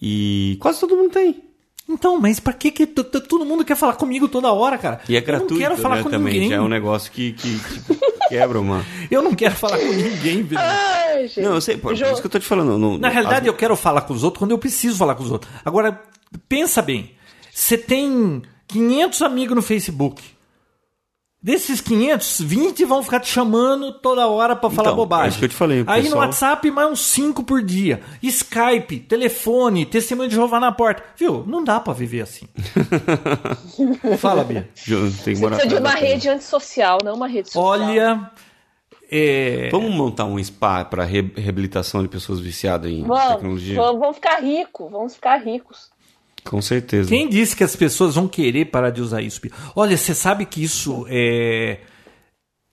[0.00, 1.42] E quase todo mundo tem.
[1.88, 5.00] Então, mas pra que, que todo mundo quer falar comigo toda hora, cara?
[5.08, 6.34] E é Eu gratuito não quero falar né, com também.
[6.34, 6.48] ninguém.
[6.50, 8.84] Já é um negócio que, que, que quebra uma.
[9.10, 10.60] Eu não quero falar com ninguém, velho.
[10.62, 11.40] Ai, gente.
[11.42, 12.78] Não, eu sei, por, por Jo- isso que eu tô te falando.
[12.78, 15.14] no- Na no- realidade, as- eu quero falar com os outros quando eu preciso falar
[15.16, 15.52] com os outros.
[15.64, 16.00] Agora,
[16.48, 17.10] pensa bem.
[17.52, 20.22] Você tem 500 amigos no Facebook.
[21.42, 25.24] Desses 500, 20 vão ficar te chamando toda hora pra falar Então, bobagem.
[25.26, 28.00] é isso que eu te falei, Aí no pessoal- WhatsApp, mais uns 5 por dia.
[28.22, 31.02] Skype, telefone, testemunho de Jeová na porta.
[31.16, 31.42] Viu?
[31.44, 32.46] Não dá pra viver assim.
[34.18, 34.68] Fala, Bia.
[35.24, 37.64] Tem morar Precisa de uma rede antissocial, não uma rede social.
[37.64, 38.30] Olha.
[39.10, 43.76] é, Vamos montar um spa para reabilitação de pessoas viciadas em Vamos, tecnologia?
[43.80, 45.90] vamos, vamos ficar ricos, vamos ficar ricos.
[46.44, 47.08] Com certeza.
[47.08, 49.40] Quem disse que as pessoas vão querer parar de usar isso?
[49.74, 51.78] Olha, você sabe que isso é,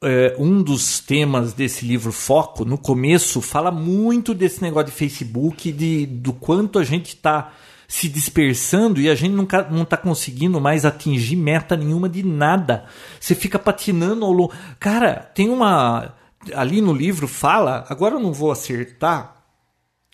[0.04, 2.66] é um dos temas desse livro Foco.
[2.66, 7.54] No começo, fala muito desse negócio de Facebook, de, do quanto a gente está
[7.90, 12.86] se dispersando e a gente nunca, não está conseguindo mais atingir meta nenhuma de nada.
[13.20, 14.54] Você fica patinando ao longo.
[14.80, 16.14] Cara, tem uma.
[16.54, 19.44] Ali no livro fala, agora eu não vou acertar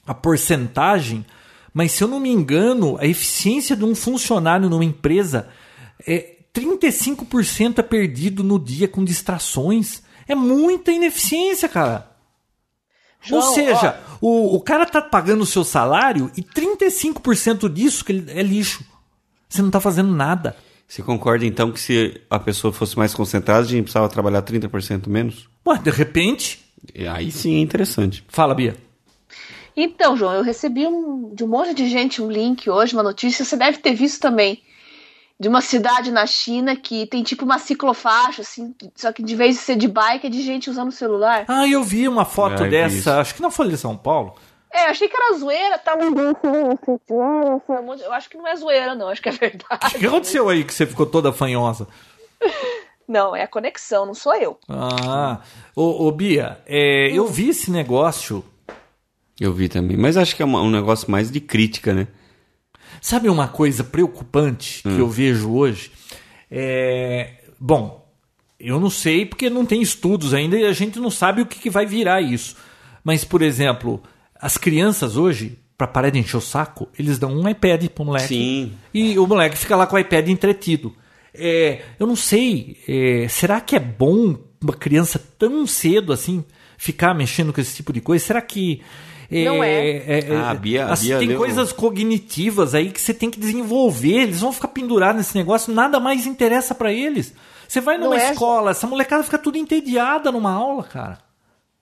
[0.08, 1.26] a porcentagem,
[1.76, 5.50] mas se eu não me engano, a eficiência de um funcionário numa empresa
[6.08, 10.02] é 35% é perdido no dia com distrações.
[10.26, 12.10] É muita ineficiência, cara.
[13.30, 18.24] Ou João, seja, o, o cara tá pagando o seu salário e 35% disso que
[18.30, 18.86] é lixo.
[19.50, 20.56] Você não tá fazendo nada.
[20.88, 25.10] Você concorda então que se a pessoa fosse mais concentrada, a gente precisava trabalhar 30%
[25.10, 25.50] menos?
[25.68, 26.64] Ué, de repente.
[27.12, 28.24] Aí sim é interessante.
[28.30, 28.85] Fala, Bia.
[29.76, 33.44] Então, João, eu recebi um- de um monte de gente um link hoje, uma notícia,
[33.44, 34.62] você deve ter visto também,
[35.38, 39.56] de uma cidade na China que tem tipo uma ciclofaixa, assim, só que de vez
[39.56, 41.44] de ser de bike é de gente usando o celular.
[41.48, 43.10] Ah, eu vi uma foto vi dessa, isso.
[43.12, 44.36] acho que na Folha de São Paulo.
[44.72, 46.02] É, eu achei que era zoeira, tá um
[48.02, 49.96] Eu acho que não é zoeira, não, acho que é verdade.
[49.96, 51.88] O que aconteceu aí que você ficou toda fanhosa?
[53.08, 54.58] Não, é a conexão, não sou eu.
[54.68, 55.40] Ah,
[55.76, 58.44] ô, ô Bia, é, eu vi esse negócio.
[59.40, 59.98] Eu vi também.
[59.98, 62.08] Mas acho que é uma- um negócio mais de crítica, né?
[63.02, 65.92] Sabe uma coisa preocupante que eu vejo hoje?
[66.50, 68.08] É, bom,
[68.60, 71.60] eu não sei porque não tem estudos ainda e a gente não sabe o que,
[71.60, 72.56] que vai virar isso.
[73.04, 74.02] Mas, por exemplo,
[74.40, 78.28] as crianças hoje, para parar de encher o saco, eles dão um iPad pro moleque.
[78.30, 78.74] Sim.
[78.94, 80.96] E o moleque fica lá com o iPad entretido.
[81.34, 86.44] É, eu não sei, é, será que é bom uma criança tão cedo assim
[86.78, 88.24] ficar mexendo com esse tipo de coisa?
[88.26, 88.82] Será que.
[89.30, 90.20] Não é.
[90.38, 93.40] Ah, a Bia- a assim, Bia tem leu- coisas cognitivas aí que você tem que
[93.40, 94.22] desenvolver.
[94.24, 97.34] Eles vão ficar pendurados nesse negócio, nada mais interessa pra eles.
[97.68, 101.18] Você vai numa Não é, escola, essa molecada fica tudo entediada numa aula, cara.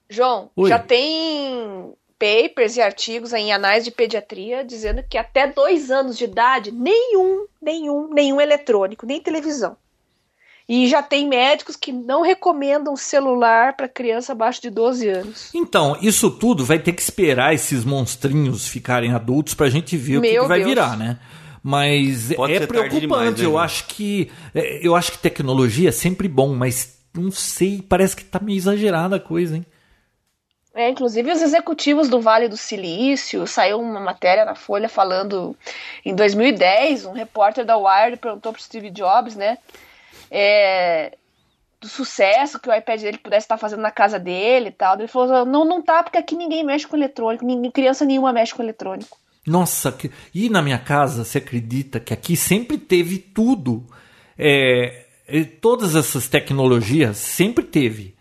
[0.10, 0.70] João, Oi.
[0.70, 6.18] já tem papers e artigos aí em anais de pediatria dizendo que até dois anos
[6.18, 9.76] de idade, nenhum, nenhum, nenhum eletrônico, nem televisão.
[10.68, 15.50] E já tem médicos que não recomendam celular para criança abaixo de 12 anos.
[15.54, 20.22] Então, isso tudo vai ter que esperar esses monstrinhos ficarem adultos pra gente ver o
[20.22, 20.70] que, Meu que vai Deus.
[20.70, 21.20] virar, né?
[21.62, 23.00] Mas Pode é preocupante.
[23.02, 27.32] demais, né, eu acho que é, eu acho que tecnologia é sempre bom, mas não
[27.32, 29.66] sei, parece que tá meio exagerada a coisa, hein?
[30.76, 35.56] É, inclusive os executivos do Vale do Silício, saiu uma matéria na Folha falando
[36.04, 39.58] em 2010, um repórter da Wired perguntou para Steve Jobs, né,
[40.36, 41.16] é,
[41.80, 44.98] do sucesso que o iPad dele pudesse estar fazendo na casa dele e tal.
[44.98, 48.56] Ele falou, não, não tá, porque aqui ninguém mexe com eletrônico, ninguém, criança nenhuma mexe
[48.56, 49.18] com eletrônico.
[49.46, 50.10] Nossa, que...
[50.34, 53.86] e na minha casa, você acredita que aqui sempre teve tudo?
[54.38, 55.06] É,
[55.62, 58.16] todas essas tecnologias sempre teve.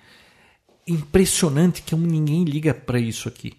[0.86, 3.54] Impressionante que ninguém liga pra isso aqui.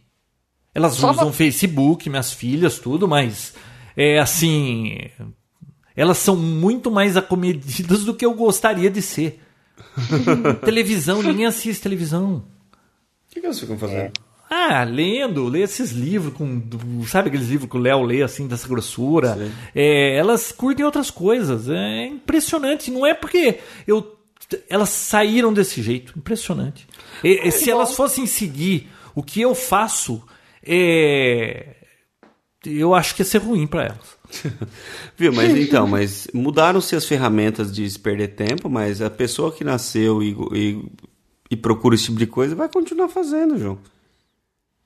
[0.76, 3.56] Elas Só usam vo- Facebook, minhas filhas, tudo, mas
[3.96, 4.98] é assim.
[5.96, 9.40] Elas são muito mais acomedidas do que eu gostaria de ser.
[10.66, 12.36] televisão, ninguém assiste televisão.
[12.36, 14.12] O que, que eles ficam fazendo?
[14.50, 16.62] Ah, lendo, lê esses livros com.
[17.08, 19.52] Sabe aqueles livros que o Léo lê assim, dessa grossura?
[19.74, 21.68] É, elas curtem outras coisas.
[21.70, 22.92] É impressionante.
[22.92, 24.16] Não é porque eu.
[24.70, 26.14] Elas saíram desse jeito.
[26.18, 26.88] Impressionante.
[27.24, 27.72] E- e se bom.
[27.72, 30.22] elas fossem seguir o que eu faço,
[30.64, 31.76] é,
[32.64, 34.18] eu acho que ia ser ruim para elas.
[35.18, 39.64] Viu, mas então, mas mudaram-se as ferramentas de se perder tempo, mas a pessoa que
[39.64, 40.86] nasceu e, e,
[41.52, 43.78] e procura esse tipo de coisa vai continuar fazendo, João.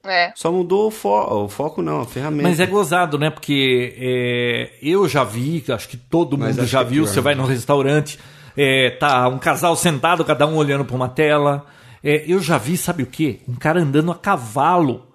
[0.06, 0.32] É.
[0.36, 2.48] Só mudou o, fo o foco, não, a ferramenta.
[2.48, 3.30] Mas é gozado, né?
[3.30, 7.04] Porque é, eu já vi, acho que todo mundo já é viu.
[7.04, 7.42] pior, Você vai né?
[7.42, 8.18] num restaurante,
[8.56, 11.66] é, tá um casal sentado, cada um olhando para uma tela.
[12.04, 13.42] É, eu já vi, sabe o quê?
[13.48, 15.07] Um cara andando a cavalo,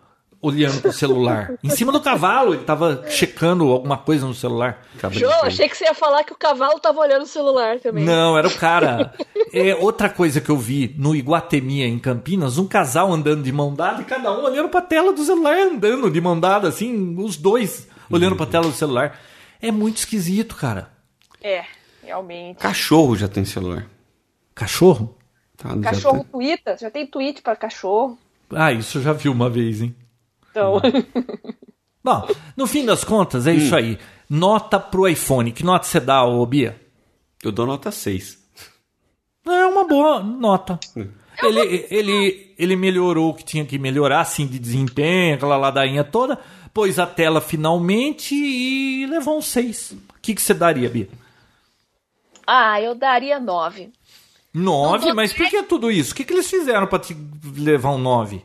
[0.43, 1.52] olhando pro celular.
[1.62, 4.85] em cima do cavalo, ele tava checando alguma coisa no celular.
[5.12, 8.05] João, achei que você ia falar que o cavalo tava olhando o celular também.
[8.05, 9.14] Não, era o cara.
[9.55, 13.74] É, outra coisa que eu vi no Iguatemi, em Campinas, um casal andando de mão
[13.74, 17.36] dada e cada um olhando pra tela do celular, andando de mão dada, assim, os
[17.36, 19.20] dois olhando pra tela do celular.
[19.60, 20.90] É muito esquisito, cara.
[21.43, 21.66] É,
[22.02, 22.56] realmente.
[22.56, 23.86] Cachorro já tem celular.
[24.55, 25.19] Cachorro?
[25.55, 28.19] Tá, já Cachorro tá- twitta, já tem tweet pra cachorro.
[28.51, 29.94] Ah, isso eu já vi uma vez, hein?
[30.52, 30.80] Então,
[32.04, 33.98] Bom, no fim das contas, é isso aí.
[34.28, 35.52] Nota pro iPhone.
[35.52, 36.80] Que nota você dá, ô Bia?
[37.42, 38.38] Eu dou nota 6.
[39.46, 40.78] É uma boa nota.
[41.42, 46.38] Ele, ele, ele melhorou o que tinha que melhorar, assim, de desempenho, aquela ladainha toda,
[46.74, 49.92] pôs a tela finalmente e levou um 6.
[49.92, 51.08] O que, que você daria, Bia?
[52.46, 53.90] ah, eu daria nove.
[54.52, 55.06] 9?
[55.06, 56.12] vou- Mas por que tudo isso?
[56.12, 57.16] O que, que eles fizeram pra te
[57.56, 58.42] levar um 9?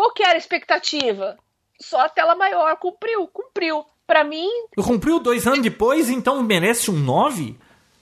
[0.00, 1.36] Qual que era a expectativa?
[1.78, 3.84] Só a tela maior, cumpriu, cumpriu.
[4.06, 4.48] Pra mim,
[4.82, 7.54] Cumpriu dois anos depois, então merece um 9?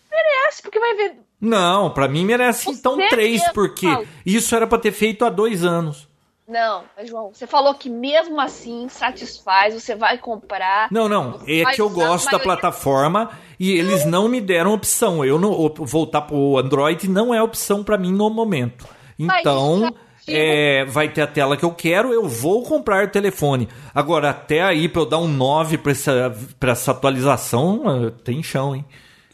[0.09, 1.16] merece, porque vai ver.
[1.41, 3.87] Não, pra mim merece Com então 3, certeza, porque
[4.25, 6.09] isso era pra ter feito há dois anos.
[6.47, 10.87] Não, mas João, você falou que mesmo assim satisfaz, você vai comprar.
[10.93, 11.41] Não, não.
[11.49, 15.25] É que eu gosto da plataforma e eles não me deram opção.
[15.25, 18.87] Eu não voltar pro Android não é opção pra mim no momento.
[19.19, 23.69] Então, isso é, vai ter a tela que eu quero, eu vou comprar o telefone.
[23.95, 28.75] Agora, até aí, pra eu dar um 9 pra essa, pra essa atualização, tem chão,
[28.75, 28.85] hein?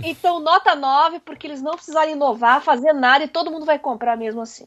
[0.03, 4.17] Então, nota 9, porque eles não precisaram inovar, fazer nada e todo mundo vai comprar
[4.17, 4.67] mesmo assim.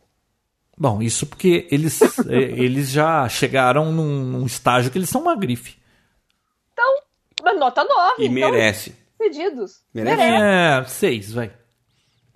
[0.77, 2.07] Bom, isso porque eles, eh,
[2.55, 5.75] eles já chegaram num, num estágio que eles são uma grife.
[6.71, 7.01] Então,
[7.43, 8.23] mas nota 9.
[8.23, 8.95] E então, merece.
[9.17, 9.81] Pedidos.
[9.93, 10.21] Merece?
[10.21, 11.51] É, seis, vai.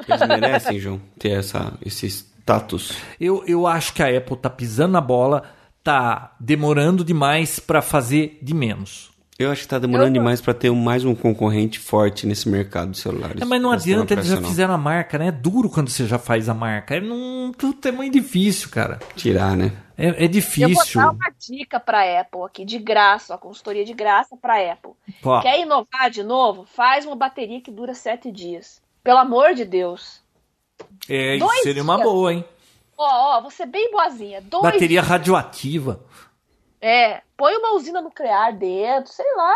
[0.07, 2.93] Eles merecem, João, ter essa, esse status.
[3.19, 5.43] Eu, eu acho que a Apple tá pisando na bola,
[5.83, 9.09] tá demorando demais pra fazer de menos.
[9.39, 12.91] Eu acho que tá demorando Eu- demais pra ter mais um concorrente forte nesse mercado
[12.91, 13.41] de celulares.
[13.41, 15.27] É, mas não sistema adianta, eles já fizeram a marca, né?
[15.27, 16.95] É duro quando você já faz a marca.
[16.95, 18.99] É, não, tudo é muito difícil, cara.
[19.15, 19.71] Tirar, né?
[19.97, 21.01] É, é Eu vou difícil.
[21.01, 24.91] dar uma dica pra Apple aqui, de graça, uma consultoria de graça pra Apple.
[25.23, 26.65] Ó, Quer inovar de novo?
[26.75, 28.79] Faz uma bateria que dura 7 dias.
[29.03, 30.20] Pelo amor de Deus.
[31.09, 32.07] É, isso dois seria uma dias.
[32.07, 32.45] boa, hein?
[32.97, 34.41] Ó, ó, você é bem boazinha.
[34.41, 36.01] Dois Bateria radioativa.
[36.83, 39.53] É, põe uma usina nuclear dentro, sei lá.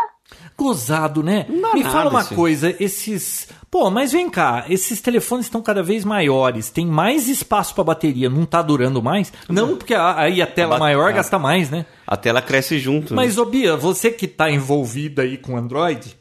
[0.56, 1.44] Gozado, né?
[1.48, 2.34] Me nada, fala uma assim.
[2.36, 3.48] coisa, esses.
[3.70, 8.30] Pô, mas vem cá, esses telefones estão cada vez maiores, tem mais espaço pra bateria,
[8.30, 9.32] não tá durando mais?
[9.48, 11.84] Não, porque a- aí a tela ba- maior a- gasta mais, né?
[12.06, 13.12] A tela cresce junto.
[13.12, 13.16] né?
[13.16, 16.16] Mas, ô Bia, você que tá envolvida aí com Android,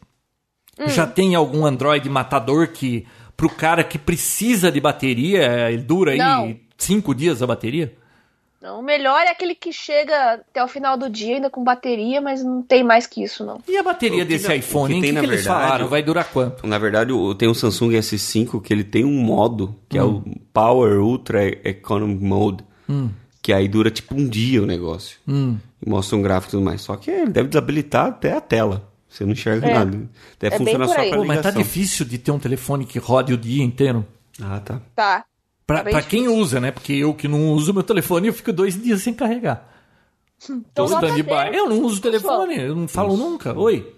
[0.80, 0.88] Hum.
[0.90, 6.18] já tem algum Android matador que, pro cara que precisa de bateria, ele dura aí
[6.18, 6.56] Não.
[6.78, 7.94] cinco dias a bateria?
[8.62, 12.20] Não, o melhor é aquele que chega até o final do dia ainda com bateria,
[12.20, 13.62] mas não tem mais que isso, não.
[13.68, 15.64] E a bateria O que desse o iPhone, que tem, que, na que eles verdade,
[15.66, 15.88] falaram?
[15.88, 16.66] Vai durar quanto?
[16.66, 20.24] Na verdade, tem um Samsung S5 que ele tem um modo, que é Hum.
[20.26, 22.64] o Power Ultra Economy Mode,
[23.40, 25.20] que aí dura tipo um dia o negócio.
[25.28, 25.58] Hum.
[25.86, 26.82] E mostra um gráfico e tudo mais.
[26.82, 28.92] Só que ele deve desabilitar até a tela.
[29.16, 29.74] Você não enxerga É.
[29.74, 30.10] nada.
[30.40, 31.62] Deve É bem funcionar só pra Pô, mas tá ligação.
[31.62, 34.06] difícil de ter um telefone que rode o dia inteiro.
[34.42, 34.82] Ah, tá.
[34.94, 35.26] Tá.
[35.66, 36.72] Pra, Tá pra quem usa, né?
[36.72, 39.68] Porque eu que não uso meu telefone, eu fico dois dias sem carregar.
[40.44, 41.52] Então, Tô nota stand-by.
[41.52, 41.56] 10.
[41.56, 43.58] Eu não uso o telefone, eu não falo nunca.
[43.58, 43.96] Oi.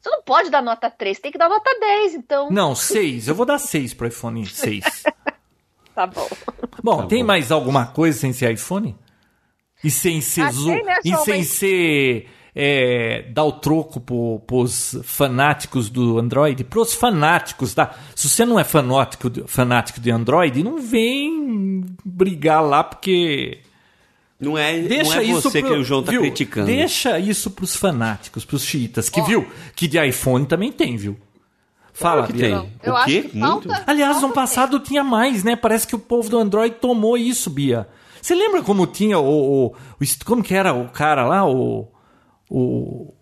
[0.00, 2.50] Você não pode dar nota 3, tem que dar nota 10, então.
[2.50, 3.28] Não, seis.
[3.28, 4.84] Eu vou dar seis pro iPhone 6.
[5.94, 6.28] Tá bom.
[6.82, 7.26] Bom, Tá tem bom.
[7.28, 8.94] mais alguma coisa sem ser iPhone?
[9.82, 10.66] E sem ser Ah, zo...
[10.66, 16.64] tem, né, E sem ser é, dar o troco pro, pros fanáticos do Android?
[16.64, 17.94] Pros fanáticos, tá?
[18.14, 23.58] Se você não é fanático de, fanático de Android, não vem brigar lá porque...
[24.40, 26.20] Não é, Deixa não é isso você pro- que o João tá viu?
[26.22, 26.66] criticando.
[26.66, 29.24] Deixa isso pros fanáticos, pros chiitas, que Ó.
[29.24, 29.46] viu?
[29.74, 31.16] Que de iPhone também tem, viu?
[31.94, 32.42] Fala, Claro que Bia.
[32.48, 32.54] tem.
[32.54, 33.22] Não, eu o acho quê?
[33.22, 33.68] que Muito?
[33.68, 35.56] falta- Aliás, no falta passado tinha mais, né?
[35.56, 37.88] Parece que o povo do Android tomou isso, Bia.
[38.20, 41.88] Você lembra como tinha o, o- o como que era o cara lá, o
[42.50, 43.12] o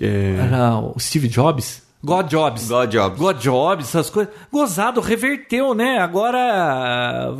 [0.00, 0.36] É...
[0.46, 2.68] era o Steve Jobs, God Jobs.
[2.68, 3.18] God Jobs.
[3.18, 4.34] God Jobs, essas coisas.
[4.50, 5.98] Gozado, reverteu, né?
[5.98, 7.32] Agora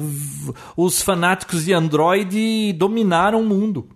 [0.77, 3.89] os fanáticos de Android dominaram o mundo.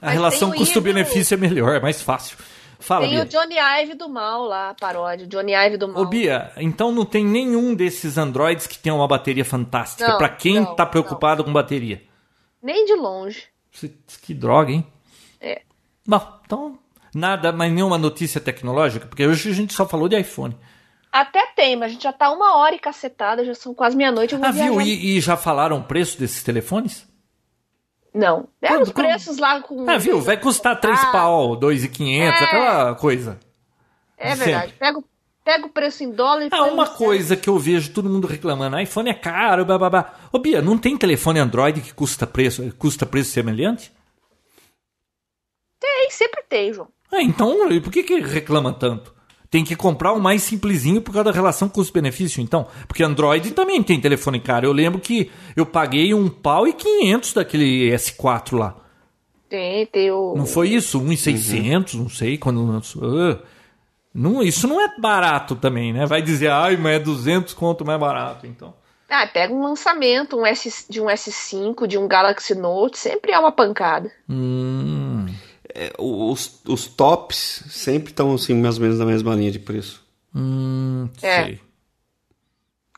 [0.00, 2.36] A Mas relação tem custo-benefício é melhor, é mais fácil.
[2.78, 3.24] Fala, Tem Bia.
[3.24, 5.26] o Johnny Ive do mal lá, a paródia.
[5.26, 6.02] Johnny Ive do mal.
[6.02, 10.28] Ô Bia, então não tem nenhum desses Androids que tenha uma bateria fantástica Não, pra
[10.28, 12.02] quem não, tá preocupado com bateria.
[12.62, 13.44] Nem de longe.
[14.22, 14.86] Que droga, hein?
[15.40, 15.62] É.
[16.06, 16.78] Bom, então
[17.14, 20.56] nada, mais nenhuma notícia tecnológica, porque hoje a gente só falou de iPhone.
[21.12, 24.34] Até tem, mas a gente já tá uma hora e cacetada, já são quase meia-noite.
[24.42, 24.80] Ah, viu?
[24.82, 27.06] E, e já falaram o preço desses telefones?
[28.14, 28.48] Não.
[28.62, 29.88] É Quando- os preços lá com.
[29.88, 30.20] Ah, viu?
[30.20, 32.44] Vai custar 3 Ah, pau, 2,500, É.
[32.44, 33.38] aquela coisa.
[34.18, 34.74] É verdade.
[34.78, 35.04] Pega, o-
[35.44, 38.78] pega o preço em dólar e Ah, uma coisa que eu vejo todo mundo reclamando,
[38.80, 40.14] iPhone é caro, bababá.
[40.32, 43.92] Ô Bia, não tem telefone Android que custa preço, custa preço semelhante?
[45.80, 46.88] Tem, sempre tem, João.
[47.12, 49.14] Ah, então e por que, que reclama tanto?
[49.48, 52.66] Tem que comprar o mais simplesinho por causa da relação custo-benefício, então.
[52.88, 54.66] Porque Android também tem telefone caro.
[54.66, 58.76] Eu lembro que eu paguei um pau e 500 daquele S4 lá.
[59.48, 60.34] Tem, tem o.
[60.36, 61.00] Não foi isso?
[61.00, 63.02] 1,600, não sei, quando lançou.
[63.04, 63.38] Ah,
[64.12, 66.06] não, isso não é barato também, né?
[66.06, 68.74] Vai dizer, ai, mas é 200 conto mais barato, então.
[69.08, 73.38] Ah, pega um lançamento um S, de um S5, de um Galaxy Note, sempre é
[73.38, 74.10] uma pancada.
[74.28, 75.26] Hum,
[75.78, 80.02] É, os, os tops sempre estão assim, mais ou menos na mesma linha de preço.
[80.34, 81.44] hum, É.
[81.44, 81.60] sei.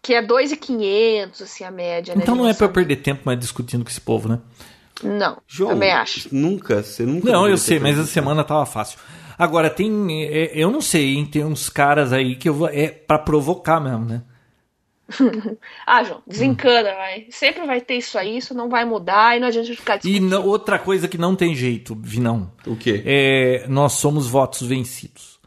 [0.01, 2.23] Que é 2,500, assim, a média, né?
[2.23, 2.75] Então não é pra eu lançamento.
[2.75, 4.39] perder tempo mais discutindo com esse povo, né?
[5.03, 6.29] Não, João, também acho.
[6.35, 7.31] nunca, você nunca.
[7.31, 8.99] Não, eu sei, mas a perdido semana tava fácil.
[9.37, 10.25] Agora, tem.
[10.25, 11.27] é, Eu não sei, hein?
[11.27, 12.69] Tem uns caras aí que eu vou.
[12.69, 14.23] É pra provocar mesmo, né?
[15.87, 17.27] Ah, João, desencana, vai.
[17.31, 20.29] Sempre vai ter isso aí, isso não vai mudar e não adianta ficar E discutindo.
[20.29, 22.51] não- outra coisa que não tem jeito, Vinão.
[22.67, 23.03] O quê?
[23.07, 25.39] É, nós somos votos vencidos.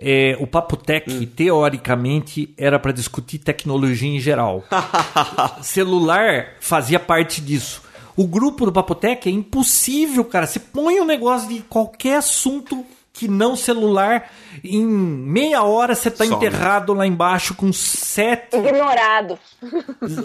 [0.00, 4.62] É, o Papotec, teoricamente, era para discutir tecnologia em geral.
[5.62, 7.82] Celular fazia parte disso.
[8.16, 10.46] O grupo do Papotec é impossível, cara.
[10.46, 12.84] Você põe um negócio de qualquer assunto
[13.18, 14.30] que não celular,
[14.62, 16.36] em meia hora você tá Some.
[16.36, 19.36] enterrado lá embaixo com sete, Ignorado.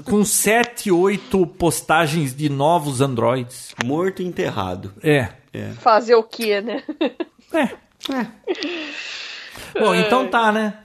[0.05, 3.73] com sete, oito postagens de novos Androids.
[3.83, 4.93] Morto e enterrado.
[5.01, 5.29] É.
[5.79, 6.83] Fazer o quê, né?
[7.51, 7.69] É.
[9.79, 10.79] Bom, então tá, né?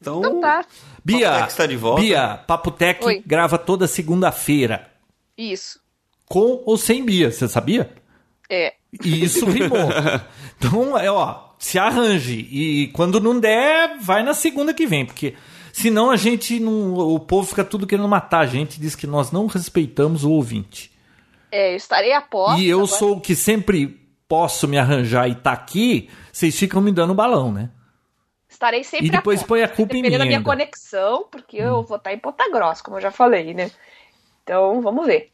[0.00, 0.64] Então, Então tá.
[1.04, 2.00] Bia, Papotec está de volta.
[2.02, 3.22] Bia, Papo Tech Oi.
[3.26, 4.90] grava toda segunda-feira.
[5.36, 5.78] Isso.
[6.26, 7.90] Com ou sem Bia, você sabia?
[8.50, 8.74] É.
[9.02, 9.88] E isso rimou.
[10.58, 12.46] então, é, ó, se arranje.
[12.50, 15.34] E quando não der, vai na segunda que vem, porque
[15.72, 16.94] senão a gente não.
[16.94, 20.92] O povo fica tudo querendo matar a gente, diz que nós não respeitamos o ouvinte.
[21.50, 22.60] É, eu estarei a posto.
[22.60, 26.80] e eu agora- sou o que sempre posso me arranjar e tá aqui, vocês ficam
[26.80, 27.70] me dando balão, né?
[28.48, 30.48] Estarei sempre E depois a põe a culpa em Dependendo da mim minha ainda.
[30.50, 30.52] Hum.
[30.52, 33.70] conexão, porque eu vou estar em Ponta Grossa, como eu já falei, né?
[34.42, 35.30] Então, vamos ver.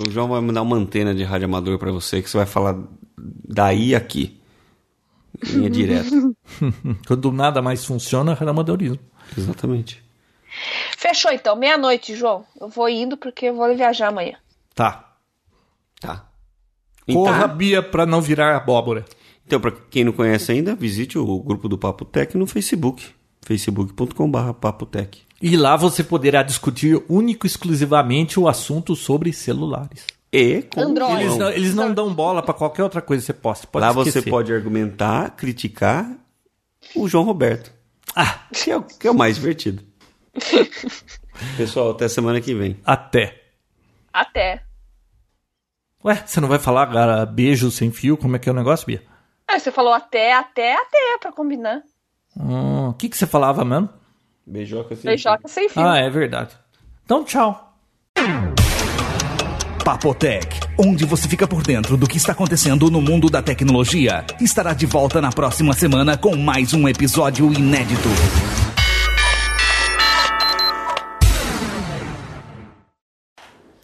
[0.00, 2.76] O João vai mandar uma antena de rádio amador pra você que você vai falar
[3.16, 4.40] daí aqui.
[5.42, 6.08] Linha direta.
[7.06, 8.98] Quando nada mais funciona, é amadorismo.
[9.36, 10.02] Exatamente.
[10.96, 12.44] Fechou então, meia-noite, João.
[12.58, 14.36] Eu vou indo porque eu vou viajar amanhã.
[14.74, 15.14] Tá.
[16.00, 16.26] Tá.
[17.12, 19.04] Corra, Então, Bia, pra não virar abóbora.
[19.46, 23.06] então, pra quem não conhece ainda, visite o grupo do Papo Tech no Facebook.
[23.42, 25.25] facebook.com.br papotec.
[25.40, 30.04] E lá você poderá discutir único e exclusivamente o assunto sobre celulares.
[30.32, 31.12] E com Android.
[31.14, 31.38] Eles João.
[31.38, 33.66] não, eeles não dão bola pra qualquer outra coisa que você possa.
[33.66, 34.30] Pode Lá você esquecer.
[34.30, 36.10] pode argumentar, criticar
[36.94, 37.72] o João Roberto.
[38.14, 39.84] Ah, Que é, o- que é o mais divertido.
[41.56, 42.78] Pessoal, até semana que vem.
[42.84, 43.42] até.
[44.12, 44.62] Até.
[46.04, 48.16] Ué, você não vai falar cara, beijo sem fio?
[48.16, 49.02] Como é que é o negócio, Bia?
[49.46, 51.82] Ah, você falou até, até, até, pra combinar.
[52.36, 53.88] Hum, O que, que você falava mesmo?
[54.46, 55.82] Beijoca sem Beijoca sem fio.
[55.82, 56.56] Ah, é verdade.
[57.04, 57.74] Então, tchau.
[59.84, 60.46] Papotec,
[60.78, 64.86] onde você fica por dentro do que está acontecendo no mundo da tecnologia, estará de
[64.86, 68.08] volta na próxima semana com mais um episódio inédito.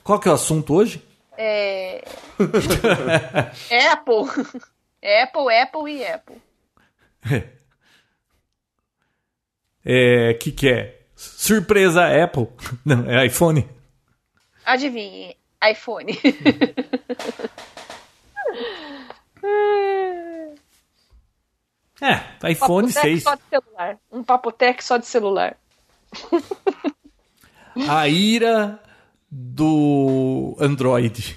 [0.04, 1.02] Qual que é o assunto hoje?
[1.36, 2.04] É...
[3.92, 4.28] Apple.
[5.22, 6.42] Apple, Apple e Apple.
[9.84, 11.00] É, que que é?
[11.16, 12.48] Surpresa Apple.
[12.84, 13.68] Não, é iPhone.
[14.64, 15.36] Adivinhe,
[15.70, 16.18] iPhone.
[22.00, 23.22] É, iPhone Papotec 6.
[23.22, 23.98] só de celular.
[24.10, 25.56] Um papotec só de celular.
[27.88, 28.80] A ira
[29.30, 31.36] do Android.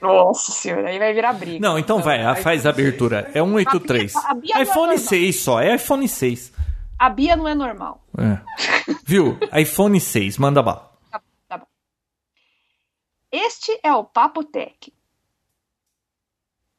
[0.00, 1.60] Nossa senhora, aí vai virar briga.
[1.60, 3.30] Não, então vai, faz a abertura.
[3.32, 4.14] É 183.
[4.16, 4.98] A Bia- a Bia não é iPhone normal.
[4.98, 6.52] 6 só, é iPhone 6.
[6.98, 8.04] A Bia não é normal.
[8.18, 8.92] É.
[9.04, 9.38] Viu?
[9.58, 10.96] iPhone 6, manda bala.
[11.10, 11.66] Tá, tá bom.
[13.30, 14.92] Este é o Papotec.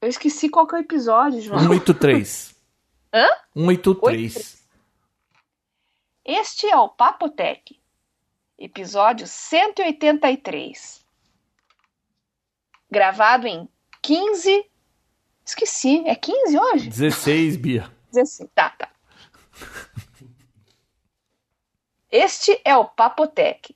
[0.02, 1.60] Eu esqueci qual que é o episódio, João.
[1.60, 2.56] 183.
[3.14, 3.27] Hã?
[3.56, 4.68] 183.
[6.26, 7.80] Este é o Papotec.
[8.57, 11.06] Episódio 183.
[12.89, 13.69] Gravado em
[14.02, 14.65] 15.
[15.45, 16.89] Esqueci, é 15 hoje?
[16.89, 17.91] 16, Bia.
[18.11, 18.49] 16.
[18.53, 18.89] Tá, tá.
[22.19, 23.76] Este é o Papotec.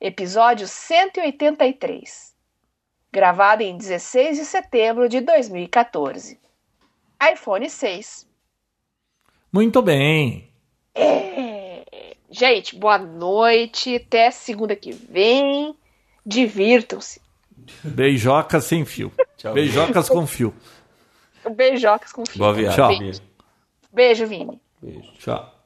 [0.00, 2.34] Episódio 183.
[3.12, 6.40] Gravado em 16 de setembro de 2014.
[7.30, 8.26] iPhone 6.
[9.52, 10.50] Muito bem.
[10.94, 11.84] É.
[12.30, 13.96] Gente, boa noite.
[13.96, 15.76] Até segunda que vem.
[16.24, 17.20] Divirtam-se.
[17.84, 19.12] Beijocas sem fio.
[19.36, 19.52] Tchau.
[19.52, 20.54] Beijocas com fio.
[21.54, 22.38] Beijocas com fio.
[22.38, 23.12] Boa viagem.
[23.12, 23.22] Tchau.
[23.92, 24.58] Beijo, Vini.
[24.80, 25.12] Beijo.
[25.18, 25.59] Tchau.